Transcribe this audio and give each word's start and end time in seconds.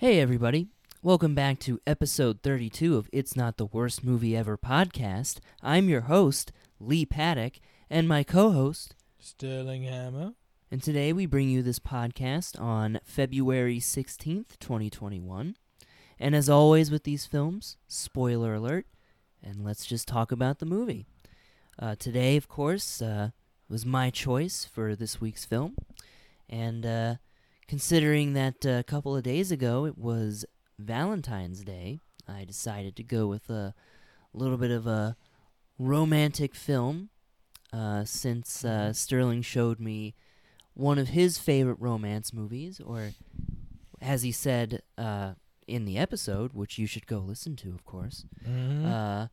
Hey, 0.00 0.20
everybody. 0.20 0.68
Welcome 1.02 1.34
back 1.34 1.58
to 1.58 1.80
episode 1.84 2.44
32 2.44 2.96
of 2.96 3.10
It's 3.12 3.34
Not 3.34 3.56
the 3.56 3.66
Worst 3.66 4.04
Movie 4.04 4.36
Ever 4.36 4.56
podcast. 4.56 5.40
I'm 5.60 5.88
your 5.88 6.02
host, 6.02 6.52
Lee 6.78 7.04
Paddock, 7.04 7.54
and 7.90 8.06
my 8.06 8.22
co 8.22 8.52
host. 8.52 8.94
Sterling 9.18 9.82
Hammer. 9.82 10.34
And 10.70 10.80
today 10.80 11.12
we 11.12 11.26
bring 11.26 11.48
you 11.48 11.64
this 11.64 11.80
podcast 11.80 12.60
on 12.60 13.00
February 13.02 13.80
16th, 13.80 14.56
2021. 14.60 15.56
And 16.20 16.36
as 16.36 16.48
always 16.48 16.92
with 16.92 17.02
these 17.02 17.26
films, 17.26 17.76
spoiler 17.88 18.54
alert, 18.54 18.86
and 19.42 19.64
let's 19.64 19.84
just 19.84 20.06
talk 20.06 20.30
about 20.30 20.60
the 20.60 20.64
movie. 20.66 21.06
Uh, 21.76 21.96
today, 21.98 22.36
of 22.36 22.46
course, 22.46 23.02
uh, 23.02 23.30
was 23.68 23.84
my 23.84 24.10
choice 24.10 24.64
for 24.64 24.94
this 24.94 25.20
week's 25.20 25.44
film. 25.44 25.74
And 26.48 26.86
uh, 26.86 27.14
considering 27.68 28.32
that 28.32 28.66
uh, 28.66 28.70
a 28.70 28.82
couple 28.82 29.14
of 29.14 29.22
days 29.22 29.52
ago 29.52 29.84
it 29.84 29.96
was 29.96 30.44
Valentine's 30.78 31.62
Day, 31.62 32.00
I 32.26 32.44
decided 32.44 32.96
to 32.96 33.02
go 33.04 33.26
with 33.26 33.48
a 33.50 33.74
little 34.32 34.56
bit 34.56 34.70
of 34.70 34.86
a 34.86 35.16
romantic 35.78 36.54
film 36.54 37.10
uh, 37.72 38.04
since 38.04 38.64
uh, 38.64 38.92
Sterling 38.92 39.42
showed 39.42 39.78
me 39.78 40.14
one 40.74 40.98
of 40.98 41.08
his 41.08 41.38
favorite 41.38 41.78
romance 41.78 42.32
movies, 42.32 42.80
or 42.84 43.10
as 44.00 44.22
he 44.22 44.32
said 44.32 44.82
uh, 44.96 45.32
in 45.66 45.84
the 45.84 45.98
episode, 45.98 46.52
which 46.52 46.78
you 46.78 46.86
should 46.86 47.06
go 47.06 47.18
listen 47.18 47.56
to, 47.56 47.70
of 47.70 47.84
course. 47.84 48.24
Mm-hmm. 48.48 48.86
Uh, 48.86 49.26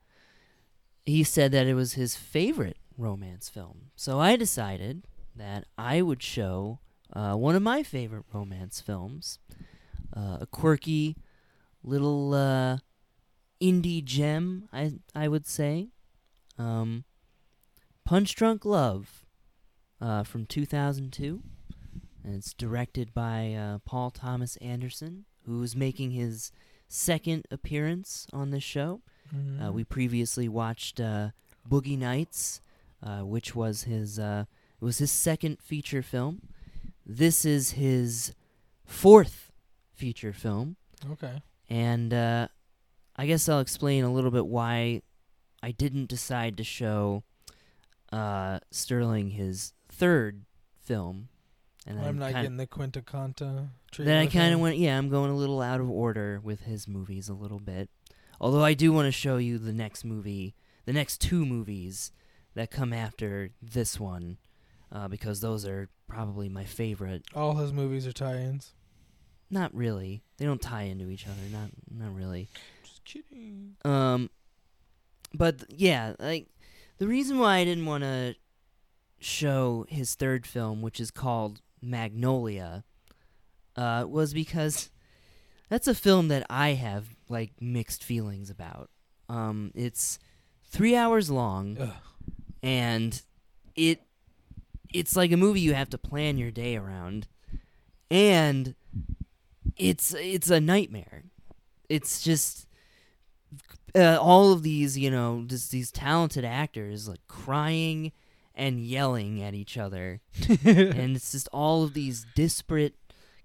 he 1.06 1.24
said 1.24 1.52
that 1.52 1.68
it 1.68 1.76
was 1.76 1.94
his 1.94 2.16
favorite 2.16 2.78
romance 2.98 3.48
film. 3.48 3.92
So 3.96 4.20
I 4.20 4.36
decided 4.36 5.04
that 5.36 5.66
I 5.78 6.02
would 6.02 6.24
show 6.24 6.80
uh, 7.14 7.34
one 7.34 7.56
of 7.56 7.62
my 7.62 7.84
favorite 7.84 8.26
romance 8.34 8.82
films, 8.82 9.40
uh, 10.16 10.38
a 10.42 10.48
quirky 10.50 11.16
little 11.84 12.34
uh, 12.34 12.78
indie 13.62 14.04
gem, 14.04 14.68
I 14.74 14.94
I 15.14 15.28
would 15.28 15.48
say, 15.48 15.90
um, 16.58 17.04
Punch 18.06 18.36
Drunk 18.36 18.66
Love, 18.66 19.26
uh, 20.02 20.24
from 20.24 20.46
2002, 20.46 21.42
and 22.24 22.36
it's 22.36 22.54
directed 22.54 23.14
by 23.14 23.54
uh, 23.54 23.80
Paul 23.86 24.12
Thomas 24.12 24.56
Anderson, 24.58 25.26
who 25.46 25.62
is 25.64 25.76
making 25.76 26.12
his 26.12 26.52
second 26.88 27.48
appearance 27.52 28.28
on 28.34 28.52
this 28.52 28.64
show. 28.64 29.02
Mm-hmm. 29.36 29.62
Uh, 29.62 29.72
we 29.72 29.84
previously 29.84 30.48
watched 30.48 31.00
uh, 31.00 31.30
Boogie 31.70 31.98
Nights, 31.98 32.62
uh, 33.02 33.22
which 33.22 33.56
was 33.56 33.84
his 33.84 34.20
uh, 34.20 34.46
it 34.82 34.86
was 34.86 35.00
his 35.00 35.12
second 35.12 35.62
feature 35.62 36.02
film. 36.02 36.42
This 37.06 37.46
is 37.46 37.72
his 37.72 38.34
fourth 38.84 39.52
feature 39.94 40.34
film, 40.34 40.76
okay. 41.12 41.42
and 41.70 42.14
uh, 42.14 42.48
I 43.16 43.26
guess 43.28 43.48
I'll 43.48 43.60
explain 43.60 44.04
a 44.04 44.12
little 44.12 44.32
bit 44.32 44.48
why 44.48 45.02
I 45.62 45.72
didn't 45.72 46.10
decide 46.10 46.58
to 46.58 46.64
show 46.64 47.24
uh, 48.12 48.60
Sterling 48.72 49.32
his 49.32 49.74
third 49.90 50.46
film. 50.82 51.30
And 51.88 52.00
I'm 52.00 52.18
not 52.18 52.34
getting 52.34 52.58
the 52.58 52.66
Quinta 52.66 53.02
Conta 53.02 53.70
treatment. 53.92 54.06
then 54.08 54.18
I 54.18 54.26
kind 54.28 54.54
of 54.54 54.60
went, 54.60 54.78
yeah, 54.78 54.98
I'm 54.98 55.10
going 55.10 55.30
a 55.30 55.36
little 55.36 55.62
out 55.62 55.80
of 55.80 55.90
order 55.90 56.40
with 56.44 56.62
his 56.62 56.88
movies 56.88 57.30
a 57.30 57.34
little 57.34 57.60
bit. 57.60 57.90
Although 58.42 58.64
I 58.64 58.74
do 58.74 58.92
want 58.92 59.06
to 59.06 59.12
show 59.12 59.38
you 59.38 59.58
the 59.58 59.72
next 59.72 60.04
movie, 60.04 60.56
the 60.86 60.94
next 60.94 61.22
two 61.22 61.46
movies 61.46 62.12
that 62.56 62.72
come 62.72 62.92
after 62.92 63.52
this 63.62 64.00
one, 64.00 64.38
uh, 64.96 65.08
because 65.10 65.42
those 65.42 65.66
are 65.66 65.90
probably 66.08 66.48
my 66.48 66.64
favorite. 66.64 67.24
All 67.36 67.56
his 67.56 67.74
movies 67.74 68.08
are 68.08 68.14
tie-ins. 68.14 68.74
Not 69.52 69.76
really; 69.76 70.24
they 70.38 70.46
don't 70.46 70.62
tie 70.62 70.84
into 70.84 71.10
each 71.10 71.28
other. 71.28 71.42
Not, 71.52 71.70
not 71.92 72.16
really. 72.16 72.48
Just 72.84 73.04
kidding. 73.04 73.76
Um, 73.84 74.30
but 75.34 75.60
th- 75.60 75.72
yeah, 75.80 76.14
like 76.18 76.48
the 76.98 77.08
reason 77.08 77.38
why 77.38 77.58
I 77.58 77.66
didn't 77.66 77.86
want 77.86 78.04
to 78.04 78.36
show 79.20 79.86
his 79.90 80.16
third 80.16 80.48
film, 80.48 80.82
which 80.82 81.00
is 81.00 81.12
called 81.12 81.62
Magnolia, 81.82 82.86
uh, 83.76 84.06
was 84.08 84.34
because 84.34 84.90
that's 85.70 85.88
a 85.88 85.96
film 85.96 86.30
that 86.30 86.46
I 86.50 86.70
have 86.70 87.06
like 87.30 87.52
mixed 87.60 88.04
feelings 88.04 88.50
about. 88.50 88.90
Um, 89.28 89.72
it's 89.76 90.20
three 90.64 90.96
hours 90.96 91.30
long, 91.30 91.78
Ugh. 91.80 91.90
and 92.64 93.22
it 93.76 94.02
it's 94.94 95.16
like 95.16 95.32
a 95.32 95.38
movie 95.38 95.62
you 95.62 95.74
have 95.74 95.90
to 95.92 95.98
plan 95.98 96.38
your 96.38 96.52
day 96.52 96.76
around, 96.76 97.28
and 98.10 98.76
it's 99.78 100.14
it's 100.14 100.50
a 100.50 100.60
nightmare. 100.60 101.24
It's 101.90 102.22
just 102.24 102.68
uh, 103.96 104.18
all 104.20 104.52
of 104.52 104.64
these, 104.64 104.98
you 104.98 105.10
know, 105.10 105.44
just 105.48 105.72
these 105.72 105.92
talented 105.92 106.44
actors 106.44 107.08
like 107.08 107.26
crying 107.28 108.12
and 108.54 108.80
yelling 108.80 109.42
at 109.42 109.54
each 109.54 109.78
other, 109.78 110.22
and 110.50 111.16
it's 111.16 111.32
just 111.32 111.48
all 111.52 111.84
of 111.84 111.94
these 111.94 112.26
disparate 112.36 112.96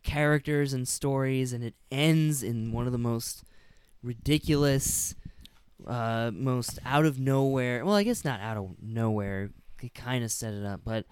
characters 0.02 0.72
and 0.72 0.86
stories, 0.86 1.52
and 1.52 1.64
it 1.64 1.74
ends 1.90 2.42
in 2.42 2.72
one 2.72 2.86
of 2.86 2.92
the 2.92 2.98
most 2.98 3.44
ridiculous, 4.02 5.14
uh, 5.86 6.30
most 6.32 6.78
out 6.84 7.06
of 7.06 7.18
nowhere. 7.18 7.84
Well, 7.84 7.94
I 7.94 8.02
guess 8.02 8.24
not 8.24 8.40
out 8.40 8.56
of 8.56 8.76
nowhere. 8.82 9.50
Kind 9.88 10.24
of 10.24 10.30
set 10.30 10.54
it 10.54 10.64
up, 10.64 10.82
but 10.84 11.06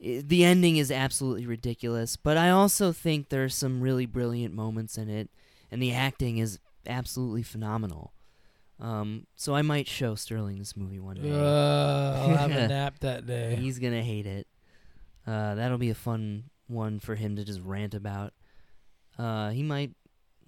i 0.00 0.22
the 0.24 0.44
ending 0.44 0.76
is 0.76 0.90
absolutely 0.90 1.46
ridiculous. 1.46 2.16
But 2.16 2.36
I 2.36 2.50
also 2.50 2.92
think 2.92 3.28
there 3.28 3.44
are 3.44 3.48
some 3.48 3.80
really 3.80 4.06
brilliant 4.06 4.54
moments 4.54 4.98
in 4.98 5.08
it, 5.08 5.30
and 5.70 5.80
the 5.82 5.92
acting 5.92 6.38
is 6.38 6.58
absolutely 6.86 7.42
phenomenal. 7.42 8.12
Um, 8.80 9.26
so 9.36 9.54
I 9.54 9.62
might 9.62 9.88
show 9.88 10.14
Sterling 10.14 10.58
this 10.58 10.76
movie 10.76 10.98
one 10.98 11.16
day. 11.16 11.30
Uh, 11.30 12.18
I'll 12.18 12.36
have 12.36 12.50
a 12.50 12.68
nap 12.68 12.98
that 13.00 13.26
day. 13.26 13.56
He's 13.56 13.78
gonna 13.78 14.02
hate 14.02 14.26
it. 14.26 14.46
Uh, 15.26 15.54
that'll 15.54 15.78
be 15.78 15.90
a 15.90 15.94
fun 15.94 16.44
one 16.66 16.98
for 16.98 17.14
him 17.14 17.36
to 17.36 17.44
just 17.44 17.60
rant 17.60 17.94
about. 17.94 18.32
Uh, 19.18 19.50
he 19.50 19.62
might. 19.62 19.92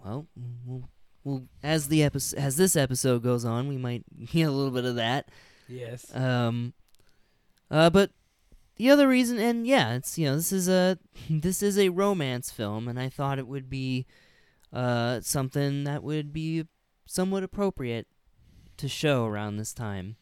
Well, 0.04 0.26
we'll, 0.64 0.88
we'll 1.24 1.48
as 1.62 1.88
the 1.88 2.02
episode 2.02 2.38
as 2.38 2.56
this 2.56 2.76
episode 2.76 3.22
goes 3.22 3.44
on, 3.44 3.68
we 3.68 3.76
might 3.76 4.04
get 4.32 4.48
a 4.48 4.50
little 4.50 4.72
bit 4.72 4.84
of 4.84 4.96
that. 4.96 5.30
Yes. 5.68 6.14
Um, 6.14 6.74
uh, 7.70 7.90
but 7.90 8.10
the 8.76 8.90
other 8.90 9.08
reason, 9.08 9.38
and 9.38 9.66
yeah, 9.66 9.94
it's 9.94 10.18
you 10.18 10.26
know 10.26 10.36
this 10.36 10.52
is 10.52 10.68
a 10.68 10.98
this 11.30 11.62
is 11.62 11.78
a 11.78 11.88
romance 11.90 12.50
film, 12.50 12.88
and 12.88 12.98
I 12.98 13.08
thought 13.08 13.38
it 13.38 13.46
would 13.46 13.68
be 13.70 14.06
uh 14.72 15.20
something 15.20 15.84
that 15.84 16.02
would 16.02 16.32
be 16.32 16.66
somewhat 17.06 17.42
appropriate 17.44 18.06
to 18.76 18.88
show 18.88 19.24
around 19.24 19.56
this 19.56 19.72
time. 19.72 20.16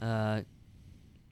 Uh, 0.00 0.42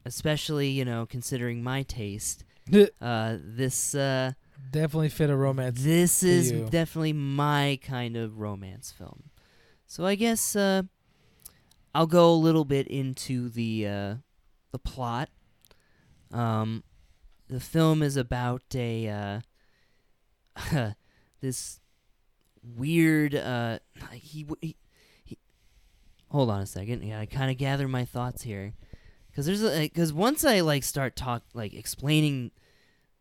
especially 0.04 0.68
you 0.68 0.84
know 0.84 1.06
considering 1.06 1.62
my 1.62 1.82
taste. 1.82 2.44
Uh, 3.00 3.36
this 3.40 3.94
uh 3.94 4.32
Definitely 4.72 5.10
fit 5.10 5.30
a 5.30 5.36
romance. 5.36 5.80
this 5.82 6.24
is 6.24 6.50
you. 6.50 6.66
definitely 6.68 7.12
my 7.12 7.78
kind 7.80 8.16
of 8.16 8.40
romance 8.40 8.90
film. 8.90 9.30
So 9.86 10.04
I 10.04 10.16
guess 10.16 10.56
uh, 10.56 10.82
I'll 11.94 12.08
go 12.08 12.32
a 12.32 12.34
little 12.34 12.64
bit 12.64 12.88
into 12.88 13.48
the 13.48 13.86
uh, 13.86 14.14
the 14.76 14.90
plot. 14.90 15.30
Um, 16.32 16.84
the 17.48 17.60
film 17.60 18.02
is 18.02 18.16
about 18.16 18.62
a 18.74 19.42
uh, 20.68 20.90
this 21.40 21.80
weird. 22.62 23.34
Uh, 23.34 23.78
he, 24.12 24.46
he 24.60 24.76
he. 25.24 25.38
Hold 26.30 26.50
on 26.50 26.60
a 26.60 26.66
second. 26.66 27.02
Yeah, 27.02 27.20
I 27.20 27.26
kind 27.26 27.50
of 27.50 27.56
gather 27.56 27.88
my 27.88 28.04
thoughts 28.04 28.42
here, 28.42 28.74
because 29.30 29.46
there's 29.46 29.62
because 29.78 30.12
once 30.12 30.44
I 30.44 30.60
like 30.60 30.84
start 30.84 31.16
talk 31.16 31.42
like 31.54 31.72
explaining 31.72 32.50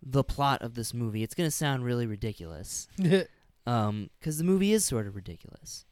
the 0.01 0.23
plot 0.23 0.61
of 0.61 0.73
this 0.73 0.93
movie, 0.93 1.23
it's 1.23 1.35
gonna 1.35 1.51
sound 1.51 1.85
really 1.85 2.05
ridiculous. 2.05 2.87
Um, 3.67 4.11
because 4.19 4.37
the 4.37 4.43
movie 4.43 4.73
is 4.73 4.85
sort 4.85 5.07
of 5.07 5.15
ridiculous. 5.15 5.85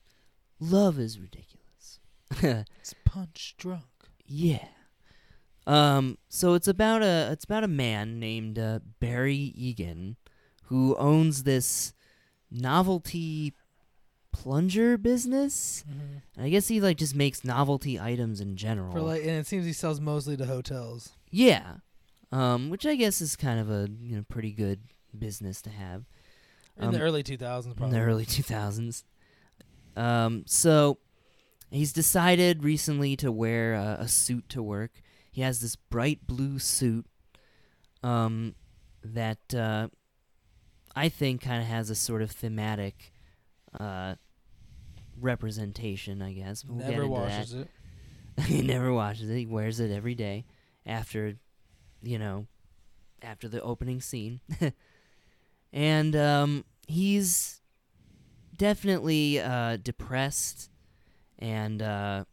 Love 0.60 1.00
is 1.00 1.20
ridiculous. 1.20 2.00
it's 2.80 2.94
punch 3.04 3.56
drunk. 3.58 3.82
yeah. 4.28 4.68
Um, 5.65 6.18
so 6.30 6.54
it's 6.56 6.68
about 6.68 7.01
a 7.04 7.30
it's 7.31 7.45
about 7.45 7.63
a 7.63 7.68
man 7.69 8.19
named 8.19 8.60
uh, 8.60 8.80
Barry 9.00 9.54
Egan 9.56 10.18
who 10.65 10.95
owns 10.98 11.44
this 11.44 11.94
novelty 12.51 13.54
plunger 14.31 14.98
business. 14.98 15.83
And 16.36 16.45
I 16.45 16.50
guess 16.50 16.68
he 16.68 16.81
like 16.81 16.98
just 16.98 17.15
makes 17.15 17.44
novelty 17.44 18.00
items 18.00 18.42
in 18.42 18.56
general. 18.56 18.92
For 18.92 19.01
like, 19.01 19.21
and 19.21 19.31
it 19.31 19.48
seems 19.48 19.65
he 19.65 19.74
sells 19.74 20.00
mostly 20.00 20.36
to 20.38 20.45
hotels. 20.45 21.12
yeah. 21.30 21.75
Um, 22.31 22.71
which 22.71 22.83
I 22.88 22.95
guess 22.95 23.21
is 23.21 23.36
kind 23.36 23.60
of 23.60 23.69
a 23.69 23.88
you 24.01 24.15
know 24.15 24.24
pretty 24.27 24.51
good 24.51 24.80
business 25.18 25.62
to 25.62 25.69
have. 25.69 26.06
In 26.77 26.86
Um, 26.86 26.94
the 26.95 27.01
early 27.01 27.21
2000s, 27.21 27.65
in 27.68 27.74
probably. 27.75 27.95
the 28.00 28.04
early 28.04 28.25
2000s. 28.25 29.04
Um, 29.95 30.44
so 30.48 30.98
he's 31.69 31.94
decided 31.94 32.63
recently 32.63 33.15
to 33.18 33.31
wear 33.31 33.75
a, 33.75 33.98
a 34.00 34.07
suit 34.07 34.50
to 34.50 34.63
work. 34.63 35.03
He 35.34 35.42
has 35.42 35.62
this 35.62 35.76
bright 35.76 36.28
blue 36.28 36.60
suit 36.60 37.08
um, 38.04 38.54
that 39.04 39.54
uh, 39.54 39.88
I 40.96 41.10
think 41.10 41.42
kind 41.42 41.60
of 41.60 41.68
has 41.68 41.90
a 41.90 41.96
sort 41.96 42.22
of 42.22 42.30
thematic 42.30 43.12
uh, 43.80 44.14
representation, 45.20 46.22
I 46.22 46.34
guess. 46.34 46.64
We'll 46.64 46.88
Never 46.88 47.08
washes 47.08 47.52
that. 47.52 47.68
it. 48.38 48.44
he 48.46 48.62
never 48.62 48.94
washes 48.94 49.28
it. 49.28 49.36
He 49.36 49.48
wears 49.48 49.80
it 49.80 49.90
every 49.90 50.14
day 50.14 50.46
after, 50.86 51.34
you 52.04 52.20
know, 52.20 52.46
after 53.24 53.48
the 53.48 53.62
opening 53.64 54.02
scene. 54.02 54.40
and 55.74 56.16
um, 56.16 56.64
he's 56.88 57.60
definitely 58.56 59.40
uh, 59.40 59.78
depressed 59.78 60.70
and 61.40 61.82
uh, 61.82 62.26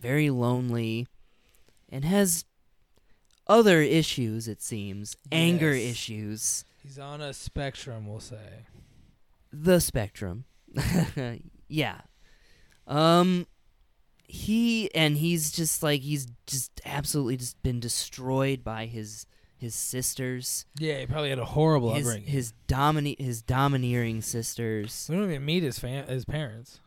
very 0.00 0.30
lonely 0.30 1.06
and 1.90 2.04
has 2.04 2.44
other 3.46 3.80
issues, 3.82 4.46
it 4.48 4.62
seems. 4.62 5.16
Anger 5.32 5.72
issues. 5.72 6.64
He's 6.82 6.98
on 6.98 7.20
a 7.20 7.32
spectrum, 7.32 8.06
we'll 8.06 8.20
say. 8.20 8.64
the 9.52 9.80
spectrum. 9.80 10.44
yeah. 11.68 12.00
Um 12.86 13.46
he 14.32 14.94
and 14.94 15.16
he's 15.16 15.50
just 15.50 15.82
like 15.82 16.02
he's 16.02 16.28
just 16.46 16.80
absolutely 16.84 17.36
just 17.36 17.60
been 17.64 17.80
destroyed 17.80 18.62
by 18.62 18.86
his 18.86 19.26
his 19.58 19.74
sisters. 19.74 20.64
Yeah, 20.78 21.00
he 21.00 21.06
probably 21.06 21.28
had 21.30 21.38
a 21.40 21.44
horrible 21.44 21.92
His 21.94 22.06
upbringing. 22.06 22.28
his 22.30 22.52
domini- 22.68 23.16
his 23.18 23.42
domineering 23.42 24.22
sisters. 24.22 25.06
we 25.10 25.16
don't 25.16 25.24
even 25.28 25.44
meet 25.44 25.62
his 25.64 25.78
fam- 25.78 26.06
his 26.06 26.24
parents. 26.24 26.80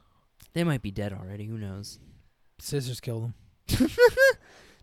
They 0.54 0.64
might 0.64 0.82
be 0.82 0.90
dead 0.92 1.14
already, 1.14 1.46
who 1.46 1.58
knows. 1.58 2.00
Sisters 2.60 3.00
killed 3.02 3.34
him. 3.68 3.90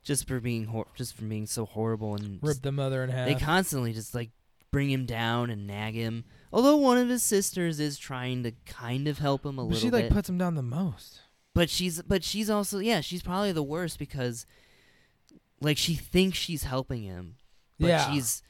Just 0.03 0.27
for 0.27 0.41
being 0.41 0.65
hor- 0.67 0.87
just 0.95 1.15
for 1.15 1.25
being 1.25 1.47
so 1.47 1.67
horrible 1.67 2.15
and 2.15 2.39
rip 2.43 2.63
the 2.63 2.73
mother 2.73 3.05
in 3.05 3.11
half. 3.11 3.29
they 3.29 3.35
constantly 3.35 3.93
just 3.93 4.15
like 4.15 4.31
bring 4.71 4.91
him 4.91 5.05
down 5.05 5.51
and 5.51 5.67
nag 5.67 5.95
him. 5.95 6.25
Although 6.53 6.77
one 6.77 6.97
of 6.99 7.09
his 7.09 7.23
sisters 7.23 7.79
is 7.81 7.99
trying 7.99 8.43
to 8.45 8.53
kind 8.67 9.09
of 9.09 9.19
help 9.19 9.45
him 9.45 9.59
a 9.59 9.63
but 9.63 9.75
little 9.75 9.81
she 9.81 9.91
like 9.91 10.09
puts 10.11 10.29
him 10.29 10.39
down 10.39 10.55
the 10.55 10.63
most. 10.63 11.21
but 11.55 11.69
she's 11.69 12.01
but 12.03 12.25
she's 12.25 12.49
also 12.49 12.79
yeah 12.79 13.01
she's 13.03 13.23
probably 13.23 13.53
the 13.53 13.63
worst 13.63 13.99
because 13.99 14.47
like 15.61 15.77
she 15.77 15.95
thinks 15.95 16.39
she's 16.39 16.63
helping 16.63 17.03
him 17.03 17.37
but 17.79 17.89
yeah. 17.89 18.11
she's 18.11 18.43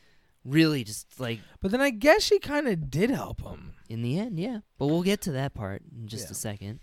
really 0.44 0.84
just 0.84 1.18
like 1.20 1.40
but 1.60 1.70
then 1.70 1.80
I 1.80 1.90
guess 1.90 2.22
she 2.22 2.38
kind 2.38 2.68
of 2.68 2.90
did 2.90 3.10
help 3.10 3.42
him. 3.42 3.74
in 3.88 4.02
the 4.02 4.18
end 4.18 4.38
yeah 4.38 4.60
but 4.78 4.86
we'll 4.86 5.02
get 5.02 5.20
to 5.22 5.32
that 5.32 5.54
part 5.54 5.82
in 5.94 6.06
just 6.06 6.26
Yeah. 6.26 6.32
a 6.32 6.34
second 6.34 6.80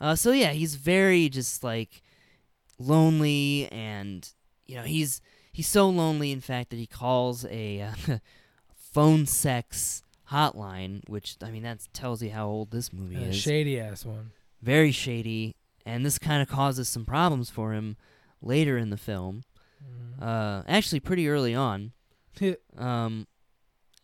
uh 0.00 0.14
so 0.14 0.32
yeah 0.32 0.50
he's 0.50 0.74
very 0.76 1.28
just 1.28 1.64
like 1.64 2.02
lonely 2.82 3.68
and 3.72 4.28
you 4.66 4.76
know 4.76 4.82
he's 4.82 5.20
he's 5.52 5.68
so 5.68 5.88
lonely 5.88 6.32
in 6.32 6.40
fact 6.40 6.70
that 6.70 6.76
he 6.76 6.86
calls 6.86 7.44
a 7.46 7.80
uh, 7.82 7.92
phone 8.74 9.26
sex 9.26 10.02
hotline 10.30 11.00
which 11.08 11.36
i 11.42 11.50
mean 11.50 11.62
that 11.62 11.78
tells 11.92 12.22
you 12.22 12.30
how 12.30 12.46
old 12.46 12.70
this 12.70 12.92
movie 12.92 13.16
a 13.16 13.28
is 13.28 13.36
shady 13.36 13.78
ass 13.78 14.04
one. 14.04 14.30
very 14.62 14.90
shady, 14.92 15.54
and 15.84 16.04
this 16.06 16.18
kind 16.18 16.40
of 16.42 16.48
causes 16.48 16.88
some 16.88 17.04
problems 17.04 17.50
for 17.50 17.72
him 17.72 17.96
later 18.40 18.78
in 18.78 18.90
the 18.90 18.96
film. 18.96 19.42
Mhm. 19.82 20.22
Uh, 20.22 20.62
actually, 20.68 21.00
pretty 21.00 21.28
early 21.28 21.54
on. 21.54 21.92
Um, 22.78 23.26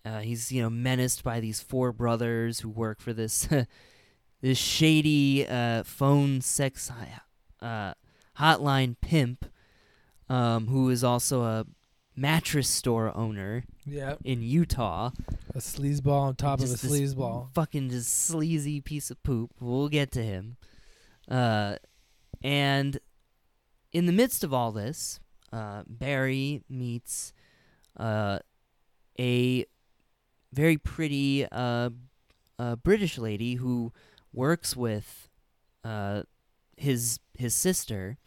uh, 0.04 0.20
he's 0.20 0.50
you 0.52 0.60
know 0.62 0.68
menaced 0.70 1.22
by 1.24 1.40
these 1.40 1.60
four 1.60 1.92
brothers 1.92 2.60
who 2.60 2.68
work 2.68 3.00
for 3.00 3.12
this 3.12 3.48
this 4.42 4.58
shady 4.58 5.46
uh, 5.46 5.82
phone 5.84 6.40
sex 6.40 6.88
hi- 6.88 7.20
uh, 7.66 7.94
hotline 8.38 8.96
pimp, 9.00 9.46
um, 10.28 10.66
who 10.68 10.90
is 10.90 11.02
also 11.02 11.42
a 11.42 11.66
mattress 12.16 12.68
store 12.68 13.16
owner 13.16 13.64
yeah, 13.86 14.16
in 14.24 14.42
Utah. 14.42 15.10
a 15.54 15.58
sleazeball 15.58 16.20
on 16.20 16.34
top 16.34 16.58
Just 16.60 16.82
of 16.84 16.90
a 16.90 16.92
sleazeball. 16.92 17.52
Fucking 17.54 17.90
just 17.90 18.26
sleazy 18.26 18.80
piece 18.80 19.10
of 19.10 19.22
poop. 19.22 19.52
We'll 19.60 19.88
get 19.88 20.10
to 20.12 20.22
him. 20.22 20.56
Uh, 21.30 21.76
and 22.42 22.98
in 23.92 24.06
the 24.06 24.12
midst 24.12 24.44
of 24.44 24.52
all 24.52 24.72
this, 24.72 25.20
uh, 25.52 25.82
Barry 25.86 26.62
meets 26.68 27.32
uh, 27.96 28.38
a 29.18 29.64
very 30.52 30.76
pretty 30.76 31.46
uh, 31.50 31.90
uh, 32.58 32.76
British 32.76 33.18
lady 33.18 33.54
who 33.54 33.92
works 34.32 34.76
with 34.76 35.28
uh, 35.84 36.22
his 36.76 37.20
his 37.36 37.54
sister. 37.54 38.18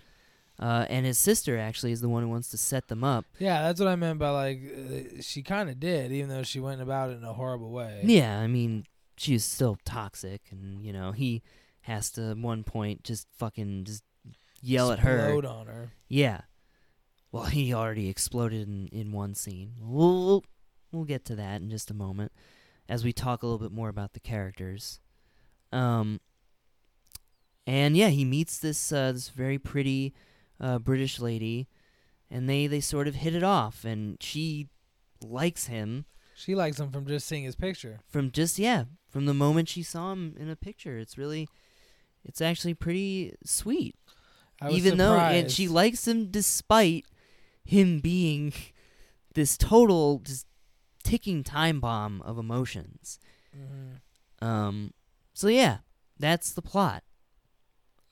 Uh, 0.62 0.86
and 0.90 1.08
his 1.08 1.18
sister 1.18 1.58
actually 1.58 1.92
is 1.92 2.02
the 2.02 2.10
one 2.10 2.22
who 2.22 2.30
wants 2.30 2.50
to 2.50 2.58
set 2.58 2.88
them 2.88 3.04
up. 3.04 3.26
Yeah, 3.40 3.64
that's 3.64 3.80
what 3.80 3.90
I 3.90 3.96
meant 3.96 4.20
by 4.20 4.30
like 4.30 4.62
uh, 4.62 5.22
she 5.22 5.42
kind 5.42 5.70
of 5.70 5.80
did, 5.80 6.12
even 6.12 6.30
though 6.30 6.44
she 6.44 6.60
went 6.60 6.82
about 6.82 7.10
it 7.10 7.18
in 7.18 7.24
a 7.24 7.34
horrible 7.34 7.72
way. 7.72 8.02
Yeah, 8.04 8.40
I 8.40 8.46
mean, 8.46 8.86
she's 9.18 9.44
still 9.44 9.78
toxic, 9.86 10.42
and 10.52 10.86
you 10.86 10.94
know 10.94 11.14
he 11.14 11.42
has 11.82 12.12
to 12.12 12.30
at 12.30 12.38
one 12.38 12.64
point 12.64 13.04
just 13.04 13.28
fucking 13.40 13.86
just 13.86 14.04
yell 14.62 14.92
at 14.92 15.00
her. 15.00 15.18
Explode 15.18 15.46
on 15.46 15.66
her. 15.66 15.94
Yeah. 16.08 16.42
Well, 17.32 17.46
he 17.46 17.74
already 17.74 18.08
exploded 18.08 18.68
in, 18.68 18.88
in 18.92 19.12
one 19.12 19.34
scene. 19.34 19.74
We'll, 19.80 20.26
we'll 20.26 20.44
we'll 20.92 21.06
get 21.06 21.26
to 21.26 21.36
that 21.38 21.62
in 21.62 21.72
just 21.72 21.90
a 21.90 21.96
moment 21.96 22.34
as 22.88 23.04
we 23.04 23.14
talk 23.14 23.42
a 23.42 23.48
little 23.48 23.58
bit 23.58 23.72
more 23.72 23.90
about 23.90 24.14
the 24.14 24.20
characters. 24.20 25.00
Um. 25.72 26.20
And 27.68 27.96
yeah, 27.96 28.10
he 28.10 28.26
meets 28.26 28.58
this 28.58 28.92
uh, 28.92 29.12
this 29.12 29.30
very 29.30 29.58
pretty 29.60 30.14
uh, 30.62 30.80
British 30.80 31.20
lady, 31.20 31.68
and 32.30 32.48
they 32.50 32.68
they 32.68 32.80
sort 32.80 33.08
of 33.08 33.16
hit 33.16 33.36
it 33.36 33.44
off, 33.44 33.84
and 33.84 34.16
she 34.22 34.68
likes 35.22 35.66
him. 35.68 36.06
She 36.36 36.56
likes 36.56 36.80
him 36.80 36.92
from 36.92 37.06
just 37.06 37.28
seeing 37.28 37.44
his 37.44 37.56
picture. 37.56 38.00
from 38.10 38.32
just 38.32 38.58
yeah 38.58 38.86
from 39.10 39.26
the 39.26 39.34
moment 39.34 39.68
she 39.70 39.84
saw 39.84 40.14
him 40.14 40.36
in 40.40 40.50
a 40.50 40.56
picture. 40.56 40.98
It's 40.98 41.18
really 41.18 41.50
it's 42.24 42.40
actually 42.42 42.74
pretty 42.76 43.36
sweet. 43.44 43.96
Even 44.70 44.98
though 44.98 45.18
and 45.18 45.52
she 45.52 45.68
likes 45.68 46.08
him 46.08 46.30
despite 46.32 47.06
him 47.66 48.00
being 48.00 48.54
this 49.34 49.58
total 49.58 50.20
just 50.20 50.46
ticking 51.04 51.44
time 51.44 51.80
bomb 51.80 52.22
of 52.22 52.38
emotions. 52.38 53.20
Mhm. 53.58 54.46
um 54.48 54.94
so 55.34 55.48
yeah 55.48 55.80
that's 56.18 56.52
the 56.54 56.62
plot. 56.62 57.04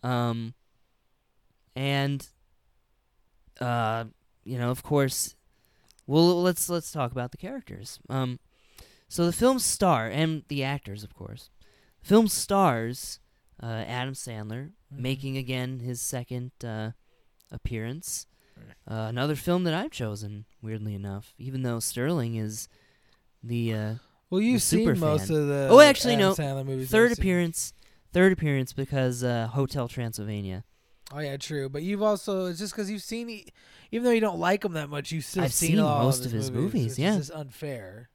Um 0.03 0.53
and 1.75 2.27
uh 3.59 4.05
you 4.43 4.57
know 4.57 4.69
of 4.71 4.83
course 4.83 5.35
well 6.07 6.41
let's 6.41 6.69
let's 6.69 6.91
talk 6.91 7.11
about 7.11 7.31
the 7.31 7.37
characters 7.37 7.99
um 8.09 8.39
so 9.07 9.25
the 9.25 9.33
film 9.33 9.59
star 9.59 10.07
and 10.07 10.43
the 10.47 10.63
actors 10.63 11.03
of 11.03 11.13
course 11.13 11.49
the 12.01 12.07
film 12.07 12.27
stars 12.27 13.19
uh, 13.61 13.65
adam 13.87 14.13
sandler 14.13 14.71
Mhm. 14.93 14.99
making 15.01 15.37
again 15.37 15.79
his 15.79 16.01
second 16.01 16.51
uh, 16.63 16.91
appearance 17.51 18.25
uh, 18.89 19.05
another 19.09 19.35
film 19.35 19.63
that 19.65 19.73
i've 19.73 19.91
chosen 19.91 20.45
weirdly 20.61 20.95
enough 20.95 21.33
even 21.37 21.61
though 21.63 21.79
sterling 21.79 22.35
is 22.35 22.67
the 23.43 23.73
uh, 23.73 23.93
Well, 24.31 24.41
you've 24.41 24.61
super 24.61 24.93
seen 24.93 24.99
most 24.99 25.27
fan. 25.29 25.37
of 25.37 25.47
the 25.47 25.67
Oh, 25.71 25.79
actually, 25.79 26.13
Adam 26.13 26.27
no. 26.29 26.33
Sandler 26.35 26.63
movies. 26.65 26.89
third 26.91 27.11
seen. 27.11 27.19
appearance 27.19 27.73
third 28.13 28.31
appearance 28.31 28.73
because 28.73 29.23
uh, 29.23 29.47
hotel 29.47 29.87
transylvania 29.87 30.63
Oh 31.13 31.19
yeah, 31.19 31.37
true. 31.37 31.69
But 31.69 31.83
you've 31.83 32.03
also 32.03 32.45
it's 32.45 32.59
just 32.59 32.73
because 32.73 32.89
you've 32.89 33.01
seen, 33.01 33.29
even 33.91 34.05
though 34.05 34.11
you 34.11 34.21
don't 34.21 34.39
like 34.39 34.63
him 34.63 34.73
that 34.73 34.89
much, 34.89 35.11
you've 35.11 35.25
still 35.25 35.43
I've 35.43 35.53
seen, 35.53 35.71
seen 35.71 35.77
most 35.79 36.25
of 36.25 36.31
his 36.31 36.51
movies, 36.51 36.91
which 36.91 36.99
yeah. 36.99 37.17
is 37.17 37.31
unfair. 37.31 38.09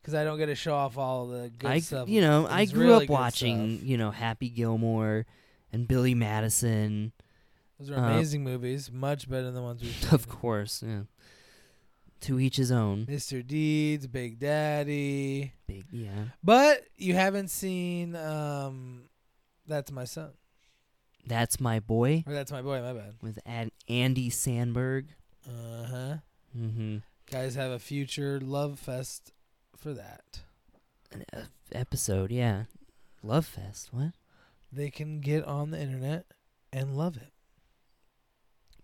Because 0.00 0.14
I 0.14 0.24
don't 0.24 0.38
get 0.38 0.46
to 0.46 0.54
show 0.54 0.74
off 0.74 0.96
all 0.96 1.26
the 1.26 1.50
good 1.50 1.70
I, 1.70 1.80
stuff. 1.80 2.08
you 2.08 2.22
know, 2.22 2.46
I 2.48 2.64
grew 2.64 2.86
really 2.86 3.04
up 3.04 3.10
watching, 3.10 3.76
stuff. 3.76 3.88
you 3.88 3.98
know, 3.98 4.10
Happy 4.10 4.48
Gilmore 4.48 5.26
and 5.72 5.86
Billy 5.86 6.14
Madison. 6.14 7.12
Those 7.78 7.90
are 7.90 7.96
uh, 7.96 8.10
amazing 8.10 8.42
movies, 8.42 8.90
much 8.90 9.28
better 9.28 9.44
than 9.44 9.54
the 9.54 9.62
ones 9.62 9.82
we've 9.82 9.92
seen. 10.00 10.14
Of 10.14 10.28
course, 10.28 10.82
yeah. 10.86 11.02
To 12.22 12.38
each 12.38 12.56
his 12.56 12.70
own. 12.70 13.06
Mr. 13.06 13.46
Deeds, 13.46 14.06
Big 14.06 14.38
Daddy. 14.38 15.52
Big, 15.66 15.84
yeah. 15.90 16.24
But 16.44 16.86
you 16.96 17.14
haven't 17.14 17.48
seen 17.48 18.14
um, 18.14 19.04
That's 19.66 19.90
My 19.90 20.04
Son. 20.04 20.30
That's 21.26 21.60
my 21.60 21.80
boy 21.80 22.24
Or 22.26 22.32
That's 22.32 22.50
My 22.50 22.62
Boy, 22.62 22.80
my 22.80 22.92
bad. 22.92 23.14
with 23.22 23.38
Ad- 23.46 23.70
Andy 23.88 24.30
Samberg. 24.30 25.06
Uh 25.46 25.84
huh. 25.86 26.14
Mm-hmm. 26.58 26.96
Guys 27.30 27.54
have 27.54 27.70
a 27.70 27.78
future 27.78 28.40
love 28.40 28.78
fest 28.78 29.32
for 29.76 29.92
that. 29.94 30.40
An 31.12 31.24
episode, 31.72 32.30
yeah. 32.30 32.64
Love 33.22 33.46
Fest. 33.46 33.88
What? 33.92 34.12
They 34.72 34.90
can 34.90 35.20
get 35.20 35.44
on 35.44 35.70
the 35.70 35.80
internet 35.80 36.24
and 36.72 36.96
love 36.96 37.16
it. 37.16 37.32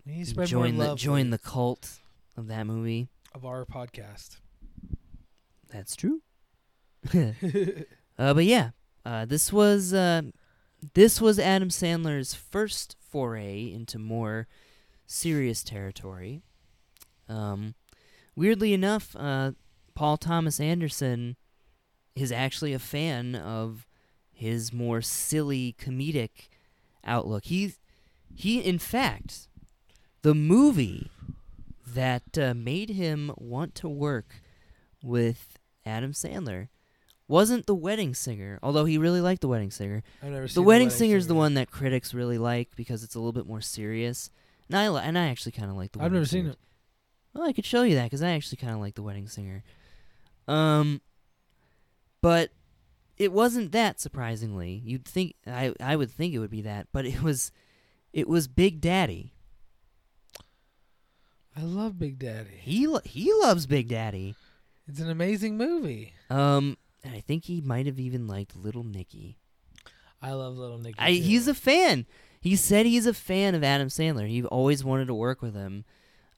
We 0.05 0.13
need 0.17 0.25
to 0.25 0.31
spread 0.31 0.49
join 0.49 0.75
more 0.77 0.85
the 0.85 0.89
love 0.91 0.99
join 0.99 1.31
the 1.31 1.39
cult 1.39 1.99
of 2.37 2.47
that 2.49 2.67
movie. 2.67 3.09
of 3.35 3.45
our 3.45 3.65
podcast. 3.65 4.37
That's 5.73 5.97
true. 5.97 6.21
Uh, 8.19 8.33
but 8.33 8.47
yeah, 8.47 8.71
uh, 9.05 9.27
this 9.27 9.53
was 9.53 9.93
uh, 9.93 10.23
this 10.95 11.21
was 11.21 11.39
Adam 11.39 11.69
Sandler's 11.69 12.35
first 12.35 12.97
foray 13.01 13.73
into 13.73 13.99
more 13.99 14.47
serious 15.07 15.63
territory. 15.63 16.43
Um, 17.29 17.75
weirdly 18.35 18.73
enough, 18.73 19.17
uh, 19.19 19.53
Paul 19.95 20.17
Thomas 20.17 20.61
Anderson 20.61 21.37
is 22.15 22.31
actually 22.33 22.73
a 22.73 22.79
fan 22.79 23.35
of 23.35 23.87
his 24.33 24.73
more 24.73 25.01
silly 25.01 25.75
comedic 25.79 26.49
outlook. 27.05 27.45
He 27.47 27.75
he 28.35 28.61
in 28.61 28.79
fact 28.79 29.49
the 30.23 30.35
movie 30.35 31.11
that 31.87 32.37
uh, 32.37 32.53
made 32.55 32.91
him 32.91 33.33
want 33.37 33.75
to 33.77 33.89
work 33.89 34.43
with 35.03 35.59
Adam 35.87 36.13
Sandler 36.13 36.69
wasn't 37.29 37.67
The 37.67 37.75
Wedding 37.75 38.15
Singer, 38.15 38.59
although 38.63 38.85
he 38.85 38.99
really 38.99 39.21
liked 39.21 39.41
The 39.43 39.49
Wedding 39.49 39.71
Singer. 39.71 40.03
I've 40.23 40.31
never 40.31 40.49
seen 40.49 40.55
The 40.63 40.67
Wedding 40.67 40.91
Singer 40.91 41.17
is 41.17 41.27
the 41.27 41.35
one 41.35 41.55
that 41.55 41.71
critics 41.71 42.15
really 42.15 42.39
like 42.39 42.71
because 42.77 43.03
it's 43.03 43.15
a 43.15 43.19
little 43.19 43.33
bit 43.33 43.47
more 43.47 43.61
serious. 43.61 44.31
And 44.69 44.77
I 44.79 44.89
li- 44.89 45.03
and 45.05 45.19
I 45.19 45.29
actually 45.29 45.53
kind 45.53 45.71
of 45.71 45.77
like 45.77 45.93
the. 45.93 45.99
I've 45.99 46.05
Wedding 46.05 46.15
never 46.15 46.27
seen 46.27 46.43
Singer. 46.45 46.51
it. 46.53 46.59
Well, 47.35 47.49
I 47.49 47.53
could 47.53 47.67
show 47.67 47.83
you 47.83 47.95
that 47.97 48.05
because 48.05 48.23
I 48.23 48.31
actually 48.31 48.57
kind 48.59 48.73
of 48.73 48.81
like 48.81 48.95
the 48.95 49.03
Wedding 49.03 49.29
Singer. 49.29 49.63
Um, 50.49 51.01
but 52.23 52.51
it 53.19 53.33
wasn't 53.33 53.73
that 53.73 54.01
surprisingly. 54.01 54.81
You'd 54.85 55.05
think 55.05 55.35
I 55.47 55.75
I 55.81 55.97
would 55.97 56.11
think 56.11 56.33
it 56.35 56.39
would 56.39 56.51
be 56.51 56.63
that, 56.63 56.87
but 56.93 57.05
it 57.07 57.23
was, 57.23 57.53
it 58.13 58.29
was 58.29 58.49
Big 58.49 58.81
Daddy. 58.81 59.33
I 61.57 61.63
love 61.63 61.99
Big 61.99 62.19
Daddy. 62.19 62.51
He 62.61 62.87
lo- 62.87 63.01
he 63.05 63.33
loves 63.43 63.67
Big 63.67 63.89
Daddy. 63.89 64.35
It's 64.89 65.01
an 65.01 65.11
amazing 65.11 65.57
movie. 65.57 66.13
Um, 66.31 66.77
and 67.07 67.15
I 67.15 67.21
think 67.21 67.45
he 67.45 67.61
might 67.61 67.87
have 67.87 68.01
even 68.01 68.27
liked 68.27 68.57
Little 68.57 68.83
Nicky. 68.83 69.39
I 70.21 70.33
love 70.33 70.57
Little 70.57 70.79
Nicky. 70.79 70.97
I, 70.99 71.15
too. 71.15 71.23
he's 71.23 71.47
a 71.47 71.55
fan. 71.55 72.05
He 72.41 72.57
said 72.57 72.85
he's 72.85 73.07
a 73.07 73.15
fan 73.15 73.55
of 73.55 73.63
Adam 73.63 73.89
Sandler. 73.89 74.29
He 74.29 74.43
always 74.45 74.83
wanted 74.83 75.07
to 75.07 75.15
work 75.15 75.41
with 75.41 75.55
him. 75.55 75.85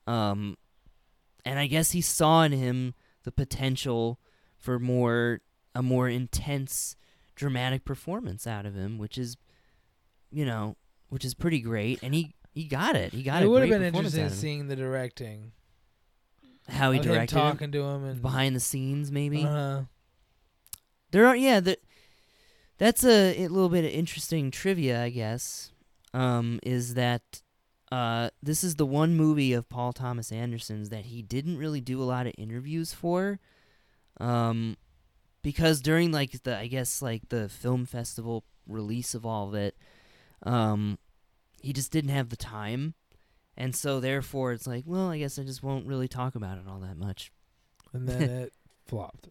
Um, 0.05 0.57
and 1.43 1.57
I 1.57 1.65
guess 1.67 1.91
he 1.91 2.01
saw 2.01 2.43
in 2.43 2.51
him 2.51 2.93
the 3.23 3.31
potential 3.31 4.19
for 4.57 4.77
more 4.79 5.41
a 5.73 5.81
more 5.81 6.07
intense 6.07 6.95
dramatic 7.35 7.83
performance 7.83 8.45
out 8.45 8.65
of 8.65 8.75
him, 8.75 8.97
which 8.97 9.17
is, 9.17 9.37
you 10.31 10.45
know, 10.45 10.75
which 11.09 11.25
is 11.25 11.33
pretty 11.33 11.61
great. 11.61 11.99
And 12.03 12.13
he 12.13 12.35
he 12.53 12.65
got 12.65 12.95
it. 12.95 13.13
He 13.13 13.23
got 13.23 13.41
it 13.41 13.45
It 13.45 13.49
would 13.49 13.61
have 13.61 13.69
been 13.69 13.83
interesting 13.83 14.21
out 14.21 14.25
of 14.27 14.31
him. 14.33 14.37
seeing 14.37 14.67
the 14.67 14.75
directing. 14.75 15.51
how 16.67 16.91
he 16.91 16.99
directed 16.99 17.35
him, 17.35 17.41
talking 17.41 17.71
to 17.71 17.81
him 17.83 18.03
and 18.03 18.21
behind 18.21 18.55
the 18.55 18.59
scenes, 18.59 19.11
maybe. 19.11 19.43
Uh, 19.43 19.83
There 21.11 21.25
are 21.25 21.35
yeah, 21.35 21.59
the, 21.59 21.77
that's 22.77 23.03
a, 23.03 23.43
a 23.43 23.47
little 23.47 23.69
bit 23.69 23.85
of 23.85 23.91
interesting 23.91 24.51
trivia, 24.51 25.03
I 25.03 25.09
guess. 25.09 25.71
Um, 26.13 26.59
is 26.63 26.95
that 26.95 27.41
uh, 27.91 28.29
this 28.41 28.63
is 28.63 28.75
the 28.75 28.85
one 28.85 29.15
movie 29.15 29.53
of 29.53 29.69
Paul 29.69 29.93
Thomas 29.93 30.31
Anderson's 30.31 30.89
that 30.89 31.05
he 31.05 31.21
didn't 31.21 31.57
really 31.57 31.81
do 31.81 32.01
a 32.01 32.05
lot 32.05 32.27
of 32.27 32.33
interviews 32.37 32.93
for, 32.93 33.39
um, 34.19 34.75
because 35.41 35.81
during 35.81 36.11
like 36.11 36.43
the 36.43 36.57
I 36.57 36.67
guess 36.67 37.01
like 37.01 37.29
the 37.29 37.49
film 37.49 37.85
festival 37.85 38.43
release 38.67 39.13
of 39.15 39.25
all 39.25 39.47
of 39.49 39.55
it, 39.55 39.75
um, 40.43 40.97
he 41.61 41.73
just 41.73 41.91
didn't 41.91 42.11
have 42.11 42.29
the 42.29 42.35
time, 42.37 42.93
and 43.57 43.75
so 43.75 43.99
therefore 43.99 44.53
it's 44.53 44.67
like, 44.67 44.83
well, 44.85 45.09
I 45.09 45.17
guess 45.17 45.39
I 45.39 45.43
just 45.43 45.63
won't 45.63 45.87
really 45.87 46.07
talk 46.07 46.35
about 46.35 46.57
it 46.57 46.65
all 46.67 46.79
that 46.79 46.97
much. 46.97 47.31
and 47.93 48.07
then 48.07 48.21
it 48.29 48.53
flopped. 48.85 49.29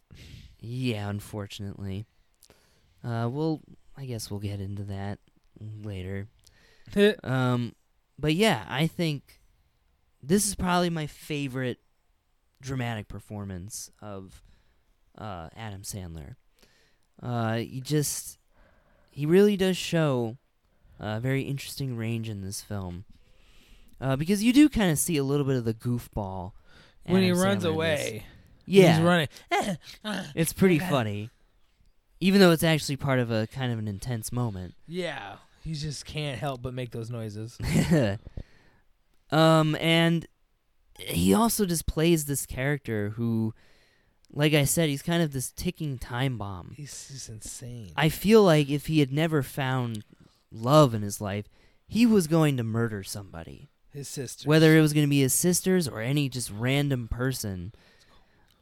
Yeah, 0.60 1.08
unfortunately. 1.08 2.06
Uh, 3.04 3.28
we'll. 3.30 3.60
I 3.96 4.04
guess 4.04 4.30
we'll 4.30 4.40
get 4.40 4.60
into 4.60 4.84
that 4.84 5.18
later. 5.82 6.28
Um, 7.22 7.74
but 8.18 8.34
yeah, 8.34 8.64
I 8.66 8.86
think 8.86 9.40
this 10.22 10.46
is 10.46 10.54
probably 10.54 10.88
my 10.88 11.06
favorite 11.06 11.78
dramatic 12.62 13.08
performance 13.08 13.90
of 14.00 14.42
uh, 15.18 15.50
Adam 15.54 15.82
Sandler. 15.82 16.36
Uh, 17.22 17.56
he 17.56 17.82
just 17.82 18.38
he 19.10 19.26
really 19.26 19.56
does 19.56 19.76
show 19.76 20.38
a 20.98 21.20
very 21.20 21.42
interesting 21.42 21.96
range 21.96 22.28
in 22.28 22.40
this 22.40 22.62
film. 22.62 23.04
Uh, 24.00 24.14
because 24.16 24.42
you 24.44 24.52
do 24.52 24.68
kind 24.68 24.92
of 24.92 24.98
see 24.98 25.16
a 25.16 25.24
little 25.24 25.44
bit 25.44 25.56
of 25.56 25.64
the 25.64 25.74
goofball 25.74 26.52
when 27.04 27.22
he 27.22 27.32
runs 27.32 27.64
Sandler 27.64 27.70
away, 27.70 28.26
Yeah, 28.68 28.96
he's 28.96 29.04
running. 29.04 29.28
it's 30.34 30.52
pretty 30.52 30.78
funny. 30.78 31.30
Even 32.20 32.40
though 32.40 32.50
it's 32.50 32.64
actually 32.64 32.96
part 32.96 33.20
of 33.20 33.30
a 33.30 33.46
kind 33.46 33.72
of 33.72 33.78
an 33.78 33.86
intense 33.86 34.32
moment. 34.32 34.74
yeah, 34.86 35.36
he 35.62 35.74
just 35.74 36.04
can't 36.04 36.38
help 36.38 36.62
but 36.62 36.74
make 36.74 36.90
those 36.90 37.10
noises. 37.10 37.58
um, 39.30 39.76
and 39.76 40.26
he 40.98 41.34
also 41.34 41.66
just 41.66 41.86
plays 41.86 42.24
this 42.24 42.46
character 42.46 43.10
who, 43.10 43.54
like 44.32 44.54
I 44.54 44.64
said, 44.64 44.88
he's 44.88 45.02
kind 45.02 45.22
of 45.22 45.32
this 45.32 45.52
ticking 45.52 45.98
time 45.98 46.38
bomb. 46.38 46.72
He's 46.76 47.28
insane. 47.30 47.92
I 47.96 48.08
feel 48.08 48.42
like 48.42 48.68
if 48.70 48.86
he 48.86 49.00
had 49.00 49.12
never 49.12 49.42
found 49.42 50.04
love 50.50 50.94
in 50.94 51.02
his 51.02 51.20
life, 51.20 51.46
he 51.86 52.06
was 52.06 52.26
going 52.26 52.56
to 52.56 52.64
murder 52.64 53.02
somebody. 53.02 53.68
His 53.90 54.08
sister. 54.08 54.48
Whether 54.48 54.76
it 54.76 54.80
was 54.80 54.92
going 54.92 55.06
to 55.06 55.10
be 55.10 55.20
his 55.20 55.32
sisters 55.32 55.88
or 55.88 56.00
any 56.00 56.28
just 56.28 56.50
random 56.50 57.08
person, 57.08 57.72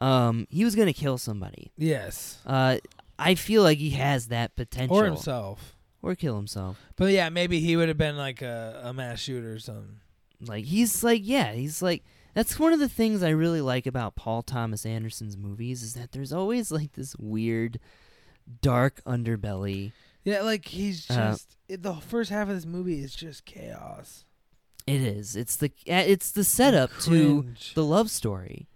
um, 0.01 0.47
he 0.51 0.65
was 0.65 0.75
going 0.75 0.87
to 0.87 0.93
kill 0.93 1.19
somebody. 1.19 1.73
yes, 1.77 2.39
Uh, 2.47 2.79
I 3.19 3.35
feel 3.35 3.63
like 3.63 3.79
he 3.79 3.91
has 3.91 4.29
that 4.29 4.55
potential. 4.57 4.97
or 4.97 5.05
himself. 5.07 5.75
Or 6.03 6.15
kill 6.15 6.37
himself. 6.37 6.79
But 6.97 7.13
yeah, 7.13 7.31
maybe 7.31 7.61
he 7.61 7.77
would 7.77 7.89
have 7.89 7.97
been 7.99 8.17
like 8.17 8.43
a, 8.43 8.81
a 8.85 8.93
mass 8.93 9.19
shooter 9.21 9.53
or 9.53 9.59
something. 9.59 10.01
Like 10.41 10.67
he's 10.67 11.03
like 11.03 11.23
yeah, 11.25 11.53
he's 11.53 11.81
like 11.81 12.05
that's 12.35 12.59
one 12.59 12.75
of 12.75 12.79
the 12.79 12.91
things 12.91 13.23
I 13.23 13.31
really 13.31 13.63
like 13.63 13.87
about 13.87 14.15
Paul 14.17 14.43
Thomas 14.43 14.85
Anderson's 14.85 15.37
movies 15.37 15.83
is 15.83 15.95
that 15.95 16.13
there's 16.13 16.33
always 16.33 16.71
like 16.71 16.93
this 16.93 17.17
weird 17.17 17.81
dark 18.61 19.03
underbelly. 19.05 19.93
Yeah, 20.25 20.43
like 20.43 20.67
he's 20.67 21.11
Uh, 21.11 21.15
just 21.33 21.57
it, 21.69 21.83
the 21.83 21.95
first 21.95 22.31
half 22.31 22.49
of 22.51 22.55
this 22.55 22.67
movie 22.67 23.01
is 23.01 23.15
just 23.17 23.45
chaos. 23.47 24.25
It 24.87 25.01
is. 25.01 25.35
It's 25.35 25.57
the 25.57 25.73
uh, 25.89 26.05
it's 26.07 26.31
the 26.31 26.45
setup 26.45 26.91
to 27.05 27.47
the 27.75 27.85
love 27.85 28.11
story. 28.11 28.69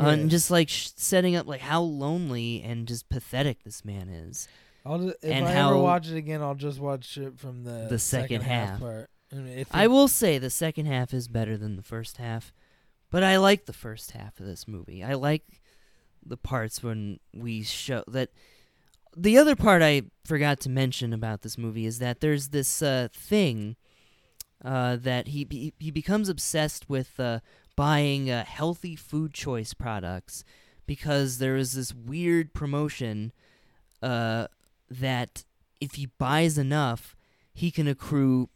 Uh, 0.00 0.08
and 0.08 0.30
just 0.30 0.50
like 0.50 0.68
sh- 0.68 0.90
setting 0.96 1.36
up 1.36 1.46
like 1.46 1.60
how 1.60 1.80
lonely 1.80 2.62
and 2.62 2.86
just 2.86 3.08
pathetic 3.08 3.62
this 3.64 3.84
man 3.84 4.08
is. 4.08 4.48
I'll 4.84 4.98
just, 4.98 5.16
if 5.22 5.30
and 5.32 5.44
I 5.46 5.52
how- 5.52 5.70
ever 5.70 5.78
watch 5.78 6.08
it 6.08 6.16
again, 6.16 6.42
I'll 6.42 6.54
just 6.54 6.78
watch 6.78 7.16
it 7.18 7.38
from 7.38 7.64
the 7.64 7.86
The 7.90 7.98
second 7.98 8.42
half. 8.42 8.78
part. 8.80 9.10
I, 9.32 9.36
mean, 9.36 9.58
if 9.58 9.68
I 9.74 9.86
will 9.88 10.06
say 10.08 10.38
the 10.38 10.50
second 10.50 10.86
half 10.86 11.12
is 11.12 11.26
better 11.28 11.56
than 11.56 11.76
the 11.76 11.82
first 11.82 12.18
half, 12.18 12.52
but 13.10 13.22
I 13.24 13.36
like 13.38 13.66
the 13.66 13.72
first 13.72 14.12
half 14.12 14.38
of 14.38 14.46
this 14.46 14.68
movie. 14.68 15.02
I 15.02 15.14
like 15.14 15.42
the 16.24 16.36
parts 16.36 16.82
when 16.82 17.18
we 17.34 17.62
show 17.62 18.04
that. 18.08 18.30
The 19.16 19.38
other 19.38 19.56
part 19.56 19.80
I 19.82 20.02
forgot 20.24 20.60
to 20.60 20.68
mention 20.68 21.12
about 21.14 21.40
this 21.42 21.56
movie 21.56 21.86
is 21.86 21.98
that 22.00 22.20
there's 22.20 22.48
this 22.48 22.82
uh, 22.82 23.08
thing 23.14 23.76
uh, 24.64 24.96
that 24.96 25.28
he 25.28 25.44
be- 25.44 25.72
he 25.78 25.90
becomes 25.90 26.28
obsessed 26.28 26.88
with 26.88 27.18
uh, 27.18 27.40
buying 27.76 28.30
uh, 28.30 28.44
healthy 28.44 28.96
food 28.96 29.32
choice 29.34 29.74
products 29.74 30.44
because 30.86 31.38
there 31.38 31.56
is 31.56 31.72
this 31.72 31.94
weird 31.94 32.52
promotion 32.52 33.32
uh, 34.02 34.46
that 34.90 35.44
if 35.80 35.94
he 35.94 36.06
buys 36.18 36.58
enough, 36.58 37.14
he 37.52 37.70
can 37.70 37.86
accrue 37.86 38.48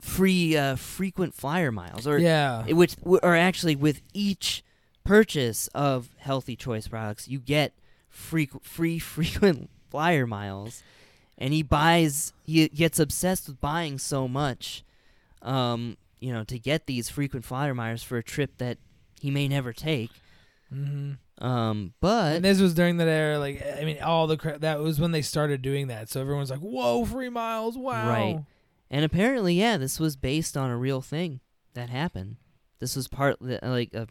free 0.00 0.56
uh, 0.56 0.76
frequent 0.76 1.34
flyer 1.34 1.72
miles, 1.72 2.06
or 2.06 2.18
yeah, 2.18 2.64
which 2.66 2.96
or 3.04 3.34
actually 3.34 3.76
with 3.76 4.02
each 4.12 4.62
purchase 5.04 5.68
of 5.68 6.10
healthy 6.18 6.56
choice 6.56 6.88
products, 6.88 7.28
you 7.28 7.38
get 7.38 7.72
free 8.08 8.48
free 8.62 8.98
frequent 9.14 9.70
flyer 9.90 10.26
miles, 10.26 10.82
and 11.38 11.52
he 11.52 11.62
buys 11.62 12.32
he 12.44 12.68
gets 12.68 12.98
obsessed 12.98 13.48
with 13.48 13.60
buying 13.60 13.98
so 13.98 14.28
much, 14.28 14.84
um, 15.40 15.96
you 16.22 16.32
know, 16.32 16.44
to 16.44 16.58
get 16.58 16.86
these 16.86 17.08
frequent 17.08 17.44
flyer 17.44 17.74
miles 17.74 18.02
for 18.02 18.16
a 18.16 18.22
trip 18.22 18.58
that 18.58 18.78
he 19.20 19.30
may 19.30 19.48
never 19.48 19.72
take. 19.72 20.10
hmm 20.72 21.12
Um, 21.38 21.94
but 22.00 22.36
and 22.36 22.44
this 22.44 22.60
was 22.60 22.74
during 22.74 22.98
that 22.98 23.08
era. 23.08 23.38
Like, 23.38 23.62
I 23.78 23.84
mean, 23.84 24.00
all 24.00 24.26
the 24.26 24.36
cra- 24.36 24.58
that 24.58 24.78
was 24.80 25.00
when 25.00 25.10
they 25.10 25.22
started 25.22 25.60
doing 25.62 25.88
that. 25.88 26.08
So 26.08 26.20
everyone's 26.20 26.50
like, 26.50 26.60
"Whoa, 26.60 27.04
free 27.04 27.28
miles! 27.28 27.76
Wow!" 27.76 28.08
Right. 28.08 28.44
And 28.90 29.04
apparently, 29.04 29.54
yeah, 29.54 29.78
this 29.78 29.98
was 29.98 30.16
based 30.16 30.56
on 30.56 30.70
a 30.70 30.76
real 30.76 31.00
thing 31.00 31.40
that 31.74 31.88
happened. 31.90 32.36
This 32.78 32.94
was 32.94 33.08
part 33.08 33.40
like, 33.40 33.94
uh, 33.94 34.06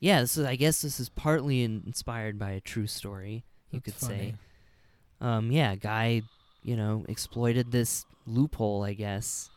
yeah, 0.00 0.20
this 0.20 0.36
is. 0.36 0.46
I 0.46 0.56
guess 0.56 0.82
this 0.82 1.00
is 1.00 1.08
partly 1.08 1.62
in, 1.62 1.82
inspired 1.86 2.38
by 2.38 2.52
a 2.52 2.60
true 2.60 2.86
story. 2.86 3.44
You 3.70 3.80
That's 3.84 3.98
could 3.98 4.08
say. 4.08 4.34
Um, 5.20 5.50
yeah, 5.50 5.74
guy, 5.74 6.22
you 6.62 6.76
know, 6.76 7.04
exploited 7.08 7.72
this 7.72 8.06
loophole. 8.24 8.84
I 8.84 8.94
guess. 8.94 9.50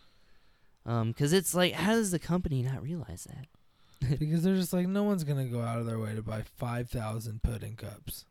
Um, 0.86 1.10
because 1.10 1.32
it's 1.34 1.54
like, 1.54 1.74
how 1.74 1.92
does 1.94 2.12
the 2.12 2.20
company 2.20 2.64
not 2.64 2.82
realize 2.82 3.28
that? 3.30 4.18
because 4.20 4.44
they're 4.44 4.56
just 4.56 4.74
like, 4.74 4.88
no 4.88 5.04
one's 5.04 5.24
gonna 5.24 5.46
go 5.46 5.62
out 5.62 5.80
of 5.80 5.86
their 5.86 6.00
way 6.00 6.16
to 6.16 6.22
buy 6.22 6.42
five 6.42 6.90
thousand 6.90 7.44
pudding 7.44 7.76
cups. 7.76 8.26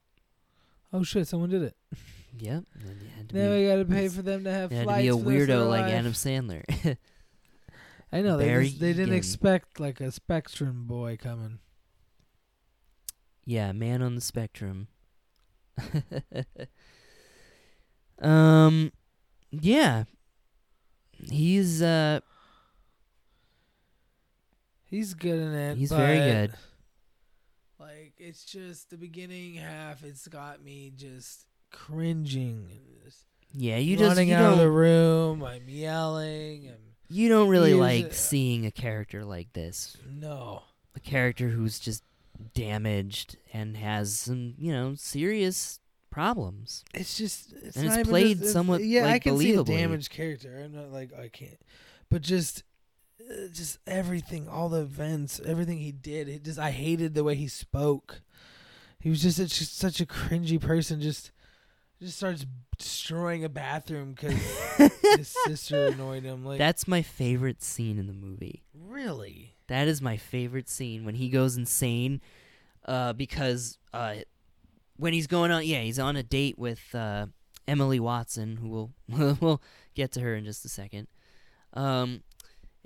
Oh 0.93 1.03
shit! 1.05 1.29
Someone 1.29 1.51
did 1.51 1.63
it. 1.63 1.77
Yep. 2.39 2.63
and 2.75 3.01
you 3.03 3.09
had 3.17 3.29
to 3.31 3.37
Now 3.37 3.51
be, 3.51 3.61
we 3.63 3.67
gotta 3.67 3.85
pay 3.85 4.07
for 4.17 4.23
them 4.23 4.45
to 4.45 4.53
have 4.53 4.71
had 4.71 4.87
to 4.87 4.95
be 4.99 5.09
a 5.09 5.13
for 5.15 5.19
the 5.25 5.31
rest 5.31 5.51
of 5.51 5.57
weirdo 5.59 5.69
like 5.69 5.83
life. 5.87 5.93
Adam 5.95 6.13
Sandler. 6.13 6.97
I 8.13 8.23
know 8.23 8.37
they 8.37 8.63
just, 8.67 8.79
they 8.79 8.93
didn't 8.93 9.15
expect 9.15 9.81
like 9.81 10.01
a 10.01 10.13
Spectrum 10.13 10.85
boy 10.87 11.17
coming. 11.21 11.59
Yeah, 13.45 13.73
man 13.73 14.01
on 14.01 14.15
the 14.15 14.21
spectrum. 14.21 14.87
Um, 18.21 18.93
yeah, 19.51 20.05
he's 21.31 21.83
uh 21.83 22.21
He's 24.91 25.15
good 25.15 25.39
in 25.39 25.55
it. 25.55 25.77
He's 25.79 25.93
very 25.93 26.19
good. 26.19 26.53
Like 27.79 28.13
it's 28.19 28.45
just 28.45 28.91
the 28.91 28.97
beginning 28.97 29.55
half. 29.55 30.05
It's 30.05 30.27
got 30.29 30.63
me 30.63 30.93
just 30.95 31.47
cringing. 31.73 32.69
just 33.05 33.25
yeah 33.53 33.77
you 33.77 33.97
just 33.97 34.09
running 34.09 34.33
out 34.33 34.53
of 34.53 34.59
the 34.59 34.71
room. 34.71 35.43
I'm 35.43 35.69
yelling. 35.69 36.69
I'm 36.69 36.77
you 37.09 37.29
don't 37.29 37.49
really 37.49 37.75
like 37.75 38.13
seeing 38.13 38.67
a 38.67 38.71
character 38.71 39.25
like 39.25 39.53
this, 39.53 39.97
no. 40.09 40.63
a 40.95 41.01
character 41.01 41.49
who's 41.49 41.81
just 41.81 42.05
damaged 42.55 43.37
and 43.53 43.77
has 43.77 44.19
some 44.19 44.55
you 44.59 44.73
know 44.73 44.95
serious 44.97 45.81
problems. 46.11 46.85
It's 46.95 47.17
just 47.17 47.53
it's 47.53 47.77
And 47.77 47.87
it's 47.87 47.97
not 47.97 48.07
played 48.07 48.39
just- 48.39 48.41
it's- 48.41 48.53
somewhat, 48.53 48.85
Yeah, 48.85 49.07
I 49.07 49.13
like, 49.13 49.23
can 49.23 49.39
see 49.39 49.55
a 49.55 49.65
damaged 49.65 50.11
character. 50.11 50.61
I'm 50.65 50.73
not 50.73 50.93
like 50.93 51.13
I 51.19 51.29
can't, 51.29 51.59
but 52.11 52.23
just. 52.23 52.63
Uh, 53.31 53.49
Just 53.53 53.79
everything, 53.87 54.49
all 54.49 54.69
the 54.69 54.81
events, 54.83 55.41
everything 55.45 55.79
he 55.79 55.93
did. 55.93 56.29
It 56.29 56.45
just 56.45 56.59
I 56.59 56.71
hated 56.71 57.15
the 57.15 57.25
way 57.25 57.35
he 57.35 57.49
spoke. 57.49 58.21
He 58.99 59.09
was 59.11 59.23
just, 59.23 59.39
such- 59.39 59.59
just 59.59 59.77
such 59.79 60.01
a 60.01 60.07
cringy 60.07 60.61
person. 60.61 61.01
Just, 61.01 61.31
just 62.03 62.17
starts 62.19 62.45
destroying 62.79 63.45
a 63.45 63.49
bathroom 63.49 64.13
because 64.13 64.35
his 65.17 65.35
sister 65.47 65.87
annoyed 65.87 66.23
him. 66.25 66.45
Like 66.45 66.59
That's 66.59 66.87
my 66.89 67.03
favorite 67.03 67.63
scene 67.63 67.99
in 67.99 68.07
the 68.07 68.13
movie. 68.13 68.63
really. 68.75 69.55
That 69.69 69.87
is 69.87 70.03
my 70.03 70.17
favorite 70.17 70.69
scene 70.69 71.05
when 71.05 71.15
he 71.15 71.29
goes 71.29 71.57
insane, 71.57 72.21
uh, 72.87 73.13
because 73.13 73.79
uh, 73.95 74.17
when 74.97 75.13
he's 75.13 75.29
going 75.29 75.53
on, 75.53 75.65
yeah, 75.65 75.81
he's 75.83 76.01
on 76.01 76.17
a 76.17 76.25
date 76.25 76.59
with 76.59 76.81
uh, 76.93 77.27
Emily 77.69 78.01
Watson, 78.01 78.57
who 78.57 78.69
will 78.69 78.91
we'll 79.41 79.63
get 79.95 80.11
to 80.13 80.21
her 80.23 80.35
in 80.35 80.45
just 80.45 80.65
a 80.65 80.69
second. 80.69 81.07
Um, 81.73 82.23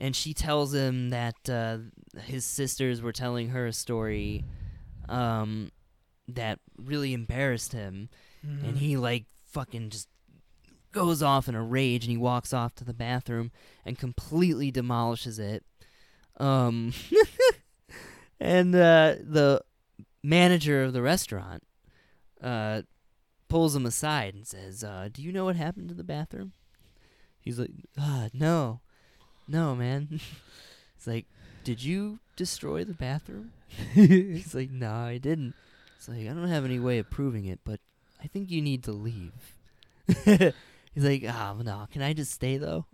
and 0.04 0.14
she 0.14 0.34
tells 0.34 0.74
him 0.74 1.10
that 1.10 1.48
uh, 1.48 1.78
his 2.20 2.44
sisters 2.44 3.00
were 3.00 3.12
telling 3.12 3.48
her 3.48 3.66
a 3.66 3.72
story, 3.72 4.44
um, 5.08 5.70
that 6.28 6.58
really 6.76 7.12
embarrassed 7.14 7.72
him, 7.72 8.08
Mm-hmm. 8.46 8.64
and 8.66 8.76
he 8.76 8.96
like 8.98 9.24
fucking 9.52 9.88
just 9.88 10.06
goes 10.92 11.22
off 11.22 11.48
in 11.48 11.54
a 11.54 11.62
rage 11.62 12.04
and 12.04 12.10
he 12.10 12.18
walks 12.18 12.52
off 12.52 12.74
to 12.74 12.84
the 12.84 12.92
bathroom 12.92 13.50
and 13.86 13.98
completely 13.98 14.70
demolishes 14.70 15.38
it. 15.38 15.64
Um 16.38 16.92
and 18.40 18.74
uh 18.74 19.14
the 19.22 19.62
manager 20.22 20.82
of 20.84 20.92
the 20.92 21.00
restaurant 21.00 21.62
uh 22.42 22.82
pulls 23.48 23.74
him 23.74 23.86
aside 23.86 24.34
and 24.34 24.46
says 24.46 24.84
uh 24.84 25.08
do 25.12 25.22
you 25.22 25.32
know 25.32 25.46
what 25.46 25.56
happened 25.56 25.88
to 25.88 25.94
the 25.94 26.04
bathroom? 26.04 26.52
He's 27.40 27.58
like 27.58 27.70
ah 27.98 28.28
no 28.34 28.80
no 29.48 29.74
man 29.74 30.08
it's 30.96 31.06
like 31.06 31.26
did 31.64 31.82
you 31.82 32.18
destroy 32.36 32.84
the 32.84 32.94
bathroom 32.94 33.52
he's 33.92 34.54
like 34.54 34.70
no 34.70 34.92
i 34.92 35.18
didn't 35.18 35.54
it's 35.96 36.08
like 36.08 36.20
i 36.20 36.32
don't 36.32 36.48
have 36.48 36.64
any 36.64 36.78
way 36.78 36.98
of 36.98 37.10
proving 37.10 37.44
it 37.44 37.60
but 37.64 37.80
i 38.22 38.26
think 38.26 38.50
you 38.50 38.60
need 38.62 38.82
to 38.84 38.92
leave 38.92 39.56
he's 40.24 40.52
like 40.96 41.24
ah, 41.28 41.54
oh 41.56 41.62
no 41.62 41.86
can 41.92 42.02
i 42.02 42.12
just 42.12 42.32
stay 42.32 42.56
though 42.56 42.84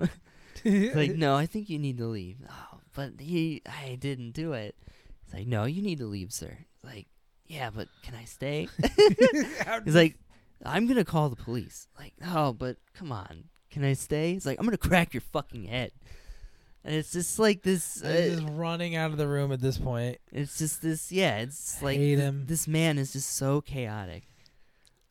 It's 0.64 0.96
like, 0.96 1.14
no, 1.14 1.36
I 1.36 1.46
think 1.46 1.70
you 1.70 1.78
need 1.78 1.98
to 1.98 2.06
leave. 2.06 2.36
Oh, 2.48 2.80
but 2.94 3.12
he, 3.18 3.62
I 3.66 3.96
didn't 3.98 4.32
do 4.32 4.52
it. 4.52 4.74
It's 5.24 5.34
like, 5.34 5.46
no, 5.46 5.64
you 5.64 5.80
need 5.82 5.98
to 5.98 6.06
leave, 6.06 6.32
sir. 6.32 6.58
It's 6.74 6.84
like, 6.84 7.06
yeah, 7.46 7.70
but 7.70 7.88
can 8.02 8.14
I 8.14 8.24
stay? 8.24 8.68
He's 9.84 9.94
like, 9.94 10.16
I'm 10.64 10.86
gonna 10.86 11.04
call 11.04 11.28
the 11.30 11.36
police. 11.36 11.86
Like, 11.98 12.12
oh, 12.26 12.52
but 12.52 12.76
come 12.94 13.10
on, 13.10 13.44
can 13.70 13.84
I 13.84 13.94
stay? 13.94 14.34
He's 14.34 14.44
like, 14.44 14.58
I'm 14.58 14.66
gonna 14.66 14.76
crack 14.76 15.14
your 15.14 15.22
fucking 15.22 15.64
head. 15.64 15.92
And 16.84 16.94
it's 16.94 17.12
just 17.12 17.38
like 17.38 17.62
this. 17.62 17.96
He's 17.96 18.04
Uh, 18.04 18.40
just 18.40 18.52
running 18.52 18.96
out 18.96 19.10
of 19.10 19.18
the 19.18 19.28
room 19.28 19.52
at 19.52 19.60
this 19.60 19.76
point. 19.78 20.18
it's 20.32 20.56
just 20.58 20.80
this. 20.82 21.12
Yeah, 21.12 21.38
it's 21.38 21.82
like 21.82 21.98
Hate 21.98 22.16
th- 22.16 22.34
this 22.46 22.66
man 22.66 22.96
is 22.98 23.12
just 23.12 23.30
so 23.30 23.60
chaotic. 23.60 24.22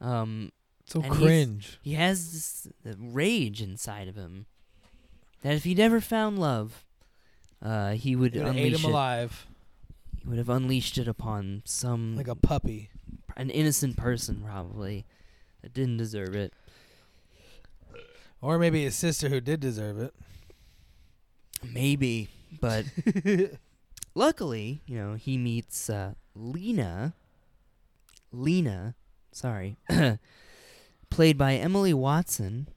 Um, 0.02 0.52
So 0.86 1.02
cringe. 1.02 1.78
he 1.84 1.94
has 1.94 2.32
this 2.34 2.68
uh, 2.86 2.96
rage 2.98 3.62
inside 3.62 4.08
of 4.08 4.16
him 4.16 4.48
that 5.44 5.54
if 5.54 5.64
he 5.64 5.76
never 5.76 6.02
found 6.02 6.40
love, 6.40 6.84
uh, 7.62 7.92
he 7.92 8.16
would 8.16 8.36
It 8.36 8.40
unleash 8.42 8.80
him 8.80 8.86
it. 8.90 8.92
alive 8.92 9.46
He 10.24 10.28
would 10.28 10.38
have 10.40 10.50
unleashed 10.50 10.98
it 10.98 11.08
upon 11.08 11.62
some 11.66 12.16
like 12.16 12.28
a 12.28 12.36
puppy. 12.36 12.90
an 13.38 13.50
innocent 13.52 13.96
person 13.96 14.42
probably 14.44 15.06
that 15.62 15.74
didn't 15.74 15.98
deserve 15.98 16.34
it. 16.36 16.52
Or 18.42 18.58
maybe 18.58 18.84
his 18.84 18.96
sister 18.96 19.30
who 19.30 19.40
did 19.42 19.60
deserve 19.60 20.00
it. 20.00 20.14
Maybe, 21.64 22.30
but 22.62 22.86
luckily, 24.16 24.82
you 24.86 24.98
know, 24.98 25.14
he 25.16 25.38
meets 25.38 25.90
uh, 25.90 26.14
Lena. 26.36 27.14
Lena, 28.32 28.96
sorry, 29.32 29.78
played 31.10 31.38
by 31.38 31.56
Emily 31.56 31.94
Watson, 31.94 32.68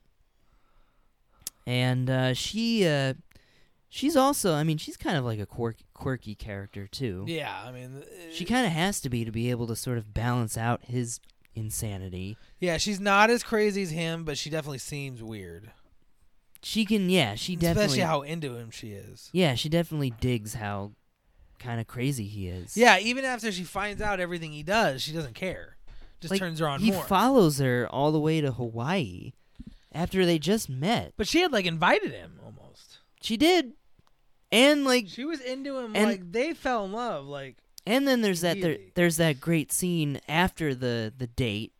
and 1.67 2.09
uh, 2.09 2.33
she 2.33 2.87
uh, 2.87 3.13
she's 3.89 4.15
also, 4.15 4.53
I 4.55 4.63
mean, 4.63 4.77
she's 4.77 4.97
kind 4.97 5.15
of 5.15 5.23
like 5.23 5.39
a 5.39 5.45
quirky, 5.45 5.85
quirky 5.93 6.33
character 6.35 6.87
too. 6.87 7.25
Yeah, 7.27 7.55
I 7.63 7.71
mean, 7.71 8.01
uh, 8.01 8.31
She 8.31 8.45
kind 8.45 8.65
of 8.65 8.71
has 8.71 8.99
to 9.01 9.09
be 9.09 9.23
to 9.25 9.31
be 9.31 9.51
able 9.51 9.67
to 9.67 9.75
sort 9.75 9.97
of 9.99 10.13
balance 10.13 10.57
out 10.57 10.81
his 10.85 11.19
insanity. 11.55 12.35
yeah, 12.59 12.77
she's 12.77 12.99
not 12.99 13.29
as 13.29 13.43
crazy 13.43 13.83
as 13.83 13.91
him, 13.91 14.23
but 14.23 14.37
she 14.37 14.49
definitely 14.49 14.79
seems 14.79 15.21
weird. 15.21 15.71
She 16.63 16.85
can, 16.85 17.09
yeah, 17.09 17.35
she 17.35 17.55
definitely, 17.55 17.83
Especially 17.85 18.03
how 18.03 18.21
into 18.21 18.55
him 18.55 18.71
she 18.71 18.91
is. 18.93 19.29
yeah, 19.33 19.53
she 19.55 19.67
definitely 19.69 20.11
digs 20.21 20.53
how 20.55 20.91
kind 21.59 21.79
of 21.81 21.87
crazy 21.87 22.25
he 22.25 22.47
is. 22.47 22.77
Yeah, 22.77 22.99
even 22.99 23.25
after 23.25 23.51
she 23.51 23.63
finds 23.63 24.01
out 24.01 24.19
everything 24.19 24.51
he 24.53 24.63
does, 24.63 25.01
she 25.01 25.11
doesn't 25.11 25.35
care. 25.35 25.75
Just 26.21 26.31
Like, 26.31 26.39
turns 26.39 26.59
her 26.59 26.67
on 26.69 26.79
he 26.79 26.91
more. 26.91 27.03
follows 27.03 27.59
her 27.59 27.85
all 27.91 28.11
the 28.13 28.19
way 28.19 28.39
to 28.39 28.51
Hawaii 28.53 29.33
after 29.93 30.25
they 30.25 30.39
just 30.39 30.69
met. 30.69 31.13
but 31.17 31.27
she 31.27 31.41
had 31.41 31.51
like 31.51 31.65
invited 31.65 32.11
him 32.13 32.39
almost. 32.43 32.99
She 33.21 33.35
did, 33.35 33.73
and 34.51 34.85
like, 34.85 35.07
She 35.09 35.25
was 35.25 35.41
into 35.41 35.77
him 35.79 35.95
And- 35.95 36.09
like 36.09 36.31
they 36.31 36.53
fell 36.53 36.85
in 36.85 36.93
love. 36.93 37.25
Like 37.25 37.57
and 37.85 38.07
then 38.07 38.21
there's 38.21 38.39
that 38.41 38.61
there, 38.61 38.77
there's 38.95 39.17
that 39.17 39.41
great 39.41 39.73
scene 39.73 40.21
after 40.29 40.73
the 40.73 41.11
the 41.17 41.27
date 41.27 41.73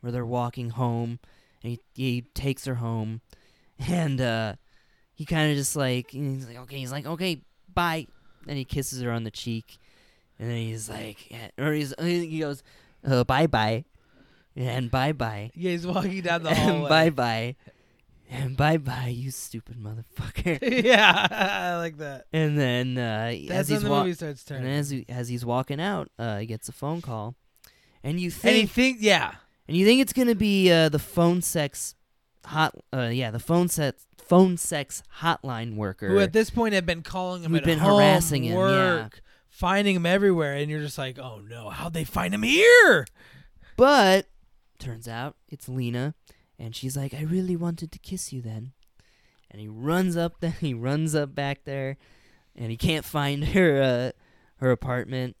where 0.00 0.10
they're 0.10 0.24
walking 0.24 0.70
home, 0.70 1.18
and 1.62 1.72
he 1.72 1.80
he 1.94 2.22
takes 2.34 2.64
her 2.64 2.76
home, 2.76 3.20
and 3.88 4.20
uh, 4.20 4.54
he 5.14 5.24
kind 5.24 5.50
of 5.50 5.56
just 5.56 5.76
like 5.76 6.10
he's 6.10 6.46
like 6.46 6.58
okay, 6.58 6.76
he's 6.76 6.92
like 6.92 7.06
okay, 7.06 7.42
bye, 7.72 8.06
and 8.46 8.58
he 8.58 8.64
kisses 8.64 9.02
her 9.02 9.10
on 9.10 9.24
the 9.24 9.30
cheek, 9.30 9.78
and 10.38 10.50
then 10.50 10.56
he's 10.58 10.88
like, 10.88 11.30
yeah, 11.30 11.48
or 11.58 11.72
he's 11.72 11.94
he 12.00 12.38
goes, 12.40 12.62
uh, 13.06 13.24
bye 13.24 13.46
bye, 13.46 13.84
and 14.56 14.90
bye 14.90 15.12
bye. 15.12 15.50
yeah, 15.54 15.70
he's 15.70 15.86
walking 15.86 16.20
down 16.22 16.42
the 16.42 16.50
and 16.50 16.58
hallway. 16.58 16.88
bye 16.88 17.10
bye. 17.10 17.56
And 18.34 18.56
bye 18.56 18.78
bye, 18.78 19.08
you 19.14 19.30
stupid 19.30 19.76
motherfucker. 19.76 20.58
yeah, 20.84 21.28
I 21.30 21.76
like 21.76 21.98
that. 21.98 22.24
and 22.32 22.58
then 22.58 22.96
uh, 22.96 23.30
as 23.50 23.68
he's 23.68 23.82
the 23.82 23.90
wa- 23.90 24.00
movie 24.04 24.14
starts 24.14 24.42
turning. 24.42 24.64
then 24.64 24.72
as 24.78 24.88
he, 24.88 25.04
as 25.06 25.28
he's 25.28 25.44
walking 25.44 25.78
out, 25.82 26.08
uh, 26.18 26.38
he 26.38 26.46
gets 26.46 26.66
a 26.70 26.72
phone 26.72 27.02
call, 27.02 27.34
and 28.02 28.18
you 28.18 28.28
and 28.28 28.32
think 28.34 28.70
think, 28.70 28.98
yeah, 29.00 29.34
and 29.68 29.76
you 29.76 29.84
think 29.84 30.00
it's 30.00 30.14
gonna 30.14 30.34
be 30.34 30.72
uh, 30.72 30.88
the 30.88 30.98
phone 30.98 31.42
sex 31.42 31.94
hot, 32.46 32.74
uh, 32.92 33.10
yeah, 33.12 33.30
the 33.30 33.38
phone 33.38 33.68
sex 33.68 34.06
phone 34.18 34.56
sex 34.56 35.02
hotline 35.20 35.76
worker. 35.76 36.08
who 36.08 36.18
at 36.18 36.32
this 36.32 36.50
point 36.50 36.74
had 36.74 36.86
been 36.86 37.02
calling 37.02 37.42
him 37.42 37.54
at 37.54 37.64
been 37.64 37.78
home, 37.78 38.00
harassing 38.00 38.44
him, 38.44 38.52
yeah. 38.52 39.02
work, 39.02 39.20
finding 39.48 39.96
him 39.96 40.06
everywhere, 40.06 40.54
and 40.54 40.70
you're 40.70 40.80
just 40.80 40.98
like, 40.98 41.18
oh 41.18 41.40
no, 41.40 41.70
how'd 41.70 41.92
they 41.92 42.04
find 42.04 42.32
him 42.34 42.42
here? 42.42 43.06
But 43.76 44.26
turns 44.78 45.08
out 45.08 45.36
it's 45.48 45.68
Lena, 45.68 46.14
and 46.58 46.74
she's 46.74 46.96
like, 46.96 47.14
"I 47.14 47.22
really 47.22 47.56
wanted 47.56 47.92
to 47.92 47.98
kiss 47.98 48.32
you 48.32 48.42
then." 48.42 48.72
And 49.50 49.60
he 49.60 49.68
runs 49.68 50.16
up 50.16 50.40
there. 50.40 50.56
He 50.60 50.74
runs 50.74 51.14
up 51.14 51.34
back 51.34 51.64
there, 51.64 51.96
and 52.56 52.70
he 52.70 52.76
can't 52.76 53.04
find 53.04 53.44
her 53.48 53.82
uh, 53.82 54.12
her 54.56 54.70
apartment, 54.70 55.36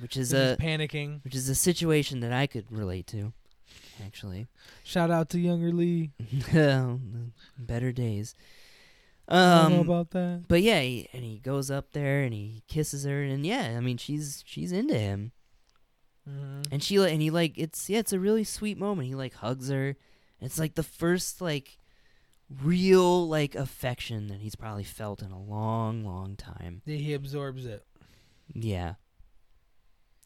which 0.00 0.16
is 0.16 0.32
a 0.32 0.56
panicking. 0.60 1.24
which 1.24 1.34
is 1.34 1.48
a 1.48 1.54
situation 1.54 2.20
that 2.20 2.32
I 2.32 2.46
could 2.46 2.70
relate 2.70 3.06
to, 3.08 3.32
actually. 4.04 4.46
Shout 4.84 5.10
out 5.10 5.28
to 5.30 5.38
Younger 5.40 5.72
Lee. 5.72 6.10
Better 7.58 7.92
days. 7.92 8.34
I 9.28 9.62
don't 9.62 9.72
know 9.72 9.80
Um, 9.80 9.88
about 9.88 10.10
that. 10.10 10.44
but 10.48 10.62
yeah, 10.62 10.80
he, 10.80 11.08
and 11.12 11.22
he 11.24 11.38
goes 11.38 11.70
up 11.70 11.92
there 11.92 12.22
and 12.22 12.34
he 12.34 12.62
kisses 12.68 13.04
her, 13.04 13.22
and 13.22 13.46
yeah, 13.46 13.74
I 13.76 13.80
mean 13.80 13.96
she's 13.96 14.42
she's 14.46 14.72
into 14.72 14.98
him. 14.98 15.32
Mhm. 16.28 16.66
And 16.70 16.82
she 16.82 16.96
and 16.96 17.22
he 17.22 17.30
like 17.30 17.56
it's 17.56 17.88
yeah, 17.88 17.98
it's 18.00 18.12
a 18.12 18.20
really 18.20 18.44
sweet 18.44 18.78
moment. 18.78 19.08
He 19.08 19.14
like 19.14 19.34
hugs 19.34 19.68
her. 19.70 19.96
It's 20.40 20.58
like 20.58 20.74
the 20.74 20.82
first 20.82 21.40
like 21.40 21.78
real 22.62 23.26
like 23.28 23.54
affection 23.54 24.26
that 24.26 24.40
he's 24.40 24.56
probably 24.56 24.84
felt 24.84 25.22
in 25.22 25.30
a 25.30 25.40
long, 25.40 26.04
long 26.04 26.36
time. 26.36 26.82
Yeah, 26.84 26.96
he 26.96 27.14
absorbs 27.14 27.64
it. 27.64 27.84
Yeah. 28.52 28.94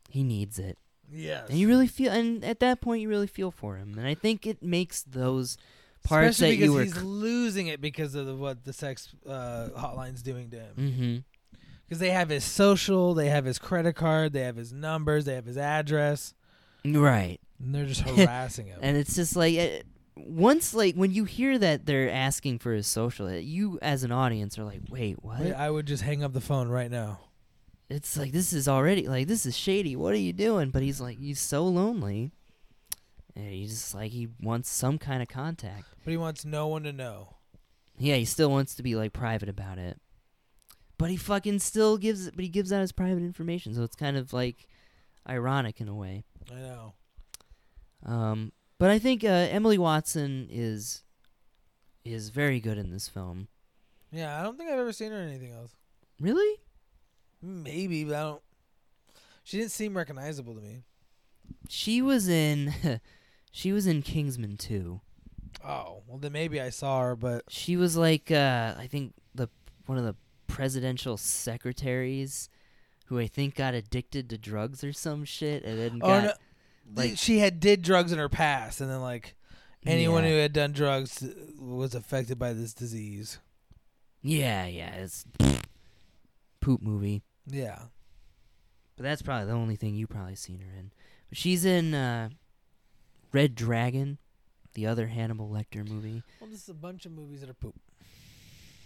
He 0.09 0.23
needs 0.25 0.59
it. 0.59 0.79
Yes. 1.13 1.49
And 1.51 1.59
you 1.59 1.69
really 1.69 1.87
feel 1.87 2.13
and 2.13 2.45
at 2.45 2.61
that 2.61 2.81
point 2.81 3.01
you 3.03 3.09
really 3.09 3.27
feel 3.27 3.51
for 3.51 3.77
him. 3.77 3.95
And 3.99 4.07
I 4.07 4.15
think 4.15 4.47
it 4.47 4.63
makes 4.63 5.03
those 5.03 5.57
parts 6.05 6.37
Especially 6.37 6.57
that 6.57 6.65
you 6.65 6.73
were. 6.73 6.83
he's 6.85 7.03
losing 7.03 7.67
it 7.69 7.81
because 7.81 8.15
of 8.15 8.27
the, 8.27 8.35
what 8.35 8.65
the 8.65 8.73
sex 8.73 9.09
uh, 9.29 9.69
hotline's 9.77 10.23
doing 10.23 10.51
to 10.51 10.57
him. 10.59 10.75
mm-hmm. 10.79 11.17
Because 11.87 12.01
they 12.01 12.11
have 12.11 12.29
his 12.31 12.43
social, 12.45 13.15
they 13.15 13.29
have 13.29 13.45
his 13.45 13.59
credit 13.61 13.95
card, 13.95 14.33
they 14.33 14.41
have 14.43 14.57
his 14.57 14.73
numbers, 14.73 15.25
they 15.25 15.35
have 15.35 15.47
his 15.47 15.57
address, 15.57 16.35
Right. 16.85 17.39
and 17.61 17.73
they're 17.75 17.87
just 17.87 18.01
harassing 18.09 18.67
him. 18.67 18.81
And 18.83 18.97
it's 18.97 19.15
just 19.15 19.37
like 19.37 19.57
uh, 19.57 19.83
once 20.17 20.75
like 20.75 20.97
when 20.97 21.13
you 21.13 21.25
hear 21.25 21.57
that 21.59 21.87
they're 21.87 22.11
asking 22.11 22.59
for 22.59 22.73
his 22.73 22.89
social, 22.89 23.27
uh, 23.29 23.35
you 23.35 23.79
as 23.83 24.03
an 24.03 24.11
audience 24.11 24.59
are 24.59 24.65
like, 24.65 24.81
"Wait, 24.91 25.23
what?" 25.23 25.39
Wait, 25.41 25.53
I 25.53 25.71
would 25.71 25.87
just 25.87 26.03
hang 26.03 26.25
up 26.25 26.33
the 26.33 26.41
phone 26.41 26.67
right 26.69 26.91
now. 26.91 27.21
It's 27.89 28.17
like 28.17 28.33
this 28.33 28.53
is 28.53 28.67
already 28.69 29.07
like 29.07 29.29
this 29.29 29.47
is 29.47 29.57
shady. 29.57 29.95
What 29.97 30.13
are 30.13 30.19
you 30.19 30.33
doing? 30.33 30.71
But 30.71 30.83
he's 30.83 31.01
like 31.01 31.19
he's 31.19 31.41
so 31.41 31.65
lonely. 31.65 32.33
And 33.35 33.51
he's 33.51 33.71
just 33.71 33.95
like 33.95 34.13
he 34.13 34.29
wants 34.41 34.71
some 34.71 34.99
kind 34.99 35.23
of 35.23 35.29
contact. 35.29 35.85
But 36.05 36.11
he 36.11 36.17
wants 36.17 36.45
no 36.45 36.67
one 36.67 36.85
to 36.85 36.93
know. 36.93 37.37
Yeah, 37.99 38.17
he 38.17 38.25
still 38.25 38.51
wants 38.51 38.75
to 38.77 38.83
be 38.83 38.97
like 38.97 39.13
private 39.13 39.49
about 39.49 39.79
it. 39.79 40.01
But 40.99 41.11
he 41.11 41.17
fucking 41.17 41.59
still 41.59 41.99
gives 41.99 42.31
but 42.31 42.43
he 42.43 42.49
gives 42.49 42.73
out 42.73 42.81
his 42.81 42.93
private 42.93 43.23
information, 43.23 43.75
so 43.75 43.83
it's 43.83 43.97
kind 43.97 44.17
of 44.17 44.33
like 44.33 44.69
ironic 45.29 45.81
in 45.81 45.89
a 45.89 45.95
way. 45.95 46.25
I 46.51 46.61
know. 46.61 46.95
Um 48.05 48.53
but 48.79 48.91
I 48.91 48.99
think 48.99 49.25
uh, 49.25 49.29
Emily 49.29 49.79
Watson 49.79 50.49
is 50.51 51.03
is 52.05 52.29
very 52.31 52.61
good 52.61 52.79
in 52.79 52.91
this 52.91 53.09
film. 53.09 53.49
Yeah, 54.13 54.39
I 54.39 54.43
don't 54.43 54.57
think 54.57 54.71
I've 54.71 54.79
ever 54.79 54.93
seen 54.93 55.13
her 55.13 55.21
in 55.21 55.29
anything 55.29 55.53
else. 55.53 55.75
Really? 56.21 56.61
Maybe, 57.43 58.05
but 58.05 58.15
I 58.15 58.23
don't. 58.23 58.43
She 59.45 59.59
didn't 59.59 59.71
seem 59.71 59.97
recognizable 59.97 60.55
to 60.55 60.61
me. 60.61 60.83
She 61.69 62.03
was 62.03 62.29
in 62.29 62.75
she 63.53 63.73
was 63.73 63.87
in 63.87 64.03
Kingsman 64.03 64.57
too. 64.57 65.01
Oh, 65.65 66.03
well 66.07 66.19
then 66.19 66.33
maybe 66.33 66.61
I 66.61 66.71
saw 66.71 67.01
her, 67.01 67.17
but 67.17 67.45
She 67.49 67.77
was 67.77 67.97
like 67.97 68.31
uh 68.31 68.75
I 68.77 68.87
think 68.87 69.15
the 69.35 69.49
one 69.87 69.99
of 69.99 70.05
the 70.05 70.17
presidential 70.47 71.17
secretaries 71.17 72.49
who 73.07 73.19
I 73.19 73.27
think 73.27 73.55
got 73.55 73.75
addicted 73.75 74.29
to 74.31 74.39
drugs 74.39 74.83
or 74.83 74.93
some 74.93 75.25
shit 75.25 75.65
and 75.65 75.79
then 75.79 76.01
oh 76.03 76.07
got 76.07 76.25
no, 76.25 76.33
like- 76.95 77.19
she 77.19 77.39
had 77.39 77.61
did 77.61 77.83
drugs 77.83 78.13
in 78.13 78.19
her 78.19 78.29
past, 78.29 78.81
and 78.81 78.91
then 78.91 79.01
like 79.01 79.35
anyone 79.87 80.25
yeah. 80.25 80.31
who 80.31 80.37
had 80.37 80.53
done 80.53 80.73
drugs 80.73 81.25
was 81.59 81.95
affected 81.95 82.39
by 82.39 82.53
this 82.53 82.75
disease. 82.75 83.39
Yeah, 84.23 84.67
yeah, 84.67 84.95
it's 84.95 85.25
poop 86.67 86.83
movie. 86.83 87.23
Yeah, 87.47 87.79
But 88.97 89.05
that's 89.05 89.23
probably 89.23 89.47
the 89.47 89.53
only 89.53 89.77
thing 89.77 89.95
you 89.95 90.09
probably 90.09 90.35
seen 90.35 90.59
her 90.61 90.77
in. 90.77 90.91
But 91.29 91.39
she's 91.39 91.65
in 91.65 91.95
uh 91.95 92.31
Red 93.33 93.55
Dragon, 93.55 94.19
the 94.75 94.87
other 94.87 95.07
Hannibal 95.07 95.49
Lecter 95.49 95.89
movie. 95.89 96.23
well, 96.41 96.51
this 96.51 96.63
is 96.65 96.69
a 96.69 96.75
bunch 96.75 97.07
of 97.07 97.13
movies 97.13 97.41
that 97.43 97.51
are 97.51 97.55
poop. 97.55 97.77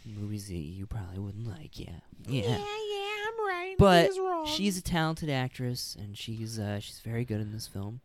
Movies 0.05 0.49
that 0.49 0.55
you 0.55 0.87
probably 0.87 1.19
wouldn't 1.19 1.47
like, 1.47 1.79
yeah. 1.79 2.01
Yeah. 2.27 2.43
yeah, 2.43 2.57
yeah, 2.59 3.27
I'm 3.29 3.47
right. 3.47 3.75
But. 3.79 4.11
She's 4.47 4.77
a 4.79 4.83
talented 4.83 5.31
actress 5.31 5.97
and 5.99 6.17
she's 6.19 6.59
uh 6.59 6.81
she's 6.81 7.01
very 7.01 7.25
good 7.25 7.41
in 7.41 7.53
this 7.53 7.67
film. 7.67 8.01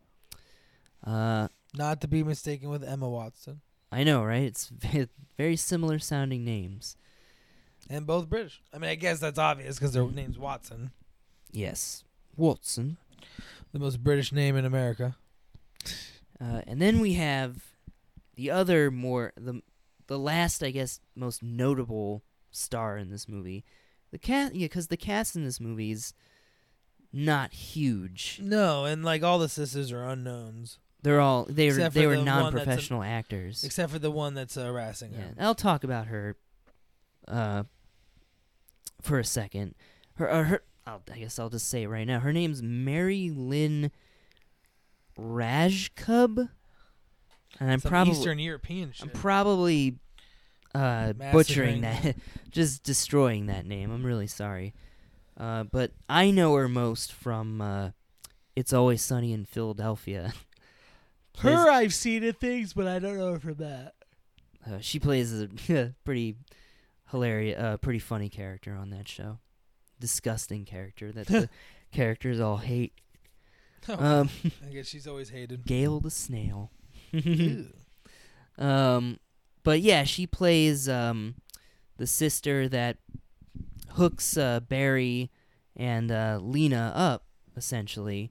Uh 1.04 1.48
not 1.74 2.00
to 2.00 2.08
be 2.08 2.22
mistaken 2.22 2.70
with 2.70 2.82
Emma 2.84 3.08
Watson, 3.08 3.60
I 3.92 4.04
know, 4.04 4.24
right? 4.24 4.42
It's 4.44 4.70
very 5.36 5.56
similar 5.56 5.98
sounding 5.98 6.44
names. 6.44 6.96
And 7.90 8.06
both 8.06 8.28
British. 8.28 8.60
I 8.72 8.78
mean, 8.78 8.90
I 8.90 8.94
guess 8.94 9.18
that's 9.20 9.38
obvious 9.38 9.76
because 9.78 9.92
their 9.92 10.06
name's 10.10 10.38
Watson, 10.38 10.90
Yes. 11.52 12.04
Watson. 12.36 12.96
the 13.72 13.78
most 13.78 14.02
British 14.02 14.32
name 14.32 14.56
in 14.56 14.64
America. 14.64 15.16
Uh, 16.40 16.62
and 16.66 16.80
then 16.82 17.00
we 17.00 17.14
have 17.14 17.64
the 18.36 18.50
other 18.50 18.90
more 18.90 19.32
the 19.36 19.62
the 20.06 20.18
last 20.18 20.62
I 20.62 20.70
guess 20.70 21.00
most 21.14 21.42
notable 21.42 22.22
star 22.50 22.98
in 22.98 23.10
this 23.10 23.28
movie. 23.28 23.64
The 24.10 24.18
cast 24.18 24.54
yeah, 24.54 24.68
cuz 24.68 24.88
the 24.88 24.96
cast 24.96 25.34
in 25.36 25.44
this 25.44 25.60
movie 25.60 25.90
is 25.92 26.12
not 27.12 27.52
huge. 27.52 28.38
No, 28.42 28.84
and 28.84 29.04
like 29.04 29.22
all 29.22 29.38
the 29.38 29.48
sisters 29.48 29.90
are 29.92 30.04
unknowns, 30.04 30.78
They're 31.02 31.20
all 31.20 31.46
they 31.48 31.68
were 31.68 31.76
Except 31.76 31.94
they 31.94 32.06
were 32.06 32.12
the 32.16 32.18
one 32.18 32.26
that's 32.26 32.38
a- 32.38 32.42
non-professional 32.42 33.02
actors. 33.02 33.64
except 33.64 33.90
for 33.92 33.98
the 33.98 34.10
one 34.10 34.34
that's 34.34 34.56
uh, 34.56 34.64
harassing 34.64 35.12
Yeah, 35.12 35.20
her. 35.20 35.34
I'll 35.38 35.54
talk 35.54 35.82
about 35.84 36.08
her 36.08 36.36
uh, 37.26 37.64
for 39.06 39.18
a 39.18 39.24
second. 39.24 39.74
Her, 40.14 40.30
uh, 40.30 40.42
her 40.44 40.62
I'll, 40.86 41.02
I 41.12 41.18
guess 41.18 41.38
I'll 41.38 41.48
just 41.48 41.68
say 41.68 41.84
it 41.84 41.88
right 41.88 42.06
now. 42.06 42.20
Her 42.20 42.32
name's 42.32 42.62
Mary 42.62 43.30
Lynn 43.34 43.90
Rajskub, 45.18 46.48
and 47.58 47.70
I'm 47.70 47.80
Some 47.80 47.90
probably 47.90 48.12
Eastern 48.12 48.38
European 48.38 48.92
I'm 49.00 49.10
probably 49.10 49.98
uh, 50.74 51.12
butchering 51.14 51.80
that, 51.80 52.16
just 52.50 52.82
destroying 52.82 53.46
that 53.46 53.66
name. 53.66 53.90
I'm 53.90 54.04
really 54.04 54.26
sorry, 54.26 54.74
uh, 55.38 55.64
but 55.64 55.92
I 56.08 56.30
know 56.30 56.54
her 56.54 56.68
most 56.68 57.12
from 57.12 57.60
uh, 57.60 57.90
"It's 58.54 58.72
Always 58.72 59.02
Sunny 59.02 59.32
in 59.32 59.44
Philadelphia." 59.44 60.34
Her 61.40 61.70
I've 61.70 61.92
seen 61.92 62.24
in 62.24 62.32
things, 62.32 62.72
but 62.72 62.86
I 62.86 62.98
don't 62.98 63.18
know 63.18 63.32
her 63.32 63.38
from 63.38 63.56
that. 63.56 63.92
Uh, 64.66 64.78
she 64.80 64.98
plays 64.98 65.38
a 65.38 65.48
pretty 66.02 66.36
hilarious, 67.10 67.58
uh, 67.58 67.76
pretty 67.78 67.98
funny 67.98 68.28
character 68.28 68.74
on 68.74 68.90
that 68.90 69.08
show. 69.08 69.38
Disgusting 69.98 70.64
character 70.64 71.12
that 71.12 71.26
the 71.26 71.48
characters 71.92 72.38
all 72.40 72.58
hate. 72.58 72.92
Um, 73.88 74.28
I 74.66 74.68
guess 74.72 74.86
she's 74.88 75.06
always 75.06 75.30
hated. 75.30 75.64
Gail 75.64 76.00
the 76.00 76.10
snail. 76.10 76.70
Um, 78.58 79.18
but 79.64 79.80
yeah, 79.80 80.04
she 80.04 80.26
plays 80.26 80.88
um 80.88 81.34
the 81.98 82.06
sister 82.06 82.68
that 82.68 82.96
hooks 83.90 84.36
uh, 84.36 84.60
Barry 84.60 85.30
and 85.76 86.10
uh, 86.10 86.38
Lena 86.40 86.92
up 86.94 87.24
essentially. 87.56 88.30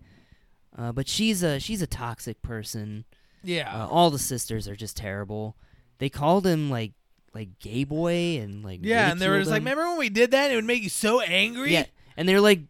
Uh, 0.75 0.91
but 0.91 1.07
she's 1.07 1.43
a 1.43 1.59
she's 1.59 1.81
a 1.81 1.87
toxic 1.87 2.41
person. 2.41 3.05
yeah. 3.43 3.71
Uh, 3.83 3.87
all 3.87 4.09
the 4.09 4.19
sisters 4.19 4.67
are 4.67 4.75
just 4.75 4.97
terrible. 4.97 5.55
They 5.99 6.09
called 6.09 6.45
him 6.45 6.69
like 6.69 6.93
like 7.35 7.59
gay 7.59 7.83
boy 7.83 8.39
and 8.39 8.63
like 8.63 8.79
yeah, 8.81 9.11
and 9.11 9.19
they 9.21 9.27
were 9.29 9.37
just 9.39 9.51
like, 9.51 9.59
him. 9.59 9.65
remember 9.65 9.89
when 9.89 9.99
we 9.99 10.09
did 10.09 10.31
that? 10.31 10.49
It 10.51 10.55
would 10.55 10.65
make 10.65 10.81
you 10.81 10.89
so 10.89 11.19
angry. 11.21 11.73
yeah, 11.73 11.85
and 12.17 12.27
they're 12.27 12.41
like, 12.41 12.61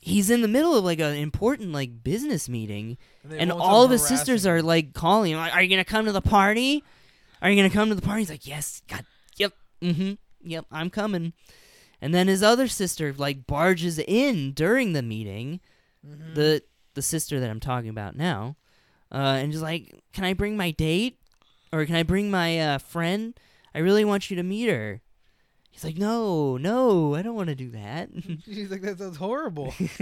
he's 0.00 0.30
in 0.30 0.40
the 0.42 0.48
middle 0.48 0.74
of 0.74 0.84
like 0.84 0.98
an 1.00 1.14
important 1.14 1.72
like 1.72 2.02
business 2.02 2.48
meeting, 2.48 2.96
they 3.24 3.38
and 3.38 3.52
all 3.52 3.84
of 3.84 3.90
his 3.90 4.04
sisters 4.06 4.46
are 4.46 4.62
like 4.62 4.94
calling 4.94 5.32
him, 5.32 5.38
like, 5.38 5.54
"Are 5.54 5.62
you 5.62 5.68
gonna 5.68 5.84
come 5.84 6.06
to 6.06 6.12
the 6.12 6.22
party? 6.22 6.82
Are 7.42 7.50
you 7.50 7.56
gonna 7.56 7.70
come 7.72 7.90
to 7.90 7.94
the 7.94 8.02
party?" 8.02 8.22
He's 8.22 8.30
like, 8.30 8.46
"Yes, 8.46 8.82
God, 8.88 9.04
yep, 9.36 9.52
mm-hmm, 9.82 10.14
yep, 10.42 10.64
I'm 10.72 10.88
coming." 10.90 11.34
And 12.00 12.14
then 12.14 12.26
his 12.28 12.42
other 12.42 12.68
sister 12.68 13.14
like 13.16 13.46
barges 13.46 13.98
in 13.98 14.52
during 14.52 14.92
the 14.94 15.02
meeting, 15.02 15.60
Mhm. 16.06 16.34
the 16.34 16.62
the 16.94 17.02
sister 17.02 17.38
that 17.40 17.50
I'm 17.50 17.60
talking 17.60 17.90
about 17.90 18.16
now, 18.16 18.56
uh, 19.12 19.36
and 19.40 19.52
just 19.52 19.62
like, 19.62 19.92
"Can 20.14 20.24
I 20.24 20.32
bring 20.32 20.56
my 20.56 20.70
date, 20.70 21.18
or 21.72 21.84
can 21.84 21.94
I 21.96 22.02
bring 22.02 22.30
my 22.30 22.58
uh, 22.58 22.78
friend? 22.78 23.34
I 23.76 23.80
really 23.80 24.04
want 24.04 24.30
you 24.30 24.36
to 24.36 24.42
meet 24.42 24.68
her." 24.68 25.02
He's 25.70 25.84
like, 25.84 25.98
"No, 25.98 26.56
no, 26.56 27.14
I 27.14 27.20
don't 27.20 27.34
want 27.34 27.50
to 27.50 27.54
do 27.54 27.70
that." 27.72 28.08
She's 28.46 28.70
like, 28.70 28.80
that 28.80 28.98
sounds 28.98 29.18
horrible. 29.18 29.72
he's 29.72 30.00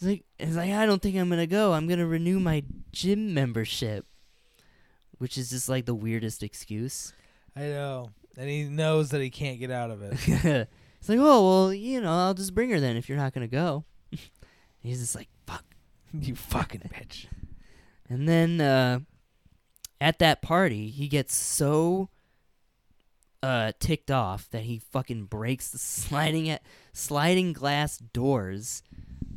like, 0.00 0.24
he's 0.38 0.56
like, 0.56 0.72
I 0.72 0.86
don't 0.86 1.02
think 1.02 1.16
I'm 1.16 1.28
gonna 1.28 1.46
go. 1.46 1.74
I'm 1.74 1.86
gonna 1.86 2.06
renew 2.06 2.40
my 2.40 2.64
gym 2.92 3.34
membership, 3.34 4.06
which 5.18 5.36
is 5.36 5.50
just 5.50 5.68
like 5.68 5.84
the 5.84 5.94
weirdest 5.94 6.42
excuse. 6.42 7.12
I 7.54 7.60
know, 7.60 8.08
and 8.38 8.48
he 8.48 8.64
knows 8.64 9.10
that 9.10 9.20
he 9.20 9.28
can't 9.28 9.60
get 9.60 9.70
out 9.70 9.90
of 9.90 10.02
it. 10.02 10.14
he's 11.00 11.08
like, 11.08 11.18
oh 11.18 11.64
well, 11.66 11.74
you 11.74 12.00
know, 12.00 12.12
I'll 12.12 12.32
just 12.32 12.54
bring 12.54 12.70
her 12.70 12.80
then 12.80 12.96
if 12.96 13.10
you're 13.10 13.18
not 13.18 13.34
gonna 13.34 13.48
go. 13.48 13.84
he's 14.80 15.00
just 15.00 15.14
like, 15.14 15.28
fuck. 15.46 15.64
you 16.18 16.34
fucking 16.34 16.80
bitch. 16.88 17.26
And 18.08 18.26
then 18.26 18.62
uh, 18.62 19.00
at 20.00 20.18
that 20.20 20.40
party, 20.42 20.88
he 20.88 21.08
gets 21.08 21.34
so 21.34 22.08
uh, 23.42 23.72
ticked 23.80 24.10
off 24.10 24.48
that 24.50 24.62
he 24.62 24.78
fucking 24.78 25.24
breaks 25.24 25.70
the 25.70 25.78
sliding 25.78 26.48
at 26.48 26.62
sliding 26.92 27.52
glass 27.52 27.98
doors 27.98 28.82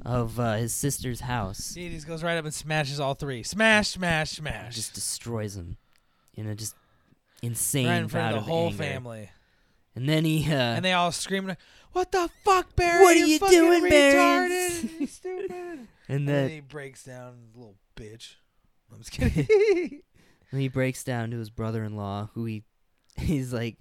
of 0.05 0.39
uh, 0.39 0.55
his 0.55 0.73
sister's 0.73 1.21
house. 1.21 1.73
He 1.73 1.89
just 1.89 2.05
goes 2.07 2.23
right 2.23 2.37
up 2.37 2.45
and 2.45 2.53
smashes 2.53 2.99
all 2.99 3.15
three. 3.15 3.41
Smash, 3.43 3.89
smash, 3.89 4.31
smash. 4.31 4.75
just 4.75 4.93
destroys 4.93 5.55
him 5.55 5.77
in 6.35 6.47
a 6.47 6.55
just 6.55 6.75
insane 7.41 7.87
right 7.87 7.97
in 7.97 8.07
front 8.07 8.35
of 8.35 8.43
the 8.45 8.49
whole 8.49 8.67
anger. 8.67 8.77
family. 8.77 9.29
And 9.95 10.07
then 10.07 10.25
he 10.25 10.43
uh, 10.51 10.55
and 10.55 10.83
they 10.85 10.91
all 10.93 11.11
screaming, 11.13 11.55
"What 11.93 12.11
the 12.11 12.29
fuck, 12.43 12.75
Barry? 12.75 13.01
What 13.01 13.15
are 13.15 13.25
you 13.25 13.39
doing, 13.39 13.89
Barry?" 13.89 14.49
You 14.99 15.07
stupid." 15.07 15.51
and 15.51 15.87
And 16.09 16.27
then 16.27 16.47
then 16.47 16.49
he 16.49 16.59
breaks 16.59 17.05
down, 17.05 17.35
little 17.55 17.77
bitch. 17.95 18.35
I'm 18.91 18.99
just 18.99 19.11
kidding. 19.11 20.01
and 20.51 20.61
he 20.61 20.67
breaks 20.67 21.03
down 21.03 21.31
to 21.31 21.39
his 21.39 21.49
brother-in-law, 21.49 22.29
who 22.33 22.43
he 22.45 22.63
he's 23.17 23.53
like, 23.53 23.77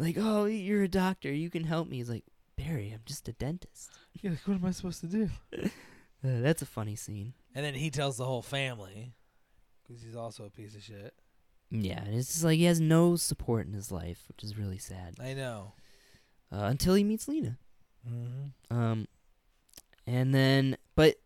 like, 0.00 0.16
oh, 0.18 0.46
you're 0.46 0.82
a 0.82 0.88
doctor, 0.88 1.32
you 1.32 1.50
can 1.50 1.64
help 1.64 1.88
me. 1.88 1.98
He's 1.98 2.10
like, 2.10 2.24
Barry, 2.56 2.90
I'm 2.92 3.02
just 3.04 3.28
a 3.28 3.32
dentist. 3.32 3.90
You're 4.20 4.32
like, 4.32 4.46
what 4.46 4.54
am 4.54 4.64
I 4.64 4.70
supposed 4.72 5.00
to 5.02 5.06
do? 5.06 5.30
Uh, 6.22 6.42
that's 6.42 6.60
a 6.60 6.66
funny 6.66 6.96
scene. 6.96 7.32
And 7.54 7.64
then 7.64 7.72
he 7.72 7.88
tells 7.88 8.18
the 8.18 8.26
whole 8.26 8.42
family, 8.42 9.14
because 9.82 10.02
he's 10.02 10.14
also 10.14 10.44
a 10.44 10.50
piece 10.50 10.74
of 10.74 10.82
shit. 10.82 11.14
Yeah, 11.70 12.02
and 12.04 12.14
it's 12.14 12.28
just 12.28 12.44
like 12.44 12.58
he 12.58 12.64
has 12.64 12.78
no 12.78 13.16
support 13.16 13.66
in 13.66 13.72
his 13.72 13.90
life, 13.90 14.24
which 14.28 14.44
is 14.44 14.58
really 14.58 14.76
sad. 14.76 15.14
I 15.18 15.32
know. 15.32 15.72
Uh, 16.52 16.64
until 16.64 16.92
he 16.92 17.04
meets 17.04 17.26
Lena. 17.26 17.56
Mm-hmm. 18.06 18.76
Um, 18.76 19.08
and 20.06 20.34
then, 20.34 20.76
but 20.94 21.16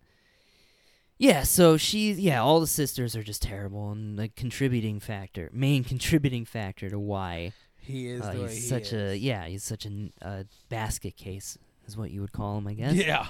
yeah, 1.18 1.42
so 1.42 1.76
she, 1.76 2.12
yeah, 2.12 2.40
all 2.40 2.60
the 2.60 2.68
sisters 2.68 3.16
are 3.16 3.24
just 3.24 3.42
terrible, 3.42 3.90
and 3.90 4.16
the 4.16 4.28
contributing 4.28 5.00
factor, 5.00 5.50
main 5.52 5.82
contributing 5.82 6.44
factor 6.44 6.88
to 6.88 7.00
why 7.00 7.52
He 7.87 8.09
is 8.09 8.23
uh, 8.23 8.33
he's 8.33 8.55
he 8.55 8.61
such 8.61 8.92
a 8.92 9.16
yeah, 9.16 9.47
he's 9.47 9.62
such 9.62 9.87
a 9.87 10.11
a 10.23 10.47
basket 10.68 11.16
case 11.16 11.59
is 11.87 11.97
what 11.97 12.11
you 12.11 12.20
would 12.20 12.33
call 12.33 12.59
him, 12.59 12.66
I 12.66 12.75
guess. 12.75 12.94
Yeah. 12.94 13.27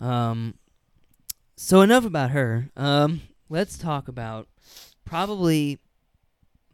Um, 0.00 0.54
so 1.56 1.80
enough 1.80 2.04
about 2.04 2.30
her. 2.30 2.70
Um, 2.76 3.22
let's 3.48 3.78
talk 3.78 4.08
about 4.08 4.48
probably 5.04 5.78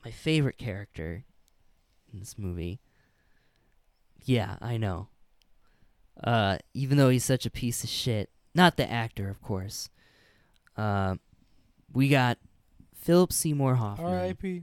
my 0.05 0.11
favorite 0.11 0.59
character 0.59 1.25
in 2.13 2.21
this 2.21 2.39
movie. 2.39 2.81
Yeah, 4.25 4.57
I 4.61 4.77
know. 4.77 5.09
Uh, 6.23 6.59
even 6.73 6.97
though 6.97 7.11
he's 7.11 7.25
such 7.25 7.47
a 7.47 7.51
piece 7.51 7.85
of 7.85 7.91
shit, 7.91 8.31
not 8.55 8.77
the 8.77 8.91
actor, 8.91 9.29
of 9.29 9.43
course. 9.43 9.91
Uh, 10.77 11.17
we 11.93 12.09
got 12.09 12.39
Philip 12.95 13.33
Seymour 13.33 13.77
Hoffman. 13.77 14.07
R.I.P. 14.07 14.63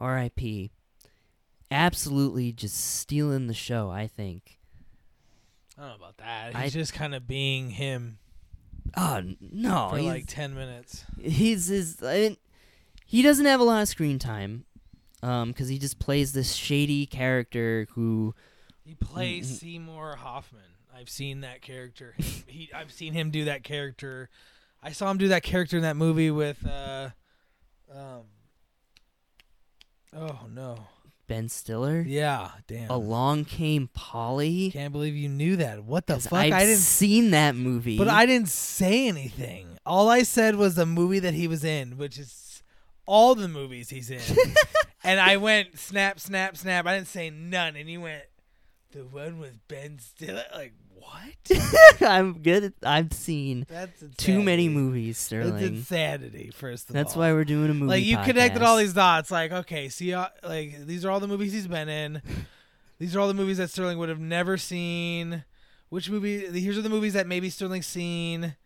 R.I.P. 0.00 0.70
Absolutely 1.70 2.52
just 2.52 2.76
stealing 2.96 3.46
the 3.46 3.54
show. 3.54 3.90
I 3.90 4.06
think. 4.06 4.58
I 5.76 5.82
don't 5.82 5.90
know 5.90 5.96
about 5.96 6.16
that. 6.18 6.56
I- 6.56 6.64
He's 6.64 6.72
just 6.72 6.92
kind 6.94 7.14
of 7.14 7.26
being 7.28 7.70
him 7.70 8.18
Oh 8.96 9.22
no! 9.40 9.88
for 9.90 10.00
like 10.02 10.24
ten 10.26 10.54
minutes. 10.54 11.04
he's 11.20 11.66
his 11.66 12.02
I 12.02 12.14
mean, 12.20 12.36
he 13.04 13.20
doesn't 13.22 13.44
have 13.46 13.60
a 13.60 13.64
lot 13.64 13.82
of 13.82 13.88
screen 13.88 14.18
time 14.18 14.64
um 15.22 15.52
cuz 15.52 15.68
he 15.68 15.78
just 15.78 15.98
plays 15.98 16.32
this 16.32 16.54
shady 16.54 17.04
character 17.04 17.86
who 17.92 18.34
He 18.84 18.94
plays. 18.94 19.60
Seymour 19.60 20.16
Hoffman. 20.16 20.62
I've 20.94 21.10
seen 21.10 21.42
that 21.42 21.60
character. 21.62 22.14
He, 22.46 22.70
I've 22.74 22.90
seen 22.90 23.12
him 23.12 23.30
do 23.30 23.44
that 23.44 23.62
character. 23.62 24.30
I 24.82 24.90
saw 24.92 25.10
him 25.10 25.18
do 25.18 25.28
that 25.28 25.42
character 25.44 25.76
in 25.76 25.82
that 25.82 25.96
movie 25.96 26.30
with. 26.30 26.66
Uh, 26.66 27.10
um. 27.94 28.22
Oh 30.12 30.38
no! 30.50 30.86
Ben 31.28 31.48
Stiller 31.48 32.00
Yeah, 32.00 32.48
damn. 32.66 32.90
along 32.90 33.44
came 33.44 33.88
Polly 33.94 34.70
Can't 34.72 34.92
believe 34.92 35.14
you 35.14 35.28
knew 35.28 35.54
that. 35.56 35.84
What 35.84 36.06
the 36.06 36.18
fuck? 36.18 36.32
I've 36.32 36.52
I 36.52 36.60
didn't. 36.64 36.78
seen 36.78 37.30
that 37.30 37.54
movie 37.54 37.96
But 37.98 38.08
I 38.08 38.26
didn't 38.26 38.48
say 38.48 39.06
anything. 39.06 39.68
All 39.86 40.08
I 40.08 40.22
said 40.24 40.56
was 40.56 40.74
the 40.74 40.86
movie 40.86 41.20
that 41.20 41.34
he 41.34 41.46
was 41.46 41.62
in, 41.64 41.96
which 41.98 42.18
is 42.18 42.62
all 43.06 43.34
the 43.34 43.48
movies 43.48 43.88
he's 43.90 44.10
in. 44.10 44.20
and 45.04 45.20
I 45.20 45.36
went 45.36 45.78
snap, 45.78 46.18
snap, 46.20 46.56
snap. 46.56 46.86
I 46.86 46.96
didn't 46.96 47.08
say 47.08 47.30
none, 47.30 47.76
and 47.76 47.88
you 47.88 48.00
went 48.00 48.22
the 48.92 49.04
one 49.04 49.38
with 49.38 49.66
Ben 49.68 49.98
Stiller. 49.98 50.44
Like 50.54 50.72
what? 50.94 51.60
I'm 52.00 52.42
good 52.42 52.64
at, 52.64 52.72
I've 52.82 53.12
seen 53.12 53.66
That's 53.68 54.02
too 54.16 54.42
many 54.42 54.68
movies 54.68 55.16
That's 55.16 55.24
Sterling 55.26 55.64
insanity. 55.64 56.50
First 56.54 56.88
of 56.88 56.94
that's 56.94 57.14
all, 57.14 57.20
why 57.20 57.32
we're 57.32 57.44
doing 57.44 57.70
a 57.70 57.74
movie 57.74 57.90
like 57.90 58.04
you 58.04 58.18
connected 58.18 58.62
all 58.62 58.76
these 58.76 58.94
dots. 58.94 59.30
Like 59.30 59.52
okay, 59.52 59.88
see, 59.88 60.14
uh, 60.14 60.28
like 60.42 60.86
these 60.86 61.04
are 61.04 61.10
all 61.10 61.20
the 61.20 61.28
movies 61.28 61.52
he's 61.52 61.68
been 61.68 61.88
in. 61.88 62.22
These 63.00 63.14
are 63.14 63.20
all 63.20 63.28
the 63.28 63.34
movies 63.34 63.58
that 63.58 63.70
Sterling 63.70 63.96
would 63.98 64.08
have 64.08 64.18
never 64.18 64.56
seen. 64.56 65.44
Which 65.88 66.10
movie? 66.10 66.46
Here's 66.60 66.76
are 66.76 66.82
the 66.82 66.88
movies 66.88 67.12
that 67.12 67.28
maybe 67.28 67.48
Sterling's 67.48 67.86
seen. 67.86 68.56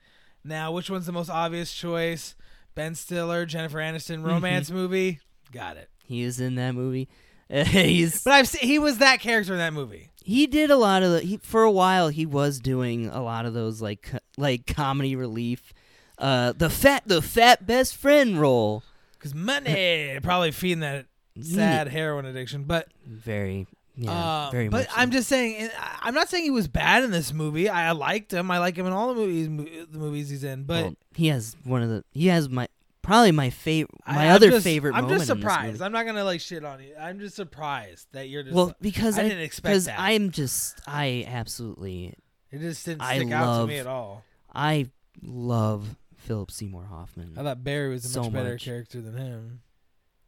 Now, 0.42 0.72
which 0.72 0.88
one's 0.88 1.04
the 1.04 1.12
most 1.12 1.28
obvious 1.28 1.70
choice? 1.70 2.34
Ben 2.74 2.94
Stiller, 2.94 3.44
Jennifer 3.44 3.76
Aniston, 3.76 4.24
romance 4.24 4.70
movie. 4.70 5.20
Got 5.52 5.76
it. 5.76 5.90
he 6.06 6.22
is 6.22 6.40
in 6.40 6.54
that 6.54 6.74
movie 6.74 7.10
he's 7.52 8.24
But 8.24 8.32
I've 8.32 8.48
seen, 8.48 8.66
he 8.66 8.78
was 8.78 8.98
that 8.98 9.20
character 9.20 9.52
in 9.52 9.58
that 9.58 9.74
movie. 9.74 10.08
He 10.24 10.46
did 10.46 10.70
a 10.70 10.76
lot 10.76 11.02
of 11.02 11.10
the, 11.12 11.20
he 11.20 11.36
for 11.38 11.62
a 11.62 11.70
while 11.70 12.08
he 12.08 12.24
was 12.26 12.58
doing 12.60 13.06
a 13.08 13.22
lot 13.22 13.46
of 13.46 13.54
those 13.54 13.80
like 13.82 14.02
co- 14.10 14.18
like 14.36 14.66
comedy 14.66 15.14
relief 15.16 15.72
uh 16.18 16.52
the 16.52 16.70
fat 16.70 17.02
the 17.06 17.20
fat 17.22 17.66
best 17.66 17.96
friend 17.96 18.40
role 18.40 18.82
Cause 19.18 19.34
money 19.34 20.18
probably 20.22 20.50
feeding 20.50 20.80
that 20.80 21.06
sad 21.40 21.86
heroin 21.88 22.24
addiction. 22.26 22.64
But 22.64 22.88
very 23.06 23.66
yeah 23.96 24.46
uh, 24.46 24.50
very 24.50 24.68
but 24.68 24.88
much 24.88 24.96
I'm 24.96 25.10
just 25.12 25.28
saying. 25.28 25.70
I- 25.78 25.98
I'm 26.02 26.14
not 26.14 26.28
saying 26.28 26.42
he 26.44 26.50
was 26.50 26.66
bad 26.66 27.04
in 27.04 27.10
this 27.12 27.32
movie. 27.32 27.68
I, 27.68 27.88
I 27.88 27.92
liked 27.92 28.32
him. 28.32 28.50
I 28.50 28.58
like 28.58 28.76
him 28.76 28.86
in 28.86 28.92
all 28.92 29.08
the 29.08 29.20
movies 29.20 29.48
mo- 29.48 29.86
the 29.90 29.98
movies 29.98 30.28
he's 30.28 30.42
in. 30.42 30.64
But 30.64 30.82
Well, 30.84 30.94
he 31.14 31.28
has 31.28 31.56
one 31.62 31.82
of 31.82 31.88
the 31.88 32.02
he 32.12 32.26
has 32.26 32.48
my 32.48 32.66
probably 33.02 33.32
my 33.32 33.50
favorite 33.50 33.90
my 34.06 34.26
I'm 34.28 34.34
other 34.36 34.50
just- 34.50 34.64
favorite 34.64 34.94
I'm 34.94 35.08
just 35.08 35.26
surprised. 35.26 35.82
I'm 35.82 35.92
not 35.92 36.06
gonna 36.06 36.24
like 36.24 36.40
shit 36.40 36.64
on 36.64 36.80
you. 36.82 36.94
I'm 36.98 37.18
just 37.20 37.36
surprised 37.36 38.06
that 38.12 38.28
you're 38.28 38.42
just. 38.42 38.54
well 38.54 38.74
because 38.80 39.18
I 39.18 39.22
I, 39.22 39.28
didn't 39.28 39.44
expect 39.44 39.70
because 39.72 39.84
that. 39.86 39.98
I'm 40.00 40.30
just 40.30 40.80
I 40.86 41.24
absolutely 41.28 42.14
it 42.50 42.60
just 42.60 42.84
didn't 42.86 43.02
I 43.02 43.18
stick 43.18 43.32
out 43.32 43.60
to 43.62 43.66
me 43.66 43.78
at 43.78 43.86
all. 43.86 44.22
I 44.54 44.90
love 45.22 45.96
Philip 46.16 46.50
Seymour 46.50 46.84
Hoffman. 46.84 47.34
I 47.36 47.42
thought 47.42 47.64
Barry 47.64 47.88
was 47.90 48.04
a 48.04 48.08
So 48.08 48.24
much 48.24 48.32
better 48.32 48.52
much. 48.52 48.64
character 48.64 49.00
than 49.00 49.16
him. 49.16 49.60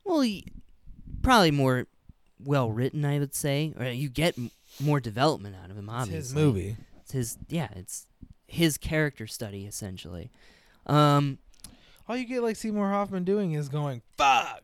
Well, 0.04 0.20
he, 0.22 0.46
probably 1.22 1.50
more 1.50 1.86
well 2.42 2.70
written, 2.70 3.04
I 3.04 3.18
would 3.18 3.34
say. 3.34 3.72
Or 3.78 3.86
you 3.86 4.08
get 4.08 4.36
m- 4.36 4.50
more 4.80 5.00
development 5.00 5.56
out 5.62 5.70
of 5.70 5.76
him. 5.76 5.84
It's 5.88 5.92
Obviously, 5.94 6.16
his 6.16 6.34
movie. 6.34 6.76
It's 7.02 7.12
his 7.12 7.38
yeah. 7.48 7.68
It's 7.76 8.06
his 8.46 8.76
character 8.78 9.26
study 9.26 9.66
essentially. 9.66 10.30
Um, 10.86 11.38
All 12.08 12.16
you 12.16 12.26
get 12.26 12.42
like 12.42 12.56
Seymour 12.56 12.88
Hoffman 12.90 13.24
doing 13.24 13.52
is 13.52 13.68
going 13.68 14.02
fuck. 14.16 14.62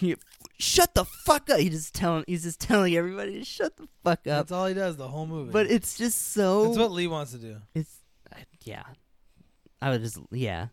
shut 0.58 0.94
the 0.94 1.04
fuck 1.04 1.50
up. 1.50 1.58
He 1.58 1.68
just 1.68 1.94
telling 1.94 2.24
he's 2.26 2.42
just 2.42 2.60
telling 2.60 2.94
everybody 2.94 3.38
to 3.38 3.44
shut 3.44 3.76
the 3.76 3.88
fuck 4.04 4.20
up. 4.20 4.24
That's 4.24 4.52
all 4.52 4.66
he 4.66 4.74
does 4.74 4.96
the 4.96 5.08
whole 5.08 5.26
movie. 5.26 5.52
But 5.52 5.70
it's 5.70 5.96
just 5.96 6.32
so. 6.32 6.66
that's 6.66 6.78
what 6.78 6.92
Lee 6.92 7.06
wants 7.06 7.32
to 7.32 7.38
do. 7.38 7.56
It's 7.74 7.96
I, 8.32 8.44
yeah. 8.64 8.84
I 9.80 9.90
would 9.90 10.02
just 10.02 10.18
yeah. 10.30 10.68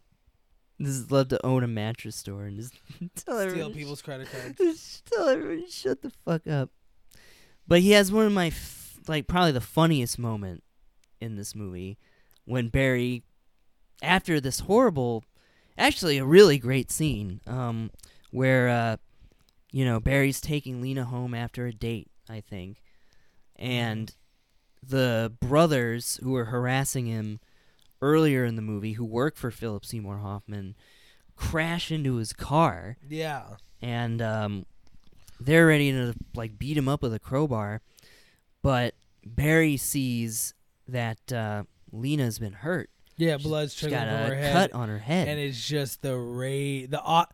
Just 0.82 1.12
love 1.12 1.28
to 1.30 1.46
own 1.46 1.64
a 1.64 1.68
mattress 1.68 2.16
store 2.16 2.44
and 2.44 2.58
just 2.58 2.74
tell 3.16 3.36
Steal 3.36 3.40
everyone 3.40 3.74
people's 3.74 4.02
credit 4.02 4.30
cards. 4.32 4.58
Just 4.58 5.06
tell 5.06 5.28
everybody 5.28 5.66
to 5.66 5.72
shut 5.72 6.02
the 6.02 6.12
fuck 6.26 6.48
up. 6.48 6.70
But 7.68 7.82
he 7.82 7.92
has 7.92 8.12
one 8.12 8.26
of 8.26 8.32
my 8.32 8.48
f- 8.48 8.98
like 9.08 9.28
probably 9.28 9.52
the 9.52 9.62
funniest 9.62 10.18
moment 10.20 10.64
in 11.20 11.36
this 11.36 11.54
movie 11.54 11.98
when 12.46 12.70
Barry, 12.70 13.24
after 14.02 14.40
this 14.40 14.62
horrible, 14.62 15.24
actually 15.80 16.18
a 16.20 16.26
really 16.26 16.58
great 16.60 16.92
scene, 16.92 17.42
um, 17.48 17.89
where 18.32 18.70
uh, 18.70 18.98
you 19.72 19.86
know 19.86 20.00
Barry's 20.00 20.42
taking 20.42 20.82
Lena 20.82 21.06
home 21.06 21.34
after 21.34 21.65
a 21.65 21.72
date, 21.74 22.10
I 22.30 22.42
think, 22.42 22.82
and 23.56 24.13
the 24.88 25.34
brothers 25.39 26.20
who 26.24 26.32
were 26.32 26.46
harassing 26.46 27.06
him 27.08 27.39
earlier 28.02 28.46
in 28.46 28.56
the 28.56 28.62
movie, 28.62 28.94
who 28.94 29.06
work 29.06 29.36
for 29.36 29.52
Philip 29.52 29.84
Seymour 29.86 30.20
Hoffman, 30.20 30.76
crash 31.36 31.92
into 31.92 32.15
his 32.15 32.32
car 32.34 32.98
Yeah. 33.08 33.44
and 33.82 34.22
um, 34.22 34.65
they're 35.39 35.68
ready 35.68 35.92
to 35.92 36.13
like 36.34 36.58
beat 36.58 36.78
him 36.78 36.88
up 36.88 37.02
with 37.02 37.13
a 37.13 37.20
crowbar. 37.20 37.82
But 38.62 38.94
Barry 39.26 39.76
sees 39.78 40.54
that 40.88 41.32
uh, 41.32 41.63
Lena's 41.92 42.39
been 42.39 42.54
hurt. 42.54 42.89
Yeah, 43.20 43.38
blood's 43.38 43.74
She's 43.74 43.90
trickling 43.90 44.02
got 44.02 44.08
from 44.08 44.32
a 44.32 44.36
her 44.36 44.42
head. 44.42 44.54
cut 44.54 44.74
on 44.74 44.90
her 44.90 44.98
head. 45.00 45.28
and 45.28 45.40
it's 45.40 45.68
just 45.68 46.02
the 46.02 46.18
rage 46.18 46.90
the 46.90 47.02
au- 47.04 47.26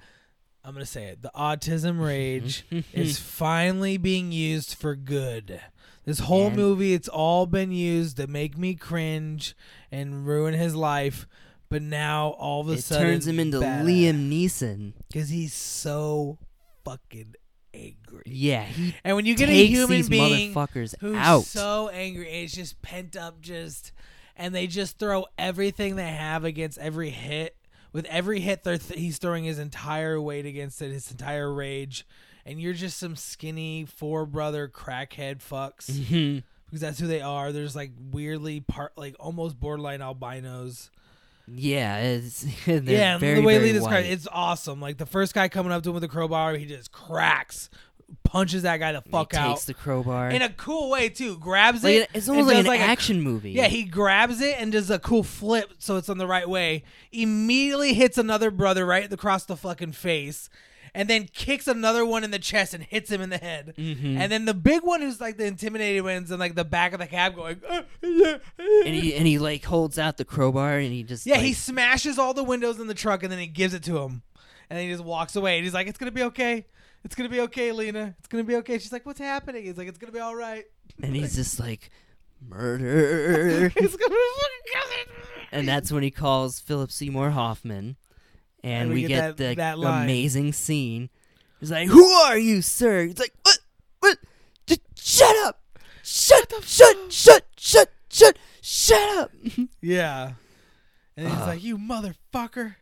I'm 0.63 0.73
gonna 0.73 0.85
say 0.85 1.05
it. 1.05 1.21
The 1.21 1.31
autism 1.35 2.03
rage 2.03 2.65
is 2.93 3.17
finally 3.19 3.97
being 3.97 4.31
used 4.31 4.73
for 4.73 4.95
good. 4.95 5.61
This 6.05 6.19
whole 6.19 6.47
And- 6.47 6.55
movie, 6.55 6.93
it's 6.93 7.07
all 7.07 7.45
been 7.45 7.71
used 7.71 8.17
to 8.17 8.27
make 8.27 8.57
me 8.57 8.73
cringe 8.75 9.55
and 9.91 10.25
ruin 10.27 10.53
his 10.55 10.75
life. 10.75 11.27
But 11.69 11.81
now 11.81 12.29
all 12.29 12.61
of 12.61 12.69
a 12.69 12.73
it 12.73 12.83
sudden, 12.83 13.07
turns 13.07 13.27
him 13.27 13.39
into 13.39 13.57
Liam 13.59 14.29
Neeson. 14.31 14.93
because 15.07 15.29
he's 15.29 15.53
so 15.53 16.37
fucking 16.83 17.33
angry. 17.73 18.21
Yeah, 18.27 18.63
he 18.65 18.93
And 19.03 19.15
when 19.15 19.25
you 19.25 19.35
get 19.35 19.49
a 19.49 19.51
takes 19.51 19.69
human 19.71 19.89
these 19.97 20.09
being 20.09 20.53
motherfuckers 20.53 20.93
who's 20.99 21.15
out. 21.17 21.43
so 21.43 21.89
angry, 21.89 22.29
it's 22.43 22.53
just 22.53 22.81
pent 22.83 23.15
up, 23.15 23.41
just 23.41 23.91
and 24.37 24.53
they 24.53 24.67
just 24.67 24.97
throw 24.99 25.25
everything 25.37 25.95
they 25.95 26.09
have 26.11 26.43
against 26.43 26.77
every 26.79 27.09
hit. 27.09 27.55
With 27.93 28.05
every 28.05 28.41
hit, 28.41 28.63
they're 28.63 28.77
th- 28.77 28.99
he's 28.99 29.17
throwing 29.17 29.45
his 29.45 29.57
entire 29.59 30.19
weight 30.19 30.45
against 30.45 30.81
it, 30.81 30.91
his 30.91 31.09
entire 31.11 31.51
rage, 31.53 32.05
and 32.45 32.59
you're 32.59 32.73
just 32.73 32.97
some 32.97 33.15
skinny 33.15 33.85
four 33.85 34.25
brother 34.25 34.67
crackhead 34.67 35.37
fucks 35.41 35.89
Mhm. 35.89 36.43
because 36.65 36.81
that's 36.81 36.99
who 36.99 37.07
they 37.07 37.21
are. 37.21 37.51
There's 37.53 37.75
like 37.75 37.91
weirdly 38.11 38.59
part, 38.59 38.91
like 38.97 39.15
almost 39.19 39.59
borderline 39.59 40.01
albinos. 40.01 40.89
yeah, 41.47 41.99
it's, 41.99 42.43
yeah, 42.67 43.17
very, 43.17 43.35
the 43.35 43.41
way 43.41 43.59
Lee 43.59 43.71
described 43.71 44.07
it's 44.07 44.27
awesome. 44.31 44.81
Like 44.81 44.97
the 44.97 45.05
first 45.05 45.33
guy 45.33 45.47
coming 45.47 45.71
up 45.71 45.83
to 45.83 45.89
him 45.89 45.93
with 45.95 46.03
a 46.03 46.07
crowbar, 46.09 46.55
he 46.55 46.65
just 46.65 46.91
cracks, 46.91 47.69
punches 48.23 48.63
that 48.63 48.77
guy 48.77 48.91
the 48.91 49.01
He 49.01 49.09
fuck 49.09 49.33
out 49.33 49.49
takes 49.51 49.65
the 49.65 49.73
crowbar. 49.73 50.29
in 50.29 50.41
a 50.41 50.49
cool 50.49 50.89
way 50.89 51.09
too. 51.09 51.37
Grabs 51.37 51.83
like, 51.83 51.95
it. 51.95 52.09
it's 52.13 52.27
almost 52.29 52.47
like 52.47 52.65
an 52.65 52.67
a- 52.67 52.77
action 52.91 53.21
movie. 53.21 53.51
yeah, 53.51 53.67
he 53.67 53.83
grabs 53.83 54.41
it 54.41 54.55
and 54.59 54.71
does 54.71 54.89
a 54.89 54.99
cool 54.99 55.23
flip 55.23 55.71
so 55.79 55.95
it's 55.97 56.09
on 56.09 56.17
the 56.17 56.27
right 56.27 56.47
way. 56.49 56.83
Immediately 57.11 57.93
hits 57.93 58.17
another 58.17 58.51
brother 58.51 58.85
right 58.85 59.11
across 59.11 59.45
the 59.45 59.55
fucking 59.55 59.93
face. 59.93 60.49
and 60.97 61.09
then 61.09 61.27
kicks 61.33 61.67
another 61.67 62.05
one 62.05 62.23
in 62.23 62.31
the 62.31 62.39
chest 62.39 62.73
and 62.73 62.81
hits 62.81 63.11
him 63.11 63.19
in 63.19 63.29
the 63.29 63.37
head. 63.37 63.73
Mhm. 63.77 64.17
And 64.17 64.31
then 64.31 64.45
the 64.45 64.53
big 64.53 64.81
one 64.81 65.01
who's 65.01 65.19
like 65.19 65.35
the 65.35 65.45
intimidated 65.45 66.03
one's 66.03 66.31
in 66.31 66.39
like 66.39 66.55
the 66.55 66.63
back 66.63 66.93
of 66.93 66.99
the 66.99 67.05
cab 67.07 67.35
going, 67.35 67.59
"Uh, 67.67 67.81
yeah, 68.01 68.37
uh." 68.57 68.63
and 68.85 68.95
he 68.95 69.13
and 69.13 69.27
he 69.27 69.37
like 69.37 69.65
holds 69.65 69.99
out 69.99 70.15
the 70.15 70.23
crowbar 70.23 70.77
and 70.77 70.93
he 70.93 71.03
just 71.03 71.25
yeah, 71.25 71.35
like, 71.35 71.43
he 71.43 71.51
smashes 71.53 72.17
all 72.17 72.33
the 72.33 72.45
windows 72.45 72.79
in 72.79 72.87
the 72.87 72.93
truck 72.93 73.23
and 73.23 73.31
then 73.31 73.39
he 73.39 73.47
gives 73.47 73.73
it 73.73 73.83
to 73.83 73.97
him, 73.97 74.21
and 74.69 74.79
then 74.79 74.85
he 74.87 74.91
just 74.93 75.03
walks 75.03 75.35
away. 75.35 75.57
And 75.57 75.65
he's 75.65 75.73
like, 75.73 75.87
"It's 75.87 75.97
gonna 75.97 76.11
be 76.11 76.23
okay. 76.23 76.65
It's 77.05 77.15
gonna 77.15 77.29
be 77.29 77.39
okay, 77.41 77.71
Lena. 77.71 78.15
It's 78.19 78.27
gonna 78.27 78.43
be 78.43 78.55
okay." 78.57 78.77
She's 78.79 78.91
like, 78.91 79.05
"What's 79.05 79.19
happening?" 79.19 79.63
He's 79.63 79.77
like, 79.77 79.87
"It's 79.87 79.97
gonna 79.97 80.11
be 80.11 80.19
all 80.19 80.35
right." 80.35 80.65
and 81.01 81.15
he's 81.15 81.35
just 81.41 81.59
like 81.59 81.89
murder. 82.41 83.65
It's 83.75 83.95
gonna 83.95 84.09
be 84.15 84.27
fucking 84.41 84.63
good. 84.73 85.15
and 85.51 85.67
that's 85.67 85.91
when 85.91 86.03
he 86.03 86.11
calls 86.11 86.59
Philip 86.59 86.91
Seymour 86.91 87.29
Hoffman, 87.31 87.95
and, 88.63 88.73
And 88.73 88.89
we 88.89 88.95
we, 88.95 89.01
get 89.03 89.07
get, 89.07 89.37
that- 89.37 89.37
the 89.37 89.55
that 89.55 89.77
amazing 90.03 90.51
scene. 90.53 91.09
He's 91.59 91.71
like, 91.71 91.87
"Who 91.87 92.03
are 92.05 92.37
you, 92.37 92.61
sir?" 92.61 93.05
He's 93.05 93.19
like, 93.19 93.33
"What? 93.43 93.59
What? 93.99 94.17
Just 94.67 94.81
shut 94.97 95.35
up! 95.45 95.61
Shut! 96.03 96.51
Up! 96.53 96.63
Shut! 96.63 96.95
Shut! 97.13 97.43
Shut! 97.57 97.89
Shut! 98.11 98.37
Shut 98.61 99.17
up! 99.17 99.31
Yeah. 99.81 100.33
And 101.17 101.27
he's 101.29 101.37
Uh. 101.37 101.45
like, 101.47 101.63
"You 101.63 101.77
motherfucker." 101.77 102.75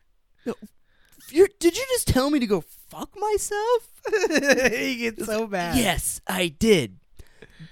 You're, 1.29 1.47
did 1.59 1.77
you 1.77 1.85
just 1.89 2.07
tell 2.07 2.29
me 2.29 2.39
to 2.39 2.45
go 2.47 2.61
fuck 2.93 3.09
myself?" 3.17 3.89
he 4.71 4.95
gets 4.97 5.25
so 5.25 5.47
mad. 5.47 5.77
Yes, 5.77 6.21
I 6.27 6.47
did. 6.49 6.97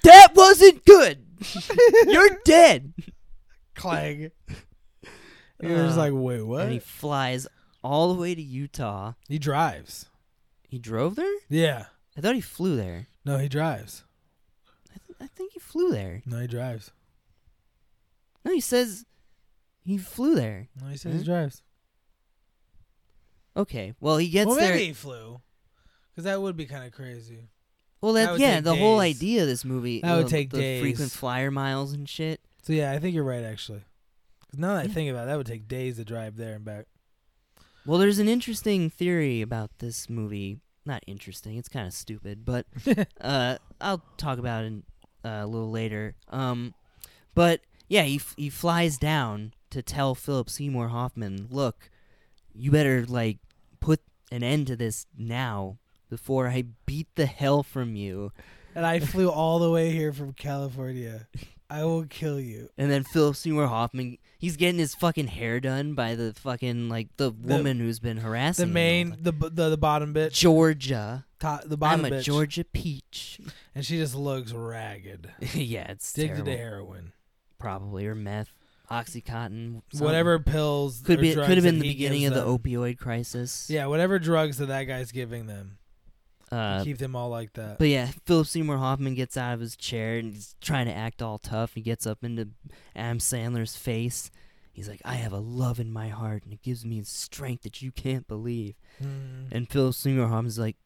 That 0.04 0.30
wasn't 0.36 0.86
good. 0.86 1.26
You're 2.08 2.40
dead. 2.46 2.94
Clang. 3.76 4.32
He 5.62 5.68
was 5.68 5.96
Uh, 5.96 6.00
like, 6.02 6.14
"Wait, 6.16 6.42
what?" 6.42 6.64
And 6.64 6.72
he 6.74 6.80
flies 6.80 7.46
all 7.84 8.12
the 8.12 8.20
way 8.20 8.34
to 8.34 8.42
Utah. 8.42 9.14
he 9.30 9.38
drives. 9.38 10.08
He 10.68 10.80
drove 10.80 11.16
there? 11.16 11.36
Yeah. 11.50 11.86
I 12.18 12.22
thought 12.22 12.34
he 12.34 12.42
flew 12.42 12.76
there. 12.76 13.08
No, 13.24 13.38
he 13.38 13.48
drives. 13.48 14.04
I, 14.90 14.98
th- 15.06 15.18
I 15.22 15.28
think 15.28 15.54
he 15.54 15.60
flew 15.60 15.92
there. 15.92 16.24
No, 16.26 16.40
he 16.40 16.48
drives. 16.48 16.90
No, 18.44 18.52
he 18.54 18.60
says 18.60 19.06
he 19.84 20.00
flew 20.00 20.34
there. 20.34 20.70
No, 20.82 20.88
he 20.88 20.98
says 20.98 21.20
he 21.20 21.24
drives. 21.24 21.62
Okay. 23.56 23.94
Well, 24.00 24.18
he 24.18 24.30
gets 24.30 24.48
well, 24.48 24.56
there. 24.56 24.72
maybe 24.74 24.86
he 24.88 24.94
flew, 24.94 25.42
because 26.12 26.24
that 26.26 26.42
would 26.42 26.56
be 26.58 26.66
kind 26.66 26.86
of 26.86 26.92
crazy. 26.92 27.50
well, 28.02 28.14
that 28.14 28.26
that, 28.26 28.32
would 28.34 28.42
yeah, 28.42 28.56
take 28.56 28.64
the 28.64 28.76
whole 28.76 29.00
days. 29.00 29.18
idea 29.18 29.42
of 29.42 29.48
this 29.48 29.66
movie. 29.66 30.02
That 30.02 30.18
would 30.18 30.28
take 30.28 30.50
the 30.52 30.58
days. 30.60 30.82
frequent 30.82 31.12
flyer 31.12 31.52
miles 31.52 31.94
and 31.94 32.08
shit. 32.08 32.40
So 32.64 32.74
yeah, 32.74 32.92
I 32.92 33.00
think 33.00 33.14
you're 33.16 33.24
right 33.24 33.44
actually. 33.44 33.84
'Cause 34.50 34.60
now 34.60 34.74
that 34.76 34.80
I 34.80 34.84
Yeah. 34.84 34.94
think 34.94 35.10
about 35.12 35.24
it, 35.24 35.28
that 35.28 35.38
would 35.38 35.48
take 35.48 35.68
days 35.68 35.96
to 35.98 36.04
drive 36.06 36.36
there 36.38 36.56
and 36.56 36.66
back. 36.66 36.86
Well, 37.86 37.98
there's 38.00 38.20
an 38.20 38.28
interesting 38.28 38.90
theory 38.90 39.42
about 39.42 39.80
this 39.80 40.10
movie. 40.10 40.60
Not 40.86 41.04
interesting. 41.08 41.58
It's 41.58 41.70
kind 41.70 41.88
of 41.88 41.94
stupid, 41.94 42.44
but 42.46 42.66
uh, 43.22 43.58
I'll 43.80 44.04
talk 44.18 44.40
about 44.40 44.66
it 44.66 44.74
uh, 45.24 45.30
a 45.44 45.48
little 45.48 45.70
later. 45.72 46.16
Um, 46.30 46.74
but 47.36 47.62
yeah, 47.88 48.04
he 48.04 48.16
f- 48.16 48.34
he 48.38 48.50
flies 48.50 48.98
down 48.98 49.54
to 49.70 49.82
tell 49.82 50.16
Philip 50.16 50.50
Seymour 50.50 50.88
Hoffman, 50.90 51.48
"Look, 51.52 51.90
you 52.54 52.72
better 52.72 53.06
like 53.08 53.38
put 53.80 54.02
an 54.32 54.44
end 54.44 54.68
to 54.68 54.76
this 54.76 55.06
now 55.18 55.78
before 56.10 56.48
I 56.50 56.64
beat 56.86 57.08
the 57.16 57.26
hell 57.26 57.64
from 57.64 57.96
you." 57.96 58.32
and 58.74 58.86
I 58.86 59.00
flew 59.02 59.30
all 59.30 59.60
the 59.60 59.70
way 59.70 59.92
here 59.92 60.14
from 60.14 60.32
California. 60.34 61.28
I 61.70 61.84
will 61.86 62.06
kill 62.06 62.40
you. 62.40 62.70
And 62.78 62.90
then 62.92 63.04
Philip 63.04 63.36
Seymour 63.38 63.68
Hoffman, 63.68 64.18
he's 64.38 64.56
getting 64.58 64.80
his 64.80 64.94
fucking 64.96 65.28
hair 65.28 65.60
done 65.62 65.94
by 65.94 66.16
the 66.16 66.34
fucking 66.34 66.88
like 66.90 67.08
the, 67.18 67.32
woman 67.32 67.80
who's 67.80 68.00
been 68.00 68.18
harassing 68.18 68.68
The 68.68 68.74
main, 68.74 69.18
the 69.22 69.32
the, 69.32 69.70
the 69.70 69.78
bottom 69.78 70.12
the- 70.14 70.20
bitch, 70.30 70.34
Georgia. 70.34 71.26
top, 71.40 71.64
the 71.66 71.78
bottom 71.78 72.06
I'm 72.06 72.12
a 72.14 72.16
bitch, 72.18 72.24
Georgia 72.24 72.64
peach. 72.66 73.40
and 73.76 73.86
she 73.86 73.98
just 73.98 74.16
looks 74.16 74.52
ragged. 74.54 75.30
yeah, 75.54 75.92
it's 75.92 76.14
Addicted 76.14 76.46
terrible. 76.46 76.52
to 76.52 76.58
heroin, 76.58 77.12
Probably 77.58 78.06
or 78.08 78.16
meth, 78.16 78.50
oxycontin, 78.92 79.82
whatever 80.00 80.38
pills 80.40 81.02
Could 81.04 81.22
be 81.22 81.34
drugs 81.34 81.48
could 81.48 81.58
have 81.58 81.64
been 81.64 81.80
the 81.80 81.88
beginning 81.88 82.26
of 82.26 82.34
the 82.34 82.42
them. 82.42 82.58
opioid 82.58 82.98
crisis. 82.98 83.70
Yeah, 83.70 83.86
whatever 83.88 84.20
drugs 84.20 84.58
that 84.58 84.68
that 84.68 84.84
guy's 84.84 85.12
giving 85.12 85.48
them 85.48 85.78
Uh, 86.52 86.84
keep 86.84 86.98
them 86.98 87.16
all 87.16 87.30
like 87.30 87.54
that. 87.54 87.80
but 87.80 87.88
yeah, 87.88 88.12
Philip 88.26 88.48
Seymour 88.48 88.78
Hoffman 88.78 89.16
gets 89.16 89.38
out 89.38 89.54
of 89.54 89.60
his 89.62 89.76
chair 89.78 90.18
and 90.18 90.34
he's 90.34 90.56
trying 90.62 90.86
to 90.88 90.94
act 90.94 91.22
all 91.22 91.38
tough. 91.38 91.74
He 91.76 91.82
gets 91.82 92.06
up 92.06 92.24
into 92.24 92.50
Adam 92.96 93.20
Sandler's 93.20 93.76
face. 93.78 94.30
He's 94.74 94.88
like, 94.90 95.02
"I 95.06 95.16
have 95.16 95.34
a 95.34 95.38
love 95.40 95.80
in 95.82 95.92
my 95.92 96.08
heart, 96.10 96.44
and 96.46 96.54
it 96.54 96.62
gives 96.62 96.86
me 96.86 97.02
strength 97.04 97.64
that 97.64 97.82
you 97.82 97.92
can't 97.92 98.26
believe." 98.28 98.76
Mm. 99.04 99.48
And 99.52 99.70
Philip 99.70 99.96
Seymour 99.96 100.28
Hoffman's 100.30 100.58
like, 100.60 100.78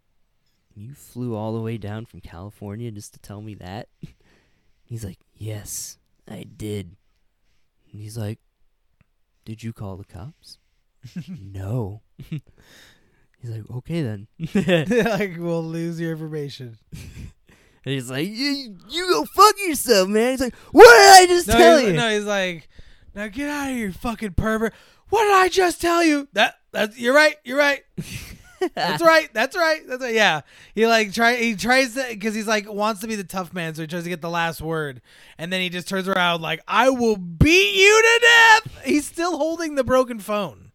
"You 0.76 0.94
flew 0.96 1.36
all 1.36 1.54
the 1.54 1.62
way 1.62 1.78
down 1.78 2.06
from 2.06 2.20
California 2.22 2.90
just 2.92 3.14
to 3.14 3.20
tell 3.20 3.42
me 3.42 3.54
that?" 3.56 3.90
He's 4.84 5.04
like, 5.06 5.20
"Yes, 5.36 5.98
I 6.28 6.44
did." 6.44 6.96
And 7.96 8.02
he's 8.04 8.18
like, 8.18 8.40
"Did 9.46 9.64
you 9.64 9.72
call 9.72 9.96
the 9.96 10.04
cops?" 10.04 10.58
no. 11.30 12.02
he's 12.30 12.42
like, 13.50 13.64
"Okay 13.72 14.02
then." 14.02 14.28
and 14.54 14.90
like 15.06 15.38
we'll 15.38 15.64
lose 15.64 15.98
your 15.98 16.12
information. 16.12 16.78
he's 17.86 18.12
like, 18.12 18.28
"You, 18.28 18.76
you 18.90 19.08
go 19.10 19.24
fuck 19.34 19.56
yourself, 19.66 20.10
man." 20.10 20.32
He's 20.32 20.42
like, 20.42 20.56
"What 20.74 20.84
did 20.84 21.24
I 21.24 21.26
just 21.26 21.48
No, 21.48 21.54
tell 21.54 21.78
he's, 21.78 21.88
you?" 21.88 21.94
no, 21.94 22.10
he's 22.10 22.26
like, 22.26 22.68
now 23.14 23.28
get 23.30 23.50
out 23.50 23.70
of 23.70 23.78
here, 23.78 23.88
you 23.88 23.94
fucking 23.94 24.34
pervert. 24.34 24.74
What 25.08 25.24
did 25.24 25.34
I 25.34 25.48
just 25.48 25.80
tell 25.80 26.04
you? 26.04 26.28
That 26.34 26.56
that's 26.74 26.98
you're 27.00 27.16
right. 27.16 27.38
You're 27.46 27.58
right. 27.58 27.82
That's 28.74 29.04
right. 29.04 29.30
That's 29.34 29.56
right. 29.56 29.82
That's 29.88 30.02
right. 30.02 30.14
Yeah. 30.14 30.42
He 30.74 30.88
like 30.88 31.14
try. 31.14 31.36
He 31.36 31.56
tries 31.56 31.94
to 31.96 32.06
because 32.10 32.34
he's 32.34 32.48
like 32.48 32.72
wants 32.72 33.02
to 33.02 33.08
be 33.08 33.16
the 33.16 33.24
tough 33.24 33.54
man, 33.54 33.76
so 33.76 33.82
he 33.82 33.88
tries 33.88 34.04
to 34.04 34.10
get 34.10 34.22
the 34.22 34.30
last 34.30 34.62
word, 34.62 35.02
and 35.38 35.52
then 35.54 35.62
he 35.62 35.70
just 35.70 35.88
turns 35.88 36.08
around 36.08 36.42
like, 36.42 36.62
"I 36.68 36.90
will 36.90 37.18
beat 37.18 37.76
you 37.76 38.02
to 38.02 38.20
death." 38.22 38.82
He's 38.86 39.06
still 39.06 39.38
holding 39.38 39.76
the 39.76 39.84
broken 39.84 40.20
phone. 40.20 40.72